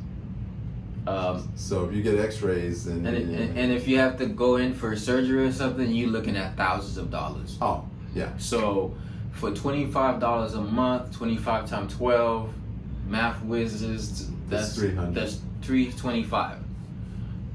Um, 1.08 1.50
So 1.56 1.86
if 1.86 1.94
you 1.94 2.02
get 2.02 2.18
X-rays, 2.20 2.86
then 2.86 3.06
and, 3.06 3.16
and, 3.18 3.58
and 3.60 3.72
if 3.74 3.86
you 3.88 3.98
have 4.00 4.18
to 4.20 4.26
go 4.28 4.56
in 4.56 4.74
for 4.74 4.96
surgery 4.96 5.46
or 5.46 5.52
something, 5.52 5.92
you're 5.92 6.10
looking 6.10 6.36
at 6.38 6.56
thousands 6.58 6.98
of 6.98 7.12
dollars. 7.12 7.58
oh 7.62 7.84
yeah, 8.16 8.30
So 8.38 8.96
for 9.36 9.52
twenty 9.52 9.86
five 9.86 10.20
dollars 10.20 10.56
a 10.56 10.62
month, 10.62 11.16
twenty 11.16 11.38
five 11.38 11.70
times 11.70 11.94
twelve, 11.94 12.54
math 13.06 13.42
whizzes, 13.44 14.30
that's 14.50 14.68
That's 14.68 14.76
300. 14.76 15.14
That's 15.14 15.40
three 15.62 15.92
twenty 15.92 16.24
five. 16.24 16.58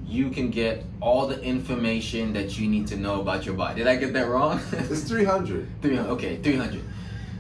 You 0.07 0.31
can 0.31 0.51
get 0.51 0.85
all 1.01 1.27
the 1.29 1.41
information 1.41 2.33
that 2.33 2.59
you 2.59 2.69
need 2.69 2.89
to 2.89 2.97
know 2.97 3.21
about 3.21 3.47
your 3.47 3.55
body. 3.55 3.77
Did 3.77 3.87
I 3.87 3.97
get 3.97 4.13
that 4.15 4.27
wrong? 4.27 4.61
it's 4.73 5.05
300. 5.05 5.69
300 5.83 6.11
okay 6.11 6.37
300 6.37 6.83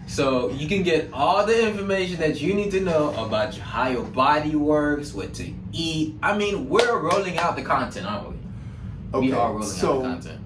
so 0.06 0.50
you 0.50 0.68
can 0.68 0.82
get 0.82 1.12
all 1.12 1.44
the 1.46 1.68
information 1.68 2.18
that 2.18 2.40
you 2.40 2.54
need 2.54 2.70
to 2.72 2.80
know 2.80 3.12
about 3.24 3.56
how 3.56 3.88
your 3.88 4.04
body 4.04 4.56
works 4.56 5.12
what 5.12 5.34
to 5.34 5.52
eat 5.72 6.16
i 6.22 6.36
mean 6.36 6.68
we're 6.68 6.98
rolling 6.98 7.38
out 7.38 7.54
the 7.56 7.62
content 7.62 8.06
aren't 8.06 8.28
we 8.30 8.36
Okay, 9.12 9.26
we 9.26 9.32
are 9.32 9.52
rolling 9.52 9.68
so 9.68 9.98
out 9.98 10.02
the 10.02 10.08
content 10.08 10.40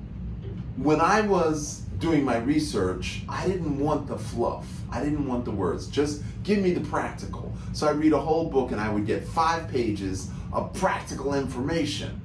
when 0.76 1.00
I 1.00 1.20
was 1.20 1.82
doing 2.04 2.22
my 2.22 2.36
research, 2.36 3.22
I 3.30 3.46
didn't 3.46 3.78
want 3.78 4.06
the 4.06 4.18
fluff. 4.18 4.66
I 4.90 5.02
didn't 5.02 5.26
want 5.26 5.46
the 5.46 5.50
words. 5.50 5.86
Just 5.86 6.22
give 6.42 6.58
me 6.58 6.72
the 6.74 6.82
practical. 6.82 7.50
So 7.72 7.88
I 7.88 7.92
read 7.92 8.12
a 8.12 8.20
whole 8.20 8.50
book 8.50 8.72
and 8.72 8.80
I 8.80 8.90
would 8.90 9.06
get 9.06 9.26
five 9.26 9.68
pages 9.68 10.28
of 10.52 10.74
practical 10.74 11.32
information. 11.34 12.20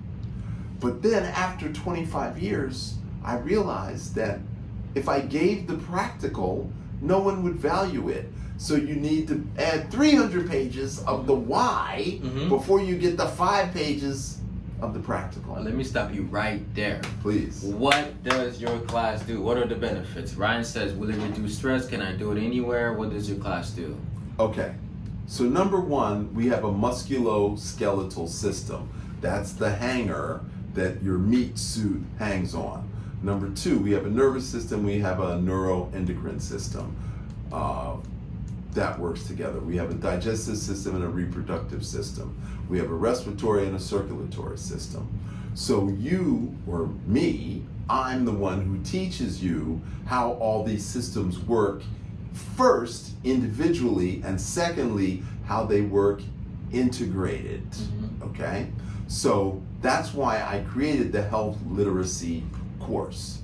But 0.81 1.01
then 1.01 1.23
after 1.23 1.71
25 1.71 2.39
years, 2.39 2.95
I 3.23 3.37
realized 3.37 4.15
that 4.15 4.39
if 4.95 5.07
I 5.07 5.21
gave 5.21 5.67
the 5.67 5.75
practical, 5.75 6.69
no 7.01 7.19
one 7.19 7.41
would 7.43 7.55
value 7.55 8.09
it. 8.09 8.29
So 8.57 8.75
you 8.75 8.95
need 8.95 9.29
to 9.29 9.47
add 9.57 9.89
300 9.91 10.49
pages 10.49 10.99
of 11.03 11.25
the 11.25 11.33
why 11.35 12.19
Mhm. 12.21 12.49
before 12.49 12.81
you 12.81 12.97
get 12.97 13.15
the 13.15 13.27
five 13.27 13.73
pages 13.73 14.38
of 14.81 14.93
the 14.93 14.99
practical. 14.99 15.53
Well, 15.53 15.63
let 15.63 15.73
me 15.73 15.83
stop 15.83 16.13
you 16.13 16.23
right 16.23 16.63
there 16.73 17.01
Please. 17.21 17.63
what 17.63 18.23
does 18.23 18.61
your 18.61 18.79
class 18.81 19.21
do 19.23 19.41
what 19.41 19.57
are 19.57 19.67
the 19.67 19.75
benefits 19.75 20.33
ryan 20.35 20.63
says 20.63 20.93
will 20.93 21.09
it 21.09 21.17
reduce 21.17 21.57
stress 21.57 21.87
can 21.87 22.01
i 22.01 22.13
do 22.13 22.31
it 22.31 22.41
anywhere 22.41 22.93
what 22.93 23.09
does 23.09 23.29
your 23.29 23.39
class 23.39 23.71
do 23.71 23.97
Okay, 24.39 24.73
so 25.27 25.43
number 25.43 25.81
one, 25.81 26.33
we 26.33 26.47
have 26.47 26.63
a 26.63 26.71
musculoskeletal 26.71 28.29
system. 28.29 28.89
That's 29.19 29.51
the 29.51 29.69
hanger 29.69 30.39
that 30.75 31.03
your 31.03 31.17
meat 31.17 31.57
suit 31.57 32.01
hangs 32.19 32.55
on. 32.55 32.89
Number 33.21 33.49
two, 33.49 33.79
we 33.79 33.91
have 33.91 34.05
a 34.05 34.09
nervous 34.09 34.47
system, 34.47 34.85
we 34.85 34.99
have 34.99 35.19
a 35.19 35.37
neuroendocrine 35.37 36.41
system. 36.41 36.95
Uh, 37.51 37.97
that 38.73 38.99
works 38.99 39.23
together. 39.23 39.59
We 39.59 39.77
have 39.77 39.89
a 39.91 39.95
digestive 39.95 40.57
system 40.57 40.95
and 40.95 41.03
a 41.03 41.07
reproductive 41.07 41.85
system. 41.85 42.37
We 42.69 42.77
have 42.77 42.89
a 42.89 42.93
respiratory 42.93 43.65
and 43.65 43.75
a 43.75 43.79
circulatory 43.79 44.57
system. 44.57 45.07
So 45.55 45.89
you 45.89 46.55
or 46.67 46.89
me, 47.07 47.63
I'm 47.89 48.25
the 48.25 48.31
one 48.31 48.61
who 48.61 48.77
teaches 48.83 49.43
you 49.43 49.81
how 50.05 50.33
all 50.33 50.63
these 50.63 50.85
systems 50.85 51.39
work 51.39 51.81
first 52.55 53.11
individually 53.23 54.21
and 54.23 54.39
secondly 54.39 55.23
how 55.45 55.65
they 55.65 55.81
work 55.81 56.21
integrated. 56.71 57.69
Mhm. 57.71 58.29
Okay? 58.29 58.67
So 59.07 59.61
that's 59.81 60.13
why 60.13 60.37
I 60.37 60.63
created 60.69 61.11
the 61.11 61.23
health 61.23 61.57
literacy 61.67 62.43
course 62.79 63.38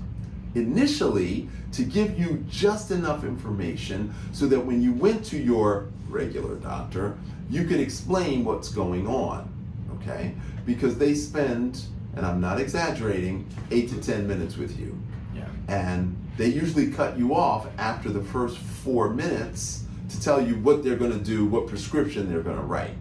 initially 0.55 1.47
to 1.73 1.83
give 1.83 2.17
you 2.17 2.43
just 2.49 2.91
enough 2.91 3.23
information 3.23 4.13
so 4.31 4.47
that 4.47 4.59
when 4.59 4.81
you 4.81 4.93
went 4.93 5.23
to 5.25 5.37
your 5.37 5.87
regular 6.09 6.55
doctor, 6.55 7.17
you 7.49 7.65
could 7.65 7.79
explain 7.79 8.43
what's 8.43 8.69
going 8.69 9.07
on, 9.07 9.51
okay? 9.95 10.33
Because 10.65 10.97
they 10.97 11.13
spend, 11.13 11.83
and 12.15 12.25
I'm 12.25 12.41
not 12.41 12.59
exaggerating, 12.59 13.47
eight 13.71 13.89
to 13.89 14.01
10 14.01 14.27
minutes 14.27 14.57
with 14.57 14.79
you. 14.79 14.97
yeah 15.35 15.45
And 15.67 16.15
they 16.37 16.47
usually 16.47 16.91
cut 16.91 17.17
you 17.17 17.35
off 17.35 17.67
after 17.77 18.09
the 18.09 18.23
first 18.23 18.57
four 18.57 19.09
minutes 19.09 19.83
to 20.09 20.21
tell 20.21 20.45
you 20.45 20.55
what 20.55 20.83
they're 20.83 20.95
gonna 20.95 21.17
do, 21.17 21.45
what 21.45 21.67
prescription 21.67 22.29
they're 22.29 22.41
gonna 22.41 22.61
write. 22.61 22.95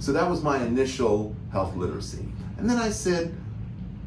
So 0.00 0.12
that 0.12 0.28
was 0.28 0.42
my 0.42 0.62
initial 0.62 1.34
health 1.50 1.74
literacy. 1.74 2.26
And 2.58 2.68
then 2.68 2.78
I 2.78 2.90
said, 2.90 3.34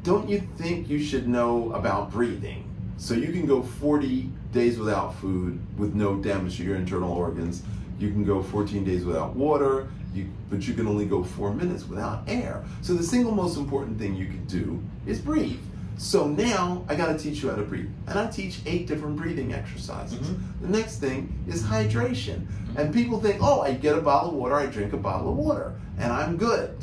don't 0.03 0.27
you 0.29 0.41
think 0.57 0.89
you 0.89 1.01
should 1.01 1.27
know 1.27 1.71
about 1.73 2.11
breathing? 2.11 2.70
So 3.01 3.15
you 3.15 3.33
can 3.33 3.47
go 3.47 3.63
40 3.63 4.29
days 4.53 4.77
without 4.77 5.15
food 5.15 5.59
with 5.75 5.95
no 5.95 6.17
damage 6.17 6.57
to 6.57 6.63
your 6.63 6.75
internal 6.75 7.11
organs. 7.11 7.63
You 7.97 8.11
can 8.11 8.23
go 8.23 8.43
14 8.43 8.83
days 8.83 9.05
without 9.05 9.35
water, 9.35 9.87
you, 10.13 10.29
but 10.51 10.67
you 10.67 10.75
can 10.75 10.87
only 10.87 11.05
go 11.05 11.23
four 11.23 11.51
minutes 11.51 11.87
without 11.87 12.21
air. 12.27 12.63
So 12.83 12.93
the 12.93 13.01
single 13.01 13.31
most 13.31 13.57
important 13.57 13.97
thing 13.97 14.15
you 14.15 14.27
can 14.27 14.45
do 14.45 14.83
is 15.07 15.19
breathe. 15.19 15.59
So 15.97 16.27
now 16.27 16.85
I 16.87 16.93
got 16.93 17.07
to 17.07 17.17
teach 17.17 17.41
you 17.41 17.49
how 17.49 17.55
to 17.55 17.63
breathe. 17.63 17.89
And 18.05 18.19
I 18.19 18.27
teach 18.27 18.59
eight 18.67 18.85
different 18.85 19.15
breathing 19.15 19.51
exercises. 19.51 20.19
Mhm. 20.19 20.61
The 20.61 20.67
next 20.67 20.99
thing 20.99 21.33
is 21.47 21.63
hydration. 21.63 22.45
And 22.75 22.93
people 22.93 23.19
think, 23.19 23.37
oh, 23.41 23.61
I 23.61 23.73
get 23.73 23.97
a 23.97 24.01
bottle 24.01 24.29
of 24.29 24.35
water, 24.35 24.53
I 24.53 24.67
drink 24.67 24.93
a 24.93 24.97
bottle 24.97 25.31
of 25.31 25.37
water, 25.37 25.73
and 25.97 26.13
I'm 26.13 26.37
good. 26.37 26.75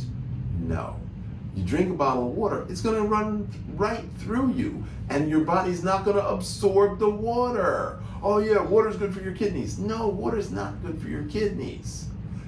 No. 0.67 0.97
You 1.55 1.65
drink 1.65 1.91
a 1.91 1.95
bottle 1.95 2.29
of 2.29 2.37
water, 2.37 2.67
it's 2.69 2.81
going 2.81 2.97
to 2.97 3.09
run 3.09 3.49
right 3.75 4.05
through 4.19 4.53
you, 4.53 4.85
and 5.09 5.29
your 5.29 5.41
body's 5.41 5.83
not 5.83 6.05
going 6.05 6.17
to 6.17 6.29
absorb 6.29 6.99
the 6.99 7.11
water. 7.11 8.01
Oh, 8.23 8.39
yeah, 8.39 8.61
water's 8.61 8.97
good 8.97 9.15
for 9.15 9.21
your 9.21 9.33
kidneys. 9.33 9.79
No, 9.79 10.09
water's 10.09 10.51
not 10.51 10.83
good 10.83 11.01
for 11.01 11.09
your 11.09 11.25
kidneys. 11.25 12.07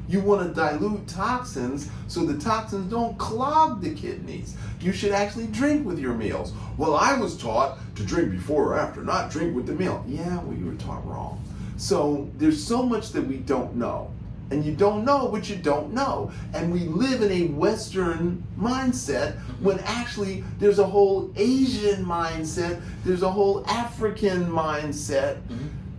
You 0.08 0.20
want 0.20 0.48
to 0.48 0.52
dilute 0.52 1.06
toxins 1.06 1.88
so 2.08 2.24
the 2.24 2.36
toxins 2.36 2.90
don't 2.90 3.16
clog 3.16 3.80
the 3.80 3.94
kidneys. 3.94 4.56
You 4.80 4.92
should 4.92 5.12
actually 5.12 5.46
drink 5.46 5.86
with 5.86 6.00
your 6.00 6.14
meals. 6.14 6.52
Well, 6.76 6.96
I 6.96 7.16
was 7.16 7.36
taught 7.36 7.78
to 7.94 8.02
drink 8.02 8.32
before 8.32 8.72
or 8.72 8.78
after, 8.78 9.02
not 9.02 9.30
drink 9.30 9.54
with 9.54 9.66
the 9.66 9.74
meal. 9.74 10.04
Yeah, 10.08 10.40
well, 10.40 10.56
you 10.56 10.66
were 10.66 10.74
taught 10.74 11.06
wrong. 11.06 11.40
So 11.76 12.28
there's 12.38 12.62
so 12.62 12.82
much 12.82 13.10
that 13.12 13.24
we 13.24 13.36
don't 13.36 13.76
know. 13.76 14.10
And 14.50 14.64
you 14.64 14.72
don't 14.74 15.04
know 15.04 15.26
what 15.26 15.48
you 15.48 15.56
don't 15.56 15.92
know. 15.92 16.32
And 16.54 16.72
we 16.72 16.80
live 16.80 17.22
in 17.22 17.30
a 17.30 17.46
Western 17.54 18.42
mindset 18.58 19.38
when 19.60 19.78
actually 19.80 20.42
there's 20.58 20.78
a 20.80 20.86
whole 20.86 21.30
Asian 21.36 22.04
mindset, 22.04 22.80
there's 23.04 23.22
a 23.22 23.30
whole 23.30 23.64
African 23.68 24.50
mindset. 24.50 25.38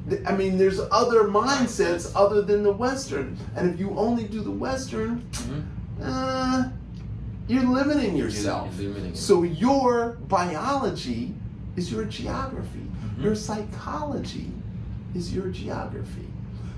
Th- 0.10 0.22
I 0.26 0.36
mean, 0.36 0.58
there's 0.58 0.80
other 0.92 1.24
mindsets 1.26 2.12
other 2.16 2.42
than 2.42 2.64
the 2.64 2.74
Western. 2.74 3.38
And 3.56 3.74
if 3.74 3.80
you 3.80 3.92
only 3.98 4.24
do 4.26 4.42
the 4.42 4.52
Western, 4.52 5.24
Mhm. 5.32 5.64
uh, 6.04 6.64
you're 7.48 7.64
limiting 7.64 8.18
yourself. 8.18 8.78
You're 8.80 8.92
limiting 8.94 9.16
So 9.16 9.44
your 9.44 10.18
biology 10.28 11.34
is 11.78 11.90
your 11.92 12.04
geography. 12.06 12.90
Mhm. 13.18 13.24
Your 13.24 13.36
psychology 13.36 14.52
is 15.16 15.34
your 15.34 15.48
geography. 15.48 16.28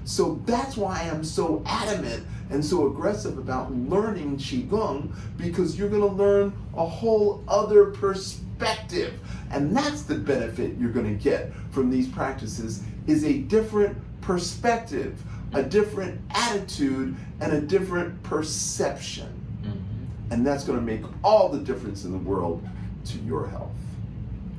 So 0.06 0.42
that's 0.46 0.76
why 0.78 1.10
I'm 1.12 1.24
so 1.24 1.64
adamant 1.66 2.26
and 2.50 2.64
so 2.64 2.88
aggressive 2.88 3.38
about 3.38 3.74
learning 3.74 4.38
Qigong 4.38 5.14
because 5.38 5.78
you're 5.78 5.90
going 5.90 6.02
to 6.02 6.08
learn 6.16 6.54
a 6.76 6.86
whole 6.86 7.44
other 7.48 7.86
perspective. 7.86 9.14
And 9.52 9.76
that's 9.76 10.04
the 10.04 10.16
benefit 10.16 10.78
you're 10.78 10.92
going 10.92 11.18
to 11.18 11.24
get 11.24 11.52
from 11.72 11.90
these 11.90 12.08
practices 12.08 12.84
is 13.08 13.24
a 13.24 13.40
different 13.40 13.98
perspective, 14.22 15.22
a 15.54 15.64
different 15.64 16.20
attitude, 16.32 17.16
and 17.40 17.54
a 17.54 17.62
different 17.62 18.22
perception. 18.24 19.30
Mhm. 19.64 20.34
And 20.34 20.46
that's 20.46 20.64
going 20.64 20.80
to 20.80 20.86
make 20.86 21.04
all 21.24 21.50
the 21.50 21.60
difference 21.60 22.06
in 22.06 22.12
the 22.12 22.18
world 22.18 22.68
to 23.06 23.18
your 23.20 23.48
health. 23.48 23.72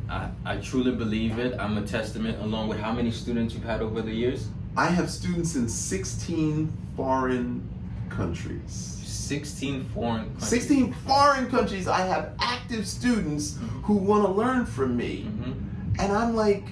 I, 0.08 0.28
I 0.44 0.56
truly 0.58 0.92
believe 0.92 1.38
it. 1.38 1.58
I'm 1.58 1.78
a 1.78 1.82
testament, 1.82 2.40
along 2.42 2.68
with 2.68 2.78
how 2.78 2.92
many 2.92 3.10
students 3.10 3.54
you've 3.54 3.64
had 3.64 3.80
over 3.80 4.02
the 4.02 4.12
years? 4.12 4.48
I 4.76 4.86
have 4.86 5.10
students 5.10 5.54
in 5.54 5.68
16 5.68 6.72
foreign 6.96 7.68
countries. 8.08 9.00
16 9.04 9.84
foreign 9.94 10.24
countries. 10.24 10.48
16 10.48 10.92
foreign 11.06 11.48
countries, 11.48 11.88
I 11.88 12.00
have 12.00 12.32
active 12.40 12.86
students 12.86 13.58
who 13.84 13.94
want 13.94 14.24
to 14.24 14.30
learn 14.30 14.66
from 14.66 14.96
me. 14.96 15.28
Mhm. 15.30 15.54
And 16.00 16.12
I'm 16.12 16.34
like, 16.34 16.66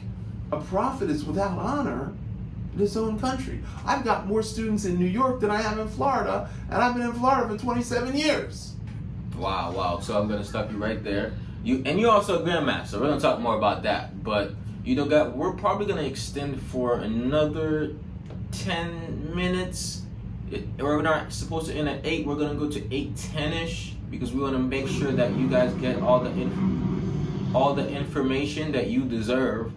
a 0.50 0.58
prophet 0.58 1.08
is 1.08 1.24
without 1.24 1.56
honor 1.58 2.12
in 2.74 2.78
his 2.78 2.96
own 2.96 3.18
country. 3.18 3.62
I've 3.86 4.04
got 4.04 4.26
more 4.26 4.42
students 4.42 4.84
in 4.84 4.98
New 4.98 5.06
York 5.06 5.40
than 5.40 5.50
I 5.50 5.62
have 5.62 5.78
in 5.78 5.88
Florida, 5.88 6.48
and 6.70 6.82
I've 6.82 6.94
been 6.94 7.06
in 7.06 7.12
Florida 7.12 7.48
for 7.48 7.58
27 7.62 8.16
years. 8.16 8.74
Wow, 9.38 9.72
wow. 9.72 9.98
So 10.00 10.20
I'm 10.20 10.28
gonna 10.28 10.44
stop 10.44 10.70
you 10.70 10.76
right 10.76 11.02
there. 11.02 11.32
You 11.64 11.82
and 11.86 11.98
you're 11.98 12.10
also 12.10 12.42
a 12.42 12.46
grandmaster. 12.46 13.00
We're 13.00 13.08
gonna 13.08 13.20
talk 13.20 13.40
more 13.40 13.56
about 13.56 13.82
that. 13.84 14.22
But 14.22 14.54
you 14.84 14.94
know, 14.96 15.04
God, 15.06 15.34
we're 15.36 15.52
probably 15.52 15.86
gonna 15.86 16.02
extend 16.02 16.60
for 16.60 16.98
another 17.00 17.94
ten 18.50 19.34
minutes. 19.34 20.02
It, 20.50 20.64
we're 20.78 21.02
not 21.02 21.32
supposed 21.32 21.68
to 21.68 21.74
end 21.74 21.88
at 21.88 22.00
eight. 22.04 22.26
We're 22.26 22.36
gonna 22.36 22.54
go 22.58 22.68
to 22.70 22.94
eight 22.94 23.16
ten 23.16 23.52
ish 23.52 23.94
because 24.10 24.32
we 24.32 24.40
want 24.42 24.54
to 24.54 24.58
make 24.58 24.88
sure 24.88 25.12
that 25.12 25.34
you 25.36 25.48
guys 25.48 25.72
get 25.74 26.00
all 26.02 26.20
the 26.20 26.30
inf- 26.30 27.54
all 27.54 27.74
the 27.74 27.88
information 27.88 28.72
that 28.72 28.88
you 28.88 29.04
deserve. 29.04 29.72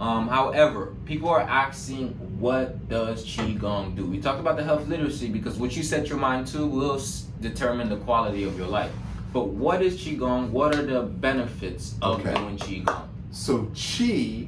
Um, 0.00 0.26
however, 0.28 0.94
people 1.04 1.28
are 1.28 1.40
asking, 1.42 2.08
what 2.40 2.88
does 2.88 3.24
Qigong 3.24 3.94
do? 3.94 4.04
We 4.04 4.20
talked 4.20 4.40
about 4.40 4.56
the 4.56 4.64
health 4.64 4.88
literacy 4.88 5.28
because 5.28 5.58
what 5.58 5.76
you 5.76 5.82
set 5.82 6.08
your 6.08 6.18
mind 6.18 6.48
to 6.48 6.66
will 6.66 6.96
s- 6.96 7.26
determine 7.40 7.88
the 7.88 7.96
quality 7.98 8.42
of 8.42 8.58
your 8.58 8.66
life. 8.66 8.90
But 9.32 9.48
what 9.48 9.80
is 9.80 9.96
Qigong? 10.02 10.50
What 10.50 10.74
are 10.74 10.82
the 10.82 11.02
benefits 11.02 11.94
of 12.02 12.18
Okay. 12.20 12.34
doing 12.34 12.56
Qigong? 12.58 13.06
So 13.32 13.68
chi 13.74 14.46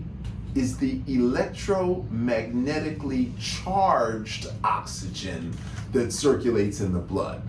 is 0.54 0.76
the 0.76 1.00
electromagnetically 1.00 3.32
charged 3.40 4.46
oxygen 4.62 5.56
that 5.92 6.12
circulates 6.12 6.80
in 6.80 6.92
the 6.92 6.98
blood. 6.98 7.42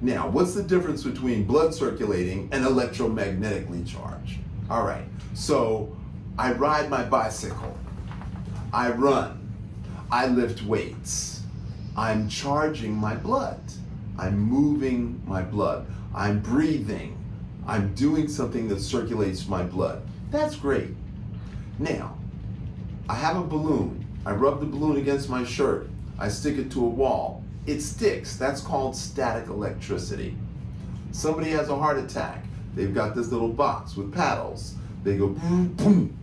Now, 0.00 0.28
what's 0.28 0.54
the 0.54 0.62
difference 0.62 1.04
between 1.04 1.44
blood 1.44 1.74
circulating 1.74 2.48
and 2.52 2.64
electromagnetically 2.64 3.86
charged? 3.86 4.38
All 4.70 4.84
right. 4.84 5.04
So, 5.34 5.94
I 6.38 6.52
ride 6.52 6.88
my 6.90 7.04
bicycle. 7.04 7.76
I 8.72 8.90
run. 8.90 9.52
I 10.10 10.26
lift 10.26 10.62
weights. 10.62 11.42
I'm 11.96 12.28
charging 12.28 12.94
my 12.94 13.14
blood. 13.14 13.60
I'm 14.18 14.38
moving 14.38 15.22
my 15.26 15.42
blood. 15.42 15.86
I'm 16.14 16.40
breathing. 16.40 17.18
I'm 17.66 17.94
doing 17.94 18.28
something 18.28 18.68
that 18.68 18.80
circulates 18.80 19.46
my 19.46 19.62
blood. 19.62 20.02
That's 20.34 20.56
great. 20.56 20.88
Now, 21.78 22.18
I 23.08 23.14
have 23.14 23.36
a 23.36 23.44
balloon. 23.44 24.04
I 24.26 24.32
rub 24.32 24.58
the 24.58 24.66
balloon 24.66 24.96
against 24.96 25.28
my 25.28 25.44
shirt. 25.44 25.88
I 26.18 26.26
stick 26.26 26.58
it 26.58 26.72
to 26.72 26.84
a 26.84 26.88
wall. 26.88 27.44
It 27.66 27.80
sticks. 27.80 28.36
That's 28.36 28.60
called 28.60 28.96
static 28.96 29.48
electricity. 29.48 30.36
Somebody 31.12 31.50
has 31.50 31.68
a 31.68 31.76
heart 31.76 31.98
attack. 31.98 32.44
They've 32.74 32.92
got 32.92 33.14
this 33.14 33.30
little 33.30 33.48
box 33.48 33.94
with 33.94 34.12
paddles. 34.12 34.74
They 35.04 35.16
go 35.16 35.28
boom, 35.28 35.68
boom, 35.74 36.18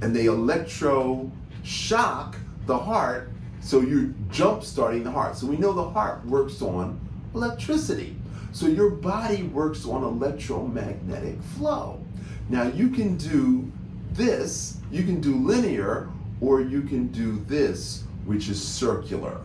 and 0.00 0.14
they 0.14 0.26
electro 0.26 1.28
shock 1.64 2.36
the 2.66 2.78
heart. 2.78 3.30
So 3.58 3.80
you're 3.80 4.14
jump 4.30 4.62
starting 4.62 5.02
the 5.02 5.10
heart. 5.10 5.36
So 5.36 5.48
we 5.48 5.56
know 5.56 5.72
the 5.72 5.90
heart 5.90 6.24
works 6.24 6.62
on 6.62 7.00
electricity. 7.34 8.14
So 8.52 8.68
your 8.68 8.90
body 8.90 9.42
works 9.42 9.84
on 9.86 10.04
electromagnetic 10.04 11.42
flow. 11.58 12.05
Now 12.48 12.64
you 12.64 12.90
can 12.90 13.16
do 13.16 13.70
this, 14.12 14.78
you 14.90 15.02
can 15.02 15.20
do 15.20 15.34
linear, 15.34 16.08
or 16.40 16.60
you 16.60 16.82
can 16.82 17.08
do 17.08 17.42
this, 17.46 18.04
which 18.24 18.48
is 18.48 18.62
circular. 18.62 19.40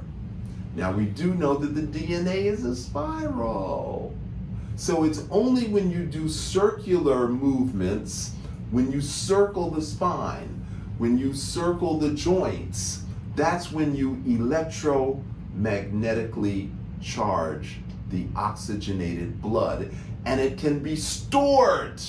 Now 0.76 0.92
we 0.92 1.06
do 1.06 1.34
know 1.34 1.56
that 1.56 1.74
the 1.76 1.82
DNA 1.82 2.46
is 2.46 2.64
a 2.64 2.76
spiral. 2.76 4.16
So 4.76 5.04
it's 5.04 5.24
only 5.30 5.68
when 5.68 5.92
you 5.92 6.06
do 6.06 6.30
circular 6.30 7.28
movements, 7.28 8.32
when 8.72 8.92
you 8.92 9.02
circle 9.02 9.70
the 9.70 9.82
spine, 9.82 10.66
when 10.98 11.18
you 11.18 11.34
circle 11.34 11.98
the 11.98 12.14
joints, 12.14 13.04
that's 13.36 13.72
when 13.72 13.96
you 13.96 14.16
electromagnetically 14.28 16.70
charge 17.02 17.80
the 18.10 18.28
oxygenated 18.36 19.42
blood 19.42 19.92
and 20.26 20.40
it 20.40 20.58
can 20.58 20.80
be 20.80 20.96
stored. 20.96 22.02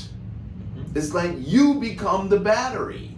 It's 0.95 1.15
like 1.15 1.33
you 1.39 1.75
become 1.75 2.29
the 2.29 2.41
battery 2.41 3.15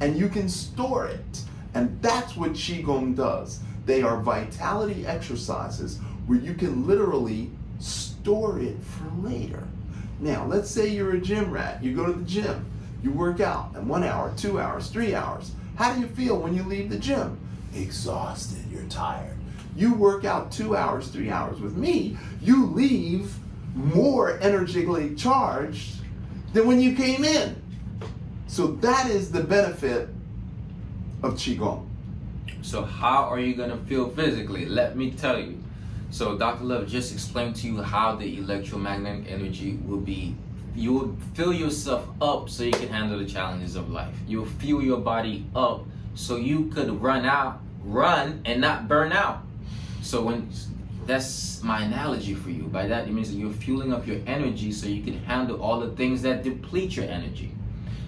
and 0.00 0.18
you 0.18 0.28
can 0.28 0.48
store 0.48 1.06
it. 1.06 1.42
And 1.74 2.00
that's 2.02 2.36
what 2.36 2.52
Qigong 2.52 3.14
does. 3.14 3.60
They 3.86 4.02
are 4.02 4.20
vitality 4.20 5.06
exercises 5.06 5.98
where 6.26 6.38
you 6.38 6.54
can 6.54 6.86
literally 6.86 7.50
store 7.78 8.58
it 8.58 8.76
for 8.82 9.28
later. 9.28 9.62
Now, 10.20 10.46
let's 10.46 10.70
say 10.70 10.88
you're 10.88 11.14
a 11.14 11.20
gym 11.20 11.50
rat. 11.50 11.82
You 11.82 11.94
go 11.96 12.06
to 12.06 12.12
the 12.12 12.24
gym, 12.24 12.66
you 13.02 13.10
work 13.10 13.40
out, 13.40 13.74
and 13.74 13.88
one 13.88 14.04
hour, 14.04 14.32
two 14.36 14.60
hours, 14.60 14.88
three 14.88 15.14
hours. 15.14 15.52
How 15.76 15.94
do 15.94 16.00
you 16.00 16.06
feel 16.08 16.38
when 16.38 16.54
you 16.54 16.62
leave 16.62 16.90
the 16.90 16.98
gym? 16.98 17.38
Exhausted, 17.74 18.64
you're 18.70 18.82
tired. 18.84 19.36
You 19.74 19.94
work 19.94 20.24
out 20.24 20.52
two 20.52 20.76
hours, 20.76 21.08
three 21.08 21.30
hours 21.30 21.60
with 21.60 21.76
me, 21.76 22.18
you 22.40 22.66
leave 22.66 23.34
more 23.74 24.38
energetically 24.40 25.14
charged 25.14 26.01
than 26.52 26.66
when 26.66 26.80
you 26.80 26.94
came 26.94 27.24
in. 27.24 27.60
So 28.46 28.66
that 28.66 29.08
is 29.08 29.32
the 29.32 29.42
benefit 29.42 30.08
of 31.22 31.34
Qigong. 31.34 31.86
So 32.62 32.82
how 32.82 33.24
are 33.24 33.40
you 33.40 33.54
gonna 33.54 33.78
feel 33.88 34.10
physically? 34.10 34.66
Let 34.66 34.96
me 34.96 35.10
tell 35.10 35.38
you. 35.38 35.58
So 36.10 36.36
Dr. 36.36 36.64
Love 36.64 36.86
just 36.86 37.12
explained 37.12 37.56
to 37.56 37.66
you 37.66 37.82
how 37.82 38.16
the 38.16 38.38
electromagnetic 38.38 39.30
energy 39.30 39.78
will 39.86 40.00
be. 40.00 40.36
You 40.74 40.92
will 40.92 41.16
fill 41.34 41.52
yourself 41.52 42.06
up 42.20 42.48
so 42.50 42.64
you 42.64 42.72
can 42.72 42.88
handle 42.88 43.18
the 43.18 43.24
challenges 43.24 43.76
of 43.76 43.90
life. 43.90 44.14
You'll 44.26 44.46
fuel 44.46 44.82
your 44.82 45.00
body 45.00 45.46
up 45.56 45.86
so 46.14 46.36
you 46.36 46.66
could 46.66 47.02
run 47.02 47.24
out, 47.24 47.60
run 47.82 48.42
and 48.44 48.60
not 48.60 48.88
burn 48.88 49.12
out. 49.12 49.42
So 50.02 50.22
when 50.22 50.50
that's 51.06 51.62
my 51.62 51.82
analogy 51.82 52.34
for 52.34 52.50
you. 52.50 52.64
By 52.64 52.86
that 52.86 53.08
it 53.08 53.12
means 53.12 53.30
that 53.30 53.36
you're 53.36 53.52
fueling 53.52 53.92
up 53.92 54.06
your 54.06 54.20
energy 54.26 54.72
so 54.72 54.86
you 54.86 55.02
can 55.02 55.22
handle 55.24 55.60
all 55.60 55.80
the 55.80 55.90
things 55.96 56.22
that 56.22 56.42
deplete 56.42 56.96
your 56.96 57.06
energy. 57.06 57.52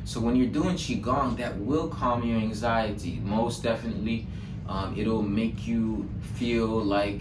So 0.05 0.21
when 0.21 0.37
you're 0.37 0.49
doing 0.49 0.75
qigong, 0.77 1.37
that 1.39 1.59
will 1.59 1.89
calm 1.89 2.23
your 2.23 2.39
anxiety. 2.39 3.21
Most 3.25 3.63
definitely, 3.63 4.27
um, 4.69 4.95
it'll 4.99 5.23
make 5.23 5.67
you 5.67 6.09
feel 6.35 6.69
like 6.69 7.21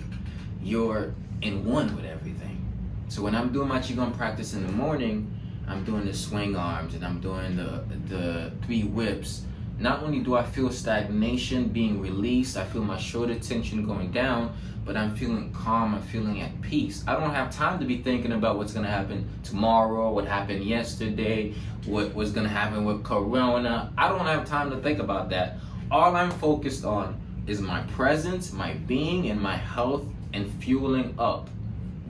you're 0.62 1.14
in 1.42 1.66
one 1.66 1.96
with 1.96 2.06
everything. 2.06 2.60
So 3.08 3.22
when 3.22 3.36
I'm 3.36 3.54
doing 3.54 3.68
my 3.68 3.80
qigong 3.80 4.16
practice 4.18 4.54
in 4.54 4.66
the 4.66 4.72
morning, 4.72 5.32
I'm 5.68 5.84
doing 5.86 6.06
the 6.06 6.14
swing 6.14 6.56
arms 6.56 6.94
and 6.94 7.06
I'm 7.06 7.20
doing 7.22 7.56
the 7.56 7.84
the 8.10 8.52
three 8.66 8.84
whips. 8.84 9.46
Not 9.80 10.04
only 10.04 10.20
do 10.20 10.36
I 10.36 10.44
feel 10.44 10.70
stagnation 10.70 11.70
being 11.70 12.00
released, 12.02 12.58
I 12.58 12.66
feel 12.66 12.84
my 12.84 12.98
shoulder 12.98 13.36
tension 13.36 13.86
going 13.86 14.12
down, 14.12 14.56
but 14.86 14.98
I'm 14.98 15.16
feeling 15.16 15.52
calm, 15.54 15.96
I'm 15.96 16.02
feeling 16.02 16.42
at 16.42 16.62
peace. 16.62 17.04
I 17.08 17.14
don't 17.14 17.34
have 17.34 17.56
time 17.56 17.80
to 17.80 17.86
be 17.86 17.98
thinking 18.00 18.34
about 18.34 18.58
what's 18.58 18.74
gonna 18.74 18.90
happen 18.90 19.28
tomorrow, 19.44 20.12
what 20.12 20.26
happened 20.26 20.64
yesterday, 20.64 21.54
what 21.86 22.14
was 22.14 22.32
gonna 22.32 22.50
happen 22.50 22.86
with 22.86 23.04
Corona. 23.04 23.94
I 23.98 24.10
don't 24.10 24.26
have 24.26 24.46
time 24.46 24.70
to 24.72 24.78
think 24.78 25.00
about 25.00 25.30
that. 25.30 25.58
All 25.90 26.16
I'm 26.16 26.32
focused 26.32 26.86
on 26.86 27.20
is 27.48 27.62
my 27.62 27.82
presence, 27.82 28.52
my 28.52 28.74
being, 28.74 29.30
and 29.30 29.40
my 29.40 29.56
health 29.56 30.06
and 30.34 30.52
fueling 30.62 31.16
up. 31.18 31.50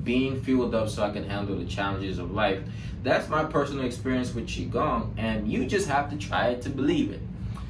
Being 0.03 0.41
fueled 0.41 0.75
up 0.75 0.89
so 0.89 1.03
I 1.03 1.11
can 1.11 1.27
handle 1.27 1.55
the 1.57 1.65
challenges 1.65 2.17
of 2.17 2.31
life. 2.31 2.61
That's 3.03 3.29
my 3.29 3.43
personal 3.43 3.85
experience 3.85 4.33
with 4.33 4.47
Qigong, 4.47 5.13
and 5.17 5.51
you 5.51 5.65
just 5.65 5.87
have 5.87 6.09
to 6.09 6.17
try 6.17 6.49
it 6.49 6.61
to 6.63 6.69
believe 6.69 7.11
it. 7.11 7.21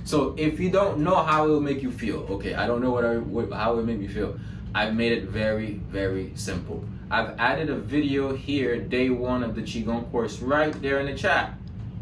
So 0.06 0.36
if 0.38 0.60
you 0.60 0.70
don't 0.70 1.00
know 1.00 1.24
how 1.24 1.46
it 1.46 1.50
will 1.50 1.62
make 1.62 1.82
you 1.82 1.92
feel, 1.92 2.28
okay, 2.30 2.54
I 2.56 2.68
don't 2.68 2.82
know 2.82 2.92
what, 2.92 3.06
I, 3.06 3.18
what 3.18 3.52
how 3.52 3.80
it 3.80 3.86
make 3.86 4.00
me 4.00 4.08
feel. 4.08 4.38
I've 4.76 4.96
made 4.96 5.12
it 5.12 5.26
very, 5.26 5.74
very 5.90 6.32
simple. 6.36 6.84
I've 7.12 7.38
added 7.38 7.70
a 7.70 7.76
video 7.76 8.36
here, 8.36 8.80
day 8.80 9.10
one 9.10 9.44
of 9.44 9.54
the 9.56 9.62
Qigong 9.62 10.10
course, 10.12 10.40
right 10.40 10.74
there 10.82 11.00
in 11.00 11.06
the 11.06 11.16
chat. 11.16 11.54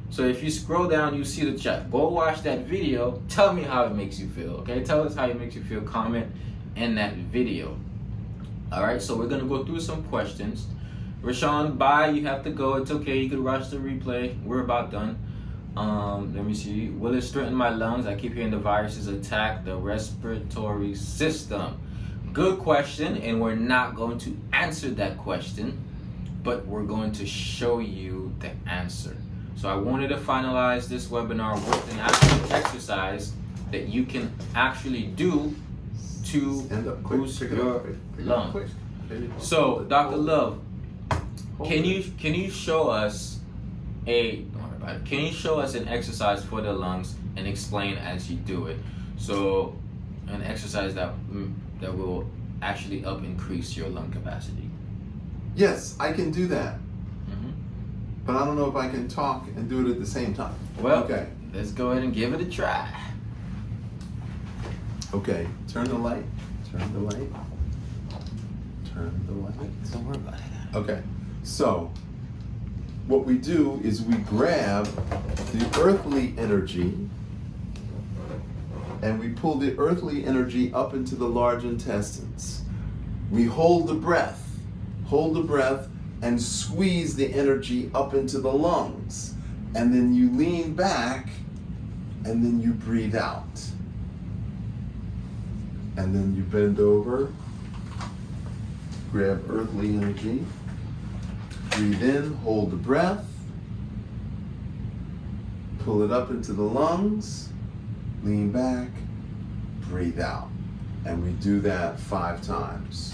So 0.09 0.24
if 0.24 0.43
you 0.43 0.49
scroll 0.49 0.88
down, 0.88 1.15
you 1.15 1.24
see 1.24 1.49
the 1.49 1.57
chat. 1.57 1.91
Go 1.91 2.09
watch 2.09 2.43
that 2.43 2.65
video. 2.65 3.22
Tell 3.28 3.53
me 3.53 3.63
how 3.63 3.86
it 3.86 3.95
makes 3.95 4.19
you 4.19 4.30
feel, 4.30 4.51
okay? 4.57 4.84
Tell 4.84 5.03
us 5.03 5.15
how 5.15 5.28
it 5.28 5.39
makes 5.39 5.55
you 5.55 5.63
feel. 5.63 5.82
Comment 5.82 6.28
in 6.76 6.95
that 6.95 7.15
video. 7.15 7.78
All 8.72 8.84
right, 8.84 9.01
so 9.01 9.17
we're 9.17 9.28
gonna 9.28 9.43
go 9.43 9.65
through 9.65 9.82
some 9.82 10.03
questions. 10.03 10.67
Rashawn, 11.22 11.78
bye. 11.78 12.09
You 12.09 12.26
have 12.26 12.43
to 12.45 12.51
go. 12.51 12.76
It's 12.76 12.89
okay. 12.89 13.19
You 13.19 13.30
can 13.30 13.43
watch 13.43 13.69
the 13.69 13.78
replay. 13.78 14.41
We're 14.43 14.61
about 14.61 14.91
done. 14.91 15.19
Um, 15.78 16.34
let 16.36 16.45
me 16.45 16.53
see. 16.53 16.89
Will 16.89 17.13
it 17.13 17.22
strengthen 17.22 17.53
my 17.53 17.69
lungs? 17.69 18.05
I 18.05 18.15
keep 18.15 18.34
hearing 18.34 18.51
the 18.51 18.57
viruses 18.57 19.07
attack 19.07 19.63
the 19.65 19.76
respiratory 19.76 20.95
system. 20.95 21.80
Good 22.34 22.59
question, 22.59 23.17
and 23.17 23.41
we're 23.41 23.55
not 23.55 23.95
going 23.95 24.17
to 24.19 24.38
answer 24.53 24.89
that 24.91 25.17
question, 25.17 25.77
but 26.43 26.65
we're 26.65 26.84
going 26.84 27.11
to 27.13 27.25
show 27.25 27.79
you 27.79 28.34
the 28.39 28.51
answer. 28.69 29.17
So 29.57 29.67
I 29.67 29.75
wanted 29.75 30.07
to 30.09 30.17
finalize 30.17 30.88
this 30.88 31.07
webinar 31.07 31.55
with 31.55 31.93
an 31.93 31.99
actual 31.99 32.53
exercise 32.53 33.34
that 33.71 33.89
you 33.89 34.05
can 34.05 34.34
actually 34.55 35.03
do 35.03 35.53
to 36.27 36.61
boost 37.03 37.41
your 37.41 37.97
lungs. 38.17 38.71
So, 39.38 39.86
Dr. 39.89 40.15
Love, 40.15 40.61
can 41.65 41.84
you 41.84 42.03
can 42.17 42.34
you 42.34 42.49
show 42.49 42.88
us 42.88 43.39
a 44.07 44.45
can 45.03 45.19
you 45.19 45.34
show 45.34 45.59
us 45.59 45.75
an 45.75 45.88
exercise 45.89 46.43
for 46.45 46.61
the 46.61 46.71
lungs 46.71 47.15
and 47.36 47.45
explain 47.45 47.97
as 47.97 48.32
you 48.32 48.38
do 48.38 48.67
it? 48.67 48.77
So, 49.17 49.75
an 50.27 50.41
exercise 50.43 50.95
that 50.95 51.13
that 51.82 51.95
will 51.95 52.29
actually 52.61 53.03
up 53.03 53.23
increase 53.23 53.75
your 53.75 53.89
lung 53.89 54.11
capacity. 54.11 54.69
Yes, 55.55 55.95
I 55.99 56.13
can 56.13 56.32
do 56.32 56.47
that. 56.47 56.75
Mm-hmm. 56.75 57.51
But 58.25 58.38
I 58.38 58.45
don't 58.45 58.55
know 58.55 58.69
if 58.69 58.75
I 58.75 58.88
can 58.88 59.07
talk 59.07 59.47
and 59.47 59.67
do 59.67 59.86
it 59.86 59.91
at 59.91 59.99
the 59.99 60.05
same 60.05 60.34
time. 60.34 60.55
Well, 60.79 61.03
okay. 61.03 61.27
Let's 61.53 61.71
go 61.71 61.91
ahead 61.91 62.03
and 62.03 62.13
give 62.13 62.34
it 62.34 62.39
a 62.39 62.45
try. 62.45 62.88
Okay, 65.13 65.45
turn 65.67 65.89
the 65.89 65.97
light. 65.97 66.23
Turn 66.71 66.93
the 66.93 66.99
light. 66.99 67.29
Turn 68.93 69.25
the 69.27 69.34
light. 69.34 69.91
Don't 69.91 70.07
worry 70.07 70.15
about 70.15 70.36
it. 70.36 70.75
Okay, 70.75 71.01
so 71.43 71.91
what 73.07 73.25
we 73.25 73.38
do 73.38 73.82
is 73.84 74.01
we 74.01 74.15
grab 74.19 74.86
the 75.51 75.82
earthly 75.82 76.34
energy 76.38 76.97
and 79.02 79.20
we 79.20 79.30
pull 79.30 79.56
the 79.56 79.78
earthly 79.78 80.26
energy 80.26 80.72
up 80.74 80.93
into 80.93 81.16
the 81.16 81.28
large 81.28 81.64
intestines. 81.64 82.62
We 83.32 83.45
hold 83.45 83.88
the 83.88 83.95
breath, 83.95 84.47
hold 85.06 85.36
the 85.36 85.41
breath, 85.41 85.88
and 86.22 86.39
squeeze 86.39 87.16
the 87.16 87.34
energy 87.34 87.89
up 87.95 88.14
into 88.14 88.39
the 88.39 88.52
lungs. 88.52 89.34
And 89.74 89.93
then 89.93 90.14
you 90.14 90.30
lean 90.32 90.76
back 90.76 91.30
and 92.26 92.43
then 92.43 92.62
you 92.62 92.74
breathe 92.74 93.16
out. 93.16 93.45
And 95.97 96.16
then 96.16 96.36
you 96.36 96.43
bend 96.43 96.80
over, 96.80 97.32
grab 99.12 99.43
earthly 99.49 99.89
energy, 99.89 100.45
breathe 101.72 102.04
in, 102.04 102.34
hold 102.36 102.72
the 102.72 102.78
breath, 102.78 103.26
pull 105.80 106.04
it 106.04 106.12
up 106.12 106.30
into 106.30 106.54
the 106.54 106.62
lungs 106.62 107.51
lean 108.24 108.51
back, 108.51 108.89
breathe 109.82 110.19
out. 110.19 110.49
And 111.05 111.24
we 111.24 111.32
do 111.32 111.59
that 111.61 111.99
five 111.99 112.41
times. 112.41 113.13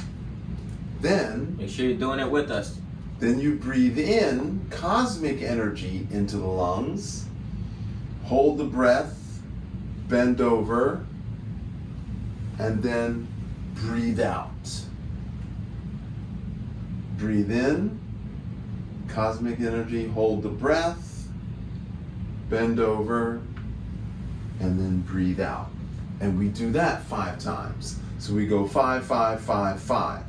Then, 1.00 1.56
make 1.58 1.70
sure 1.70 1.86
you're 1.86 1.98
doing 1.98 2.20
it 2.20 2.30
with 2.30 2.52
us. 2.52 2.78
Then 3.20 3.40
you 3.40 3.56
breathe 3.56 3.98
in 3.98 4.68
cosmic 4.70 5.42
energy 5.42 6.08
into 6.12 6.38
the 6.38 6.48
lungs, 6.48 7.26
hold 8.26 8.58
the 8.58 8.66
breath, 8.66 9.42
bend 10.08 10.42
over, 10.42 11.06
and 12.60 12.84
then 12.84 13.28
breathe 13.74 14.20
out. 14.20 14.52
Breathe 17.18 17.52
in, 17.52 18.00
cosmic 19.08 19.60
energy, 19.60 20.08
hold 20.08 20.44
the 20.44 20.50
breath, 20.50 21.28
bend 22.50 22.80
over, 22.80 23.42
and 24.60 24.80
then 24.80 25.02
breathe 25.02 25.40
out. 25.40 25.70
And 26.20 26.38
we 26.38 26.50
do 26.50 26.72
that 26.72 27.04
five 27.04 27.40
times. 27.40 28.00
So 28.20 28.34
we 28.34 28.48
go 28.48 28.68
five, 28.68 29.06
five, 29.06 29.42
five, 29.42 29.80
five. 29.80 30.24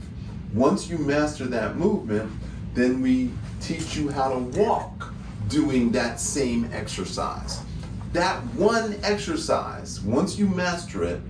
Once 0.52 0.88
you 0.88 0.98
master 0.98 1.46
that 1.46 1.76
movement, 1.76 2.30
then 2.74 3.00
we 3.00 3.30
teach 3.60 3.96
you 3.96 4.10
how 4.10 4.32
to 4.32 4.38
walk 4.38 5.12
doing 5.48 5.92
that 5.92 6.20
same 6.20 6.68
exercise. 6.72 7.60
That 8.12 8.42
one 8.54 8.96
exercise, 9.02 10.00
once 10.00 10.38
you 10.38 10.46
master 10.46 11.04
it, 11.04 11.20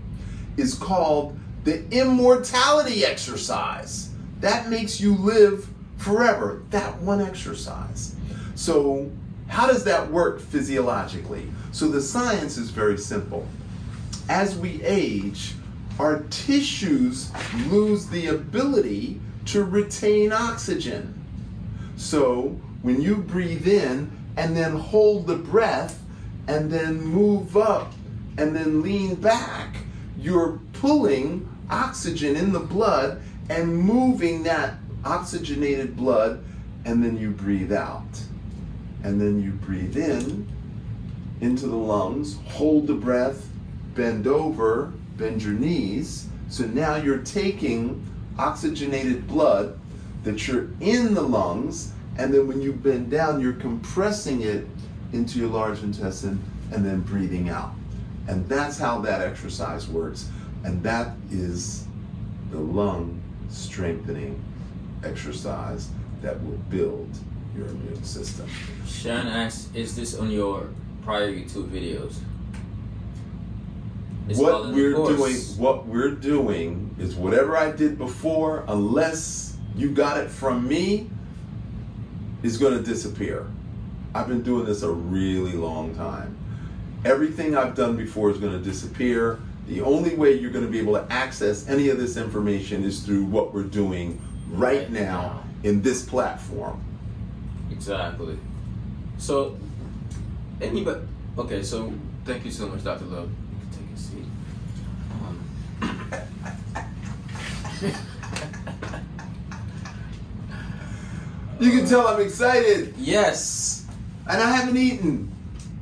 is 0.57 0.75
called 0.75 1.39
the 1.65 1.89
immortality 1.91 3.05
exercise. 3.05 4.11
That 4.41 4.69
makes 4.69 5.01
you 5.01 5.15
live 5.17 5.69
forever. 5.97 6.63
That 6.71 6.99
one 7.01 7.21
exercise. 7.21 8.15
So, 8.55 9.11
how 9.49 9.67
does 9.67 9.85
that 9.85 10.11
work 10.11 10.41
physiologically? 10.41 11.51
So 11.73 11.89
the 11.89 12.01
science 12.01 12.57
is 12.57 12.71
very 12.71 12.99
simple. 12.99 13.47
As 14.29 14.57
we 14.57 14.83
age, 14.83 15.55
our 15.99 16.21
tissues 16.31 17.33
lose 17.67 18.07
the 18.07 18.29
ability 18.29 19.21
to 19.47 19.65
retain 19.65 20.33
oxygen. 20.33 21.15
So 21.97 22.61
when 22.83 23.03
you 23.03 23.17
breathe 23.17 23.67
in 23.67 24.11
and 24.37 24.57
then 24.57 24.77
hold 24.77 25.27
the 25.27 25.37
breath 25.37 26.01
and 26.47 26.71
then 26.71 27.01
move 27.01 27.57
up 27.57 27.93
and 28.37 28.55
then 28.55 28.83
lean 28.83 29.17
back, 29.17 29.77
you're 30.19 30.61
pulling 30.75 31.49
oxygen 31.71 32.37
in 32.37 32.53
the 32.53 32.61
blood 32.61 33.21
and 33.51 33.77
moving 33.77 34.43
that 34.45 34.75
oxygenated 35.05 35.97
blood, 35.97 36.45
and 36.85 37.03
then 37.03 37.17
you 37.17 37.31
breathe 37.31 37.73
out. 37.73 38.05
And 39.05 39.21
then 39.21 39.43
you 39.43 39.53
breathe 39.53 39.97
in 39.97 40.49
into 41.41 41.67
the 41.67 41.77
lungs, 41.77 42.37
hold 42.47 42.87
the 42.87 42.95
breath, 42.95 43.49
bend 43.95 44.27
over, 44.27 44.93
bend 45.17 45.43
your 45.43 45.53
knees. 45.53 46.29
So 46.49 46.65
now 46.67 46.97
you're 46.97 47.19
taking 47.19 48.05
oxygenated 48.39 49.27
blood 49.27 49.79
that 50.25 50.47
you're 50.47 50.69
in 50.81 51.15
the 51.15 51.23
lungs, 51.23 51.93
and 52.17 52.35
then 52.35 52.49
when 52.49 52.61
you 52.61 52.73
bend 52.73 53.11
down, 53.11 53.41
you're 53.41 53.53
compressing 53.55 54.43
it 54.43 54.67
into 55.13 55.39
your 55.39 55.49
large 55.49 55.83
intestine 55.83 56.43
and 56.73 56.85
then 56.85 57.01
breathing 57.01 57.49
out. 57.49 57.73
And 58.27 58.47
that's 58.49 58.79
how 58.79 59.01
that 59.01 59.21
exercise 59.21 59.89
works. 59.89 60.29
And 60.65 60.83
that 60.83 61.17
is 61.31 61.87
the 62.51 62.59
lung 62.59 63.21
strengthening 63.49 64.43
exercise 65.05 65.89
that 66.21 66.43
will 66.43 66.59
build 66.69 67.09
your 67.59 67.69
immune 67.69 68.03
system. 68.05 68.49
Shan 68.87 69.27
asks, 69.27 69.69
is 69.75 69.97
this 69.97 70.17
on 70.19 70.31
your 70.31 70.69
prior 71.03 71.31
YouTube 71.33 71.69
videos? 71.69 72.15
It's 74.29 74.39
what 74.39 74.73
we're 74.73 74.93
doing 74.93 75.35
what 75.57 75.87
we're 75.87 76.11
doing 76.11 76.95
is 76.99 77.15
whatever 77.15 77.57
I 77.57 77.73
did 77.73 77.97
before, 77.97 78.65
unless 78.69 79.57
you 79.75 79.91
got 79.91 80.19
it 80.19 80.31
from 80.31 80.69
me, 80.69 81.09
is 82.43 82.59
gonna 82.59 82.83
disappear. 82.83 83.47
I've 84.15 84.29
been 84.29 84.43
doing 84.43 84.67
this 84.67 84.83
a 84.83 84.91
really 84.91 85.53
long 85.53 85.95
time. 85.95 86.37
Everything 87.05 87.57
I've 87.57 87.75
done 87.75 87.97
before 87.97 88.31
is 88.31 88.39
gonna 88.39 88.59
disappear. 88.59 89.39
The 89.67 89.81
only 89.81 90.15
way 90.15 90.35
you're 90.35 90.51
gonna 90.51 90.67
be 90.67 90.79
able 90.79 90.95
to 90.95 91.07
access 91.11 91.67
any 91.69 91.89
of 91.89 91.99
this 91.99 92.17
information 92.17 92.85
is 92.85 93.01
through 93.01 93.25
what 93.25 93.55
we're 93.55 93.63
doing 93.63 94.21
right 94.51 94.79
Right 94.81 94.91
now 94.91 95.01
now. 95.01 95.43
in 95.63 95.81
this 95.83 96.05
platform. 96.05 96.83
Exactly. 97.79 98.37
So, 99.19 99.57
anybody? 100.61 101.01
Okay, 101.39 101.63
so 101.63 101.93
thank 102.25 102.45
you 102.45 102.51
so 102.51 102.67
much, 102.69 102.83
Dr. 102.83 103.05
Love. 103.05 103.31
You 103.31 103.59
can 103.61 103.71
take 103.71 103.95
a 103.95 103.99
seat. 103.99 104.25
Um, 107.83 107.95
You 111.61 111.71
can 111.73 111.87
tell 111.89 112.07
I'm 112.07 112.21
excited. 112.21 112.95
yes. 112.99 113.85
And 114.29 114.41
I 114.43 114.51
haven't 114.57 114.77
eaten 114.77 115.29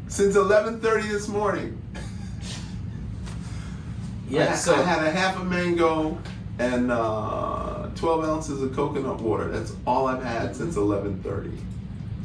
since 0.08 0.36
11:30 0.36 0.80
this 1.10 1.28
morning. 1.28 1.76
Yeah. 4.28 4.52
I, 4.52 4.54
So 4.54 4.74
I 4.74 4.82
had 4.82 5.04
a 5.04 5.10
half 5.10 5.38
a 5.38 5.44
mango 5.44 6.16
and 6.58 6.90
uh, 6.90 7.88
12 7.96 8.24
ounces 8.24 8.62
of 8.62 8.74
coconut 8.74 9.20
water. 9.20 9.48
That's 9.48 9.74
all 9.86 10.06
I've 10.06 10.22
had 10.22 10.56
since 10.56 10.76
11:30. 10.76 11.58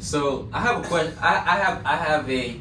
So 0.02 0.48
I 0.52 0.60
have 0.62 0.84
a 0.84 0.88
question. 0.88 1.16
I, 1.20 1.36
I 1.36 1.56
have 1.58 1.86
I 1.86 1.96
have 1.96 2.28
a 2.28 2.60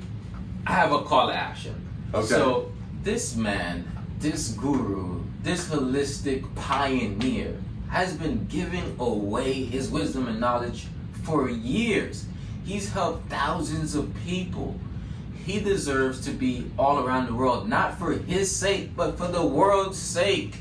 I 0.68 0.74
have 0.74 0.92
a 0.92 1.02
call 1.02 1.28
to 1.28 1.34
action. 1.34 1.76
Okay. 2.14 2.28
So 2.28 2.72
this 3.02 3.36
man, 3.36 3.88
this 4.20 4.50
guru, 4.50 5.24
this 5.42 5.68
holistic 5.68 6.54
pioneer 6.54 7.60
has 7.90 8.14
been 8.14 8.46
giving 8.46 8.96
away 9.00 9.54
his 9.64 9.90
wisdom 9.90 10.28
and 10.28 10.40
knowledge 10.40 10.86
for 11.24 11.50
years. 11.50 12.26
He's 12.64 12.90
helped 12.90 13.28
thousands 13.28 13.96
of 13.96 14.14
people. 14.24 14.80
He 15.44 15.60
deserves 15.60 16.24
to 16.26 16.32
be 16.32 16.70
all 16.78 17.00
around 17.04 17.26
the 17.26 17.34
world, 17.34 17.68
not 17.68 17.98
for 17.98 18.12
his 18.12 18.56
sake, 18.56 18.96
but 18.96 19.18
for 19.18 19.28
the 19.28 19.44
world's 19.44 19.98
sake. 19.98 20.58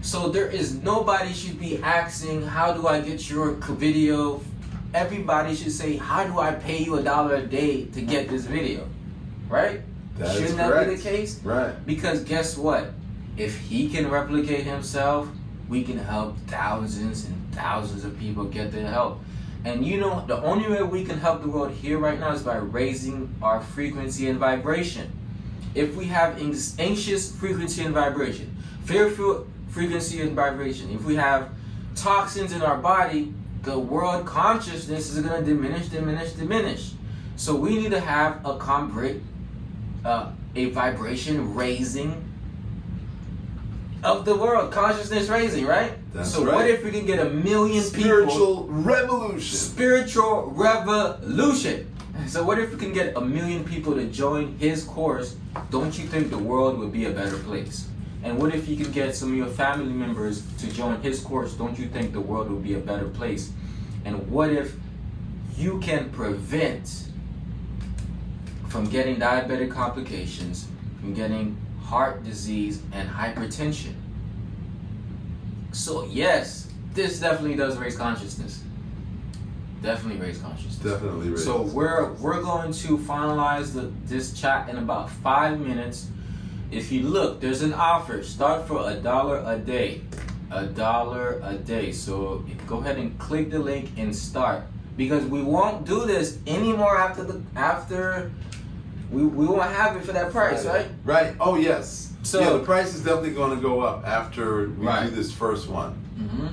So 0.00 0.28
there 0.28 0.48
is 0.48 0.74
nobody 0.74 1.32
should 1.32 1.60
be 1.60 1.80
asking, 1.80 2.42
"How 2.42 2.72
do 2.72 2.88
I 2.88 3.00
get 3.00 3.30
your 3.30 3.52
video?" 3.52 4.40
Everybody 4.94 5.54
should 5.54 5.72
say, 5.72 5.96
"How 5.96 6.24
do 6.24 6.38
I 6.38 6.52
pay 6.52 6.82
you 6.82 6.96
a 6.96 7.02
dollar 7.02 7.36
a 7.36 7.46
day 7.46 7.86
to 7.86 8.02
get 8.02 8.28
this 8.28 8.44
video?" 8.44 8.86
Right? 9.48 9.80
That 10.18 10.36
Shouldn't 10.36 10.58
that 10.58 10.86
be 10.86 10.96
the 10.96 11.02
case? 11.02 11.40
Right. 11.42 11.74
Because 11.86 12.22
guess 12.24 12.56
what? 12.56 12.92
If 13.36 13.58
he 13.58 13.88
can 13.88 14.10
replicate 14.10 14.64
himself, 14.64 15.28
we 15.68 15.82
can 15.82 15.98
help 15.98 16.36
thousands 16.46 17.24
and 17.24 17.54
thousands 17.54 18.04
of 18.04 18.18
people 18.18 18.44
get 18.44 18.72
their 18.72 18.86
help. 18.86 19.20
And 19.64 19.86
you 19.86 19.98
know, 19.98 20.24
the 20.26 20.42
only 20.42 20.68
way 20.68 20.82
we 20.82 21.04
can 21.04 21.18
help 21.18 21.42
the 21.42 21.48
world 21.48 21.70
here 21.70 21.98
right 21.98 22.18
now 22.18 22.32
is 22.32 22.42
by 22.42 22.56
raising 22.56 23.34
our 23.40 23.60
frequency 23.60 24.28
and 24.28 24.38
vibration. 24.38 25.10
If 25.74 25.94
we 25.94 26.06
have 26.06 26.38
anxious 26.78 27.34
frequency 27.34 27.84
and 27.84 27.94
vibration, 27.94 28.54
fearful 28.84 29.46
frequency 29.68 30.20
and 30.20 30.32
vibration, 30.32 30.90
if 30.90 31.04
we 31.04 31.14
have 31.16 31.48
toxins 31.94 32.52
in 32.52 32.60
our 32.60 32.76
body, 32.76 33.32
the 33.62 33.78
world 33.78 34.26
consciousness 34.26 35.10
is 35.10 35.24
going 35.24 35.44
to 35.44 35.48
diminish, 35.48 35.88
diminish, 35.88 36.32
diminish. 36.32 36.92
So 37.36 37.54
we 37.54 37.76
need 37.76 37.90
to 37.90 38.00
have 38.00 38.44
a 38.44 38.58
complete 38.58 39.22
uh, 40.04 40.32
a 40.54 40.66
vibration 40.66 41.54
raising 41.54 42.24
of 44.04 44.24
the 44.24 44.36
world, 44.36 44.72
consciousness 44.72 45.28
raising, 45.28 45.64
right? 45.64 45.92
That's 46.12 46.32
so 46.32 46.44
right. 46.44 46.54
what 46.54 46.66
if 46.68 46.84
we 46.84 46.90
can 46.90 47.06
get 47.06 47.24
a 47.24 47.30
million 47.30 47.84
people 47.84 48.02
Spiritual 48.02 48.66
revolution. 48.68 49.56
spiritual 49.56 50.52
revolution? 50.54 51.88
So 52.26 52.44
what 52.44 52.58
if 52.58 52.72
we 52.72 52.76
can 52.76 52.92
get 52.92 53.16
a 53.16 53.20
million 53.20 53.64
people 53.64 53.94
to 53.94 54.06
join 54.06 54.58
his 54.58 54.84
course? 54.84 55.36
Don't 55.70 55.96
you 55.98 56.06
think 56.06 56.30
the 56.30 56.38
world 56.38 56.78
would 56.78 56.92
be 56.92 57.06
a 57.06 57.10
better 57.10 57.38
place? 57.38 57.86
And 58.22 58.38
what 58.38 58.54
if 58.54 58.68
you 58.68 58.76
can 58.76 58.92
get 58.92 59.16
some 59.16 59.30
of 59.30 59.36
your 59.36 59.48
family 59.48 59.92
members 59.92 60.42
to 60.58 60.72
join 60.72 61.00
his 61.02 61.20
course? 61.20 61.54
Don't 61.54 61.78
you 61.78 61.88
think 61.88 62.12
the 62.12 62.20
world 62.20 62.50
would 62.50 62.62
be 62.62 62.74
a 62.74 62.78
better 62.78 63.08
place? 63.08 63.52
And 64.04 64.30
what 64.30 64.50
if 64.50 64.74
you 65.56 65.80
can 65.80 66.10
prevent 66.10 67.08
from 68.68 68.86
getting 68.86 69.16
diabetic 69.16 69.70
complications, 69.70 70.66
from 71.00 71.14
getting 71.14 71.56
heart 71.82 72.24
disease 72.24 72.80
and 72.92 73.08
hypertension? 73.08 73.94
So 75.72 76.04
yes, 76.04 76.70
this 76.94 77.18
definitely 77.18 77.56
does 77.56 77.76
raise 77.76 77.96
consciousness. 77.96 78.62
Definitely 79.82 80.24
raise 80.24 80.38
consciousness. 80.38 80.76
Definitely 80.76 81.30
raise. 81.30 81.44
So 81.44 81.62
we're 81.62 82.12
we're 82.14 82.40
going 82.40 82.72
to 82.72 82.98
finalize 82.98 83.74
the 83.74 83.92
this 84.06 84.32
chat 84.32 84.68
in 84.68 84.78
about 84.78 85.10
five 85.10 85.58
minutes. 85.58 86.08
If 86.72 86.90
you 86.90 87.02
look, 87.02 87.40
there's 87.40 87.62
an 87.62 87.74
offer. 87.74 88.22
Start 88.22 88.66
for 88.66 88.88
a 88.90 88.94
dollar 88.94 89.42
a 89.46 89.58
day. 89.58 90.00
A 90.50 90.66
dollar 90.66 91.40
a 91.44 91.54
day. 91.54 91.92
So 91.92 92.44
go 92.66 92.78
ahead 92.78 92.96
and 92.98 93.16
click 93.18 93.50
the 93.50 93.58
link 93.58 93.90
and 93.98 94.14
start. 94.16 94.62
Because 94.96 95.24
we 95.26 95.42
won't 95.42 95.84
do 95.86 96.06
this 96.06 96.38
anymore 96.46 96.96
after 96.98 97.24
the 97.24 97.42
after 97.54 98.30
we, 99.10 99.24
we 99.24 99.46
won't 99.46 99.70
have 99.70 99.96
it 99.96 100.04
for 100.04 100.12
that 100.12 100.32
price, 100.32 100.64
right? 100.64 100.86
Right. 101.04 101.34
Oh 101.38 101.56
yes. 101.56 102.12
So- 102.22 102.40
yeah, 102.40 102.50
the 102.50 102.60
price 102.64 102.94
is 102.94 103.02
definitely 103.04 103.32
going 103.34 103.54
to 103.54 103.60
go 103.62 103.80
up 103.80 104.06
after 104.06 104.68
we 104.68 104.86
Right. 104.86 105.08
do 105.10 105.14
this 105.14 105.30
first 105.32 105.68
one. 105.68 105.92
hmm 106.16 106.46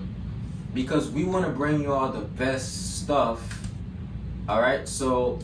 Because 0.74 1.10
we 1.10 1.24
want 1.24 1.46
to 1.46 1.52
bring 1.52 1.82
you 1.82 1.94
all 1.94 2.12
the 2.12 2.22
best 2.22 2.98
stuff. 3.02 3.40
All 4.50 4.60
right, 4.62 4.88
so 4.88 5.38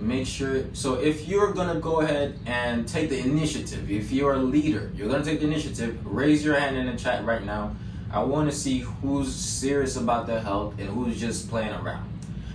make 0.00 0.26
sure. 0.26 0.64
So 0.72 0.94
if 0.94 1.28
you're 1.28 1.52
gonna 1.52 1.80
go 1.80 2.00
ahead 2.00 2.38
and 2.46 2.86
take 2.86 3.10
the 3.10 3.18
initiative, 3.18 3.90
if 3.90 4.10
you're 4.10 4.34
a 4.34 4.38
leader, 4.38 4.90
you're 4.94 5.08
gonna 5.08 5.24
take 5.24 5.40
the 5.40 5.46
initiative. 5.46 5.98
Raise 6.04 6.44
your 6.44 6.58
hand 6.58 6.76
in 6.76 6.86
the 6.86 6.96
chat 6.96 7.24
right 7.24 7.44
now. 7.44 7.74
I 8.10 8.22
want 8.22 8.50
to 8.50 8.56
see 8.56 8.78
who's 8.78 9.34
serious 9.34 9.96
about 9.96 10.26
their 10.26 10.40
health 10.40 10.78
and 10.78 10.88
who's 10.88 11.20
just 11.20 11.50
playing 11.50 11.74
around. 11.74 12.08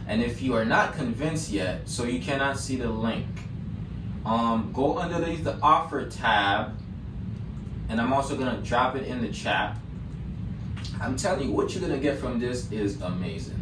And 0.07 0.21
if 0.21 0.41
you 0.41 0.55
are 0.55 0.65
not 0.65 0.95
convinced 0.95 1.51
yet, 1.51 1.87
so 1.87 2.03
you 2.05 2.19
cannot 2.19 2.57
see 2.57 2.75
the 2.75 2.89
link, 2.89 3.27
um, 4.25 4.71
go 4.73 4.97
underneath 4.97 5.43
the 5.43 5.57
offer 5.61 6.09
tab, 6.09 6.75
and 7.89 8.01
I'm 8.01 8.13
also 8.13 8.35
gonna 8.35 8.61
drop 8.61 8.95
it 8.95 9.05
in 9.05 9.21
the 9.21 9.31
chat. 9.31 9.77
I'm 10.99 11.15
telling 11.15 11.49
you, 11.49 11.53
what 11.53 11.73
you're 11.73 11.81
gonna 11.81 11.99
get 11.99 12.17
from 12.17 12.39
this 12.39 12.71
is 12.71 13.01
amazing. 13.01 13.59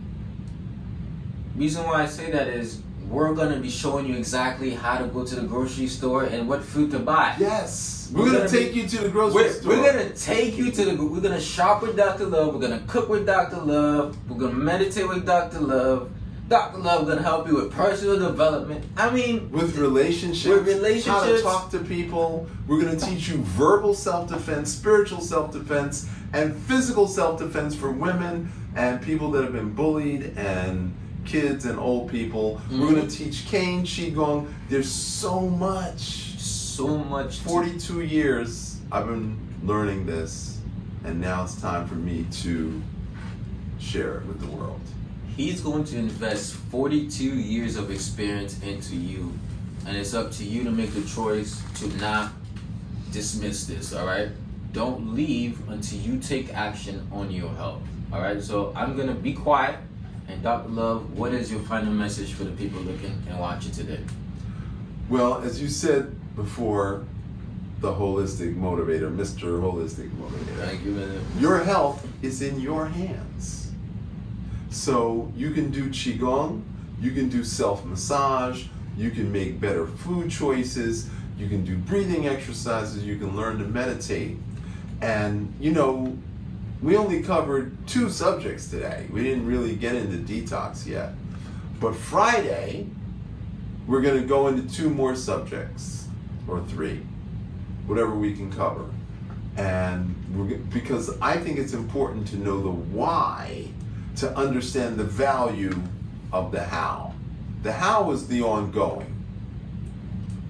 Reason 1.55 1.83
why 1.83 2.03
I 2.03 2.05
say 2.05 2.31
that 2.31 2.47
is 2.47 2.81
we're 3.11 3.33
gonna 3.33 3.57
be 3.59 3.69
showing 3.69 4.05
you 4.07 4.15
exactly 4.15 4.71
how 4.71 4.97
to 4.97 5.05
go 5.07 5.25
to 5.25 5.35
the 5.35 5.41
grocery 5.43 5.87
store 5.87 6.23
and 6.23 6.47
what 6.47 6.63
food 6.63 6.91
to 6.91 6.99
buy. 6.99 7.35
Yes. 7.39 8.09
We're 8.13 8.19
We're, 8.23 8.25
going 8.25 8.37
gonna 8.39 8.49
take 8.49 8.73
be- 8.73 8.79
you 8.81 8.87
to 8.87 8.97
the 8.99 9.09
grocery 9.09 9.43
We're, 9.43 9.51
store. 9.53 9.69
we're 9.77 9.91
gonna 9.91 10.09
take 10.09 10.57
you 10.57 10.71
to 10.71 10.85
the. 10.85 11.03
We're 11.03 11.21
gonna 11.21 11.39
shop 11.41 11.81
with 11.81 11.95
Dr. 11.95 12.25
Love. 12.25 12.53
We're 12.53 12.61
gonna 12.61 12.83
cook 12.87 13.07
with 13.09 13.25
Dr. 13.25 13.57
Love. 13.57 14.17
We're 14.29 14.37
gonna 14.37 14.53
meditate 14.53 15.07
with 15.07 15.25
Dr. 15.25 15.59
Love. 15.59 16.09
Dr. 16.49 16.79
Love 16.79 17.07
gonna 17.07 17.21
help 17.21 17.47
you 17.47 17.55
with 17.55 17.71
personal 17.71 18.19
development. 18.19 18.83
I 18.97 19.09
mean, 19.09 19.49
with 19.51 19.77
relationships, 19.77 20.45
With 20.45 20.67
relationships, 20.67 21.07
how 21.07 21.25
to 21.25 21.41
talk 21.41 21.71
to 21.71 21.79
people. 21.79 22.47
We're 22.67 22.81
going 22.81 22.97
to 22.97 23.05
teach 23.05 23.29
you 23.29 23.37
verbal 23.37 23.93
self-defense, 23.93 24.69
spiritual 24.69 25.21
self-defense, 25.21 26.09
and 26.33 26.53
physical 26.53 27.07
self-defense 27.07 27.75
for 27.75 27.91
women 27.91 28.51
and 28.75 29.01
people 29.01 29.31
that 29.31 29.43
have 29.43 29.53
been 29.53 29.71
bullied 29.73 30.37
and 30.37 30.93
kids 31.25 31.65
and 31.65 31.79
old 31.79 32.09
people. 32.09 32.59
We're 32.71 32.77
Mhm. 32.77 32.89
going 32.95 33.07
to 33.07 33.15
teach 33.15 33.45
Kane 33.45 33.83
Qigong. 33.83 34.47
There's 34.69 34.91
so 34.91 35.41
much. 35.41 36.27
so 36.37 36.97
much. 36.97 37.37
42 37.39 38.01
years 38.01 38.77
I've 38.91 39.05
been 39.05 39.37
learning 39.63 40.05
this, 40.07 40.57
and 41.03 41.21
now 41.21 41.43
it's 41.43 41.55
time 41.61 41.87
for 41.87 41.93
me 41.95 42.25
to 42.41 42.81
share 43.77 44.15
it 44.17 44.25
with 44.25 44.39
the 44.39 44.47
world. 44.47 44.79
He's 45.37 45.61
going 45.61 45.83
to 45.85 45.97
invest 45.97 46.53
42 46.53 47.23
years 47.35 47.75
of 47.75 47.91
experience 47.91 48.59
into 48.63 48.95
you, 48.95 49.31
and 49.85 49.95
it's 49.95 50.13
up 50.15 50.31
to 50.33 50.43
you 50.43 50.63
to 50.63 50.71
make 50.71 50.93
the 50.95 51.01
choice 51.01 51.61
to 51.75 51.87
not 51.97 52.31
dismiss 53.11 53.65
this, 53.65 53.93
all 53.93 54.05
right? 54.07 54.29
Don't 54.73 55.13
leave 55.13 55.59
until 55.69 55.99
you 55.99 56.17
take 56.17 56.51
action 56.53 57.05
on 57.11 57.29
your 57.29 57.49
health, 57.49 57.81
all 58.11 58.21
right? 58.21 58.41
So 58.41 58.73
I'm 58.75 58.95
going 58.95 59.07
to 59.09 59.13
be 59.13 59.33
quiet. 59.33 59.75
And 60.27 60.41
Dr. 60.41 60.69
Love, 60.69 61.17
what 61.17 61.33
is 61.33 61.51
your 61.51 61.61
final 61.61 61.91
message 61.91 62.33
for 62.33 62.43
the 62.43 62.51
people 62.51 62.81
looking 62.81 63.21
and 63.29 63.39
watching 63.39 63.71
today? 63.71 63.99
Well, 65.09 65.41
as 65.41 65.61
you 65.61 65.67
said 65.67 66.15
before, 66.35 67.05
the 67.81 67.91
holistic 67.91 68.55
motivator, 68.55 69.13
Mr. 69.13 69.59
Holistic 69.59 70.09
Motivator. 70.11 70.65
Thank 70.65 70.85
you, 70.85 70.91
man. 70.91 71.25
Your 71.39 71.63
health 71.63 72.07
is 72.21 72.41
in 72.41 72.59
your 72.59 72.85
hands. 72.85 73.71
So 74.69 75.33
you 75.35 75.51
can 75.51 75.71
do 75.71 75.89
Qigong, 75.89 76.61
you 77.01 77.11
can 77.11 77.27
do 77.27 77.43
self 77.43 77.83
massage, 77.83 78.65
you 78.95 79.09
can 79.09 79.31
make 79.31 79.59
better 79.59 79.87
food 79.87 80.29
choices, 80.29 81.09
you 81.37 81.49
can 81.49 81.65
do 81.65 81.75
breathing 81.75 82.27
exercises, 82.27 83.03
you 83.03 83.17
can 83.17 83.35
learn 83.35 83.57
to 83.57 83.65
meditate. 83.65 84.37
And, 85.01 85.53
you 85.59 85.71
know, 85.71 86.17
we 86.81 86.97
only 86.97 87.21
covered 87.21 87.87
two 87.87 88.09
subjects 88.09 88.69
today. 88.69 89.07
We 89.11 89.23
didn't 89.23 89.45
really 89.45 89.75
get 89.75 89.95
into 89.95 90.17
detox 90.17 90.87
yet. 90.87 91.13
But 91.79 91.95
Friday, 91.95 92.87
we're 93.87 94.01
going 94.01 94.19
to 94.19 94.27
go 94.27 94.47
into 94.47 94.73
two 94.73 94.89
more 94.89 95.15
subjects, 95.15 96.07
or 96.47 96.61
three, 96.61 97.01
whatever 97.85 98.15
we 98.15 98.33
can 98.33 98.51
cover. 98.51 98.85
And 99.57 100.15
we're, 100.33 100.57
because 100.57 101.19
I 101.21 101.37
think 101.37 101.59
it's 101.59 101.73
important 101.73 102.27
to 102.29 102.37
know 102.37 102.61
the 102.61 102.69
why 102.69 103.67
to 104.17 104.35
understand 104.37 104.97
the 104.97 105.03
value 105.03 105.79
of 106.31 106.51
the 106.51 106.63
how. 106.63 107.13
The 107.61 107.71
how 107.71 108.11
is 108.11 108.27
the 108.27 108.41
ongoing, 108.41 109.23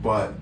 but 0.01 0.33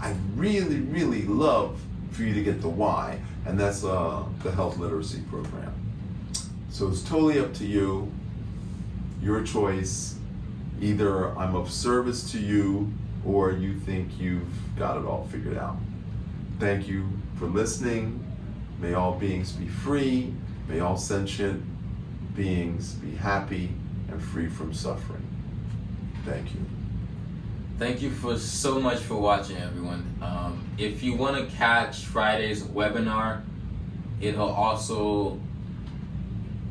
I 0.00 0.14
really, 0.34 0.80
really 0.80 1.22
love 1.22 1.80
for 2.10 2.22
you 2.22 2.34
to 2.34 2.42
get 2.42 2.60
the 2.60 2.68
why, 2.68 3.20
and 3.46 3.58
that's 3.58 3.84
uh, 3.84 4.24
the 4.42 4.50
health 4.52 4.78
literacy 4.78 5.20
program. 5.30 5.72
So 6.70 6.88
it's 6.88 7.02
totally 7.02 7.38
up 7.38 7.54
to 7.54 7.66
you, 7.66 8.10
your 9.22 9.42
choice. 9.42 10.16
Either 10.80 11.36
I'm 11.36 11.56
of 11.56 11.70
service 11.70 12.30
to 12.32 12.38
you, 12.38 12.92
or 13.24 13.50
you 13.52 13.78
think 13.80 14.18
you've 14.20 14.46
got 14.76 14.96
it 14.96 15.04
all 15.04 15.26
figured 15.30 15.58
out. 15.58 15.76
Thank 16.60 16.88
you 16.88 17.08
for 17.36 17.46
listening. 17.46 18.24
May 18.80 18.94
all 18.94 19.12
beings 19.12 19.52
be 19.52 19.66
free. 19.66 20.32
May 20.68 20.80
all 20.80 20.96
sentient 20.96 21.64
beings 22.36 22.92
be 22.94 23.16
happy 23.16 23.70
and 24.08 24.22
free 24.22 24.48
from 24.48 24.72
suffering. 24.72 25.26
Thank 26.24 26.54
you. 26.54 26.77
Thank 27.78 28.02
you 28.02 28.10
for 28.10 28.36
so 28.36 28.80
much 28.80 28.98
for 28.98 29.14
watching, 29.14 29.56
everyone. 29.56 30.04
Um, 30.20 30.68
if 30.78 31.00
you 31.00 31.14
want 31.14 31.36
to 31.36 31.56
catch 31.56 32.06
Friday's 32.06 32.64
webinar, 32.64 33.42
it'll 34.20 34.50
also 34.50 35.38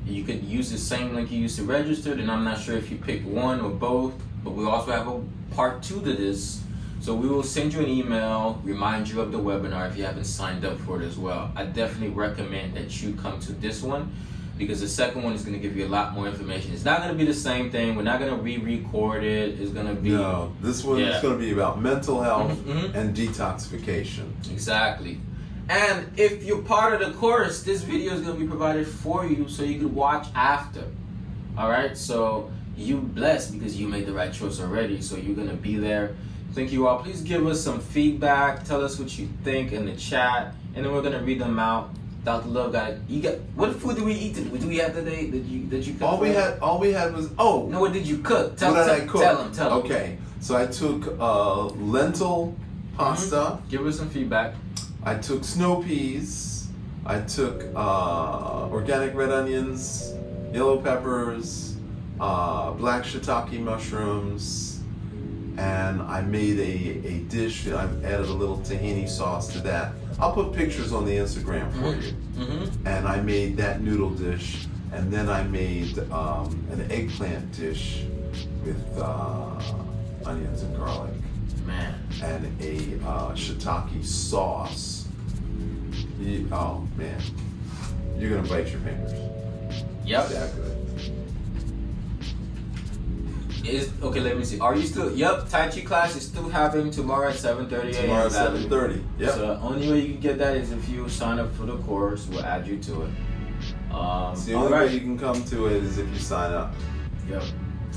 you 0.06 0.26
could 0.26 0.44
use 0.44 0.70
the 0.70 0.78
same 0.78 1.16
link 1.16 1.32
you 1.32 1.40
used 1.40 1.56
to 1.60 1.64
register. 1.64 2.12
And 2.12 2.30
I'm 2.30 2.44
not 2.44 2.60
sure 2.60 2.76
if 2.76 2.92
you 2.92 2.98
picked 2.98 3.26
one 3.26 3.62
or 3.62 3.70
both, 3.70 4.16
but 4.44 4.52
we 4.52 4.66
also 4.66 4.92
have 4.92 5.08
a 5.08 5.22
part 5.56 5.82
two 5.82 6.02
to 6.02 6.12
this. 6.12 6.62
So 7.00 7.16
we 7.16 7.30
will 7.30 7.42
send 7.44 7.74
you 7.74 7.80
an 7.80 7.88
email, 7.88 8.60
remind 8.66 9.08
you 9.08 9.22
of 9.22 9.32
the 9.32 9.40
webinar 9.40 9.90
if 9.90 9.96
you 9.96 10.04
haven't 10.04 10.26
signed 10.26 10.66
up 10.66 10.78
for 10.80 11.02
it 11.02 11.06
as 11.06 11.18
well. 11.18 11.54
I 11.56 11.64
definitely 11.64 12.10
recommend 12.10 12.76
that 12.76 13.02
you 13.02 13.14
come 13.14 13.40
to 13.42 13.54
this 13.54 13.82
one 13.82 14.12
because 14.58 14.82
the 14.82 14.88
second 14.88 15.24
one 15.24 15.34
is 15.34 15.44
going 15.44 15.54
to 15.54 15.60
give 15.60 15.78
you 15.78 15.86
a 15.86 15.88
lot 15.90 16.14
more 16.14 16.28
information. 16.28 16.74
It's 16.74 16.86
not 16.86 17.00
going 17.00 17.12
to 17.12 17.16
be 17.18 17.26
the 17.26 17.34
same 17.34 17.70
thing. 17.70 17.96
We're 17.96 18.04
not 18.04 18.20
going 18.20 18.36
to 18.36 18.42
re-record 18.42 19.24
it. 19.24 19.60
It's 19.60 19.72
going 19.72 19.88
to 19.88 19.94
be 19.94 20.10
No, 20.12 20.52
this 20.62 20.84
one 20.84 21.00
Yeah. 21.00 21.16
is 21.16 21.22
going 21.22 21.38
to 21.38 21.40
be 21.44 21.52
about 21.52 21.82
mental 21.82 22.22
health 22.22 22.52
Mhm, 22.66 22.74
mhm. 22.92 22.96
and 22.96 23.16
detoxification. 23.16 24.26
Exactly. 24.52 25.20
And 25.70 26.08
if 26.18 26.44
you're 26.44 26.62
part 26.62 26.94
of 26.94 27.00
the 27.08 27.18
course, 27.18 27.62
this 27.64 27.82
video 27.84 28.14
is 28.14 28.22
going 28.22 28.36
to 28.36 28.40
be 28.40 28.48
provided 28.48 28.88
for 28.88 29.26
you 29.26 29.48
so 29.50 29.64
you 29.64 29.80
can 29.80 29.94
watch 29.94 30.28
after. 30.34 30.84
All 31.58 31.70
right? 31.70 31.98
So 31.98 32.50
you 32.78 32.98
blessed 32.98 33.54
because 33.54 33.80
you 33.80 33.88
made 33.88 34.06
the 34.06 34.14
right 34.14 34.32
choice 34.32 34.60
already. 34.60 35.02
So 35.02 35.18
you're 35.18 35.36
going 35.36 35.50
to 35.50 35.56
be 35.56 35.76
there. 35.76 36.16
Thank 36.54 36.72
you 36.72 36.88
all. 36.88 37.00
Please 37.04 37.22
give 37.22 37.46
us 37.46 37.62
some 37.62 37.80
feedback. 37.80 38.64
Tell 38.64 38.84
us 38.84 38.98
what 38.98 39.18
you 39.20 39.28
think 39.44 39.74
in 39.74 39.86
the 39.86 39.96
chat. 39.96 40.54
And 40.74 40.86
then 40.86 40.94
we're 40.94 41.02
going 41.02 41.14
to 41.20 41.24
read 41.24 41.40
them 41.40 41.60
out. 41.60 41.90
Dr. 42.28 42.50
Love 42.50 42.74
got. 42.74 42.92
You 43.08 43.22
got 43.22 43.36
what 43.56 43.74
food 43.78 43.96
did 43.96 44.04
we 44.04 44.14
eat 44.14 44.34
did 44.36 44.66
we 44.66 44.76
have 44.80 44.94
today? 44.94 45.32
Did 45.32 45.46
you 45.46 45.62
did 45.62 45.88
you 45.88 45.94
cook? 45.94 46.02
All 46.02 46.20
we 46.20 46.32
us? 46.32 46.36
had, 46.36 46.60
all 46.60 46.78
we 46.78 46.92
had 46.92 47.14
was 47.14 47.30
oh. 47.40 47.68
No, 47.72 47.80
what 47.80 47.94
did 47.94 48.06
you 48.06 48.18
cook? 48.18 48.58
Tell, 48.58 48.74
what 48.74 48.86
did 48.86 48.86
tell, 48.86 49.02
I 49.02 49.06
cook? 49.06 49.22
tell 49.22 49.38
them. 49.38 49.52
Tell 49.54 49.70
them. 49.70 49.80
Okay, 49.80 50.18
so 50.42 50.58
I 50.58 50.66
took 50.66 51.18
uh, 51.22 51.68
lentil 51.68 52.54
pasta. 52.98 53.60
Give 53.70 53.88
us 53.88 53.98
some 53.98 54.10
feedback. 54.10 54.56
I 55.06 55.16
took 55.16 55.46
snow 55.46 55.82
peas. 55.82 56.68
I 57.06 57.22
took 57.22 57.64
uh, 57.74 58.68
organic 58.72 59.16
red 59.16 59.32
onions, 59.32 60.14
yellow 60.52 60.82
peppers, 60.82 61.78
uh, 62.20 62.72
black 62.72 63.04
shiitake 63.04 63.58
mushrooms, 63.62 64.82
and 65.56 66.02
I 66.02 66.20
made 66.24 66.60
a, 66.60 67.08
a 67.08 67.20
dish. 67.30 67.70
I've 67.70 68.04
added 68.04 68.28
a 68.28 68.34
little 68.34 68.58
tahini 68.58 69.08
sauce 69.08 69.48
to 69.54 69.60
that. 69.60 69.94
I'll 70.20 70.34
put 70.34 70.54
pictures 70.54 70.94
on 70.94 71.06
the 71.06 71.12
Instagram 71.16 71.72
for 71.74 71.96
you. 72.02 72.14
Mm-hmm. 72.36 72.88
And 72.88 73.08
I 73.08 73.22
made 73.22 73.58
that 73.58 73.82
noodle 73.82 74.10
dish, 74.12 74.66
and 74.92 75.12
then 75.12 75.30
I 75.30 75.44
made 75.44 76.00
um, 76.12 76.66
an 76.72 76.90
eggplant 76.92 77.52
dish 77.52 78.04
with 78.66 78.84
uh, 78.98 79.60
onions 80.26 80.64
and 80.64 80.76
garlic 80.76 81.14
Man. 81.66 81.94
and 82.24 82.46
a 82.62 83.06
uh, 83.08 83.32
shiitake 83.34 84.04
sauce. 84.06 85.08
You- 86.20 86.48
oh 86.52 86.88
man, 86.98 87.22
you're 88.18 88.32
gonna 88.36 88.48
bite 88.48 88.70
your 88.70 88.80
fingers. 88.82 89.14
Yep. 90.06 90.30
That 90.30 90.56
good. 90.56 90.77
Is 93.68 93.92
okay. 94.02 94.20
Let 94.22 94.38
me 94.38 94.46
see. 94.46 94.60
Are 94.60 94.76
you 94.76 94.86
still? 94.88 95.12
Yep. 95.16 95.50
Tai 95.50 95.70
Chi 95.70 95.82
class 95.82 96.16
is 96.16 96.24
still 96.26 96.48
happening 96.50 96.90
tomorrow 96.92 97.30
at 97.30 97.36
seven 97.36 97.68
thirty 97.70 97.90
a.m. 97.94 98.04
Tomorrow 98.04 98.26
at 98.28 98.32
Valley. 98.32 98.58
seven 98.60 98.70
thirty. 98.70 99.04
Yep. 99.20 99.32
So 99.34 99.40
the 99.48 99.60
only 99.60 99.92
way 99.92 100.00
you 100.02 100.14
can 100.14 100.22
get 100.22 100.38
that 100.40 100.56
is 100.56 100.72
if 100.72 100.88
you 100.90 101.08
sign 101.10 101.38
up 101.40 101.54
for 101.56 101.66
the 101.66 101.78
course. 101.80 102.28
We'll 102.28 102.46
add 102.46 102.66
you 102.68 102.78
to 102.80 103.02
it. 103.04 103.10
Um, 103.94 104.34
It's 104.34 104.46
the 104.46 104.54
only 104.54 104.72
right. 104.72 104.88
way 104.88 104.94
you 104.94 105.00
can 105.02 105.18
come 105.20 105.44
to 105.46 105.66
it 105.68 105.84
is 105.84 105.98
if 105.98 106.08
you 106.10 106.20
sign 106.20 106.54
up. 106.54 106.74
Yep. 107.30 107.44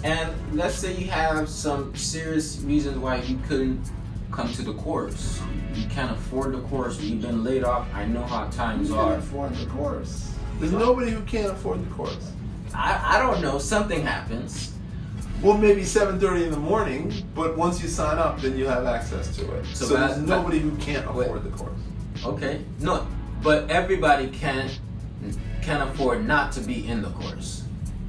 And 0.02 0.30
let's 0.56 0.74
say 0.76 0.94
you 0.96 1.08
have 1.10 1.48
some 1.48 1.94
serious 1.94 2.58
reasons 2.60 2.96
why 2.98 3.16
you 3.16 3.38
couldn't 3.46 3.90
come 4.32 4.50
to 4.54 4.62
the 4.62 4.72
course. 4.74 5.40
You 5.74 5.86
can't 5.88 6.10
afford 6.12 6.54
the 6.54 6.60
course. 6.62 6.98
You've 7.00 7.20
been 7.22 7.44
laid 7.44 7.62
off. 7.64 7.86
I 7.94 8.06
know 8.06 8.22
how 8.22 8.48
times 8.48 8.88
Who's 8.88 8.96
gonna 8.96 9.14
are. 9.14 9.18
afford 9.18 9.54
the 9.54 9.66
course? 9.66 10.32
There's 10.58 10.72
nobody 10.72 11.10
who 11.10 11.20
can't 11.22 11.52
afford 11.52 11.84
the 11.84 11.90
course. 11.94 12.32
I, 12.74 13.16
I 13.16 13.18
don't 13.18 13.40
know. 13.42 13.58
Something 13.58 14.02
happens. 14.02 14.72
Well, 15.42 15.56
maybe 15.56 15.82
7:30 15.82 16.44
in 16.44 16.50
the 16.50 16.58
morning, 16.58 17.12
but 17.34 17.56
once 17.56 17.82
you 17.82 17.88
sign 17.88 18.18
up, 18.18 18.40
then 18.42 18.58
you 18.58 18.66
have 18.66 18.84
access 18.84 19.34
to 19.36 19.50
it. 19.52 19.64
So 19.72 19.86
So, 19.86 19.94
that- 19.94 20.10
there's 20.16 20.18
nobody 20.28 20.58
who 20.58 20.70
can't 20.76 21.12
Wait. 21.14 21.26
afford 21.26 21.44
the 21.44 21.50
course. 21.50 21.78
Okay. 22.24 22.60
No, 22.80 23.06
but 23.42 23.70
everybody 23.70 24.28
can 24.28 24.68
can 25.62 25.82
afford 25.82 26.26
not 26.26 26.52
to 26.52 26.60
be 26.60 26.86
in 26.86 27.02
the 27.02 27.08
course, 27.10 27.62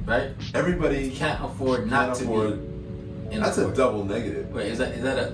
right? 0.06 0.30
Everybody 0.54 1.10
can't 1.10 1.38
afford 1.44 1.90
not 1.90 2.06
can't 2.06 2.18
to 2.18 2.24
afford. 2.24 3.28
be 3.30 3.34
in 3.36 3.42
That's 3.42 3.58
a 3.58 3.64
course. 3.64 3.76
double 3.76 4.04
negative. 4.04 4.46
Wait, 4.52 4.72
is 4.72 4.78
that 4.78 4.92
is 4.92 5.02
that 5.02 5.18
a? 5.18 5.32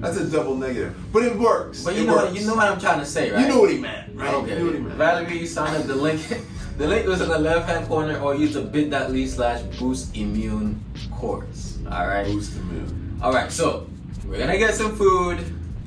That's 0.00 0.16
a 0.16 0.24
double 0.26 0.54
negative, 0.54 0.94
but 1.12 1.22
it 1.24 1.36
works. 1.38 1.82
But 1.84 1.94
you 1.96 2.02
It 2.02 2.06
know 2.06 2.14
what 2.16 2.26
works. 2.28 2.40
you 2.40 2.46
know 2.46 2.54
what 2.54 2.68
I'm 2.70 2.78
trying 2.80 3.00
to 3.00 3.06
say, 3.06 3.30
right? 3.30 3.40
You 3.42 3.48
know 3.48 3.60
what 3.60 3.70
he 3.70 3.78
meant, 3.78 4.14
right? 4.14 4.32
Okay. 4.34 4.52
You 4.52 4.58
know 4.60 4.64
what 4.66 4.74
he 4.74 4.80
meant. 4.80 4.94
Valerie, 4.96 5.46
sign 5.46 5.74
up 5.76 5.86
the 5.86 5.94
link. 5.94 6.20
The 6.78 6.86
link 6.86 7.08
was 7.08 7.20
in 7.20 7.28
the 7.28 7.40
left 7.40 7.68
hand 7.68 7.88
corner, 7.88 8.20
or 8.20 8.36
use 8.36 8.54
the 8.54 8.62
bit.ly 8.62 9.26
slash 9.26 9.62
boost 9.80 10.16
immune 10.16 10.80
course. 11.12 11.76
All 11.90 12.06
right. 12.06 12.24
Boost 12.24 12.54
the 12.54 12.60
moon. 12.60 13.18
All 13.20 13.32
right. 13.32 13.50
So 13.50 13.88
we're 14.24 14.38
gonna 14.38 14.56
get 14.56 14.74
some 14.74 14.94
food, 14.94 15.40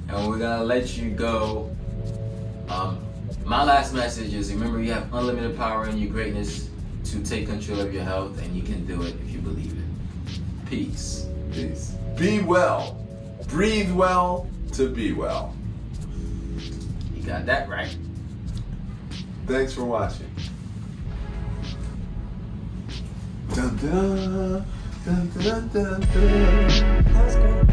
and 0.09 0.27
we're 0.27 0.38
gonna 0.38 0.65
let 0.65 0.97
you 0.97 1.11
go. 1.11 1.73
Um, 2.68 2.99
my 3.45 3.63
last 3.63 3.93
message 3.93 4.34
is: 4.34 4.53
remember, 4.53 4.81
you 4.81 4.91
have 4.91 5.13
unlimited 5.13 5.55
power 5.55 5.88
in 5.88 5.97
your 5.97 6.11
greatness 6.11 6.69
to 7.05 7.23
take 7.23 7.47
control 7.47 7.80
of 7.80 7.93
your 7.93 8.03
health, 8.03 8.41
and 8.43 8.53
you 8.53 8.61
can 8.61 8.85
do 8.85 9.01
it 9.03 9.15
if 9.23 9.31
you 9.31 9.39
believe 9.39 9.72
it. 9.72 10.69
Peace. 10.69 11.26
Peace. 11.53 11.95
Be 12.18 12.41
well. 12.41 12.97
Breathe 13.47 13.93
well 13.93 14.45
to 14.73 14.89
be 14.89 15.13
well. 15.13 15.55
You 17.15 17.23
got 17.23 17.45
that 17.45 17.69
right. 17.69 17.95
Thanks 19.47 19.72
for 19.72 19.85
watching. 19.85 20.27
Dun, 23.53 23.76
dun, 23.76 24.65
dun, 25.03 25.30
dun, 25.36 25.69
dun, 25.73 25.99
dun. 26.14 26.72
That 27.11 27.26
was 27.26 27.36
great. 27.36 27.72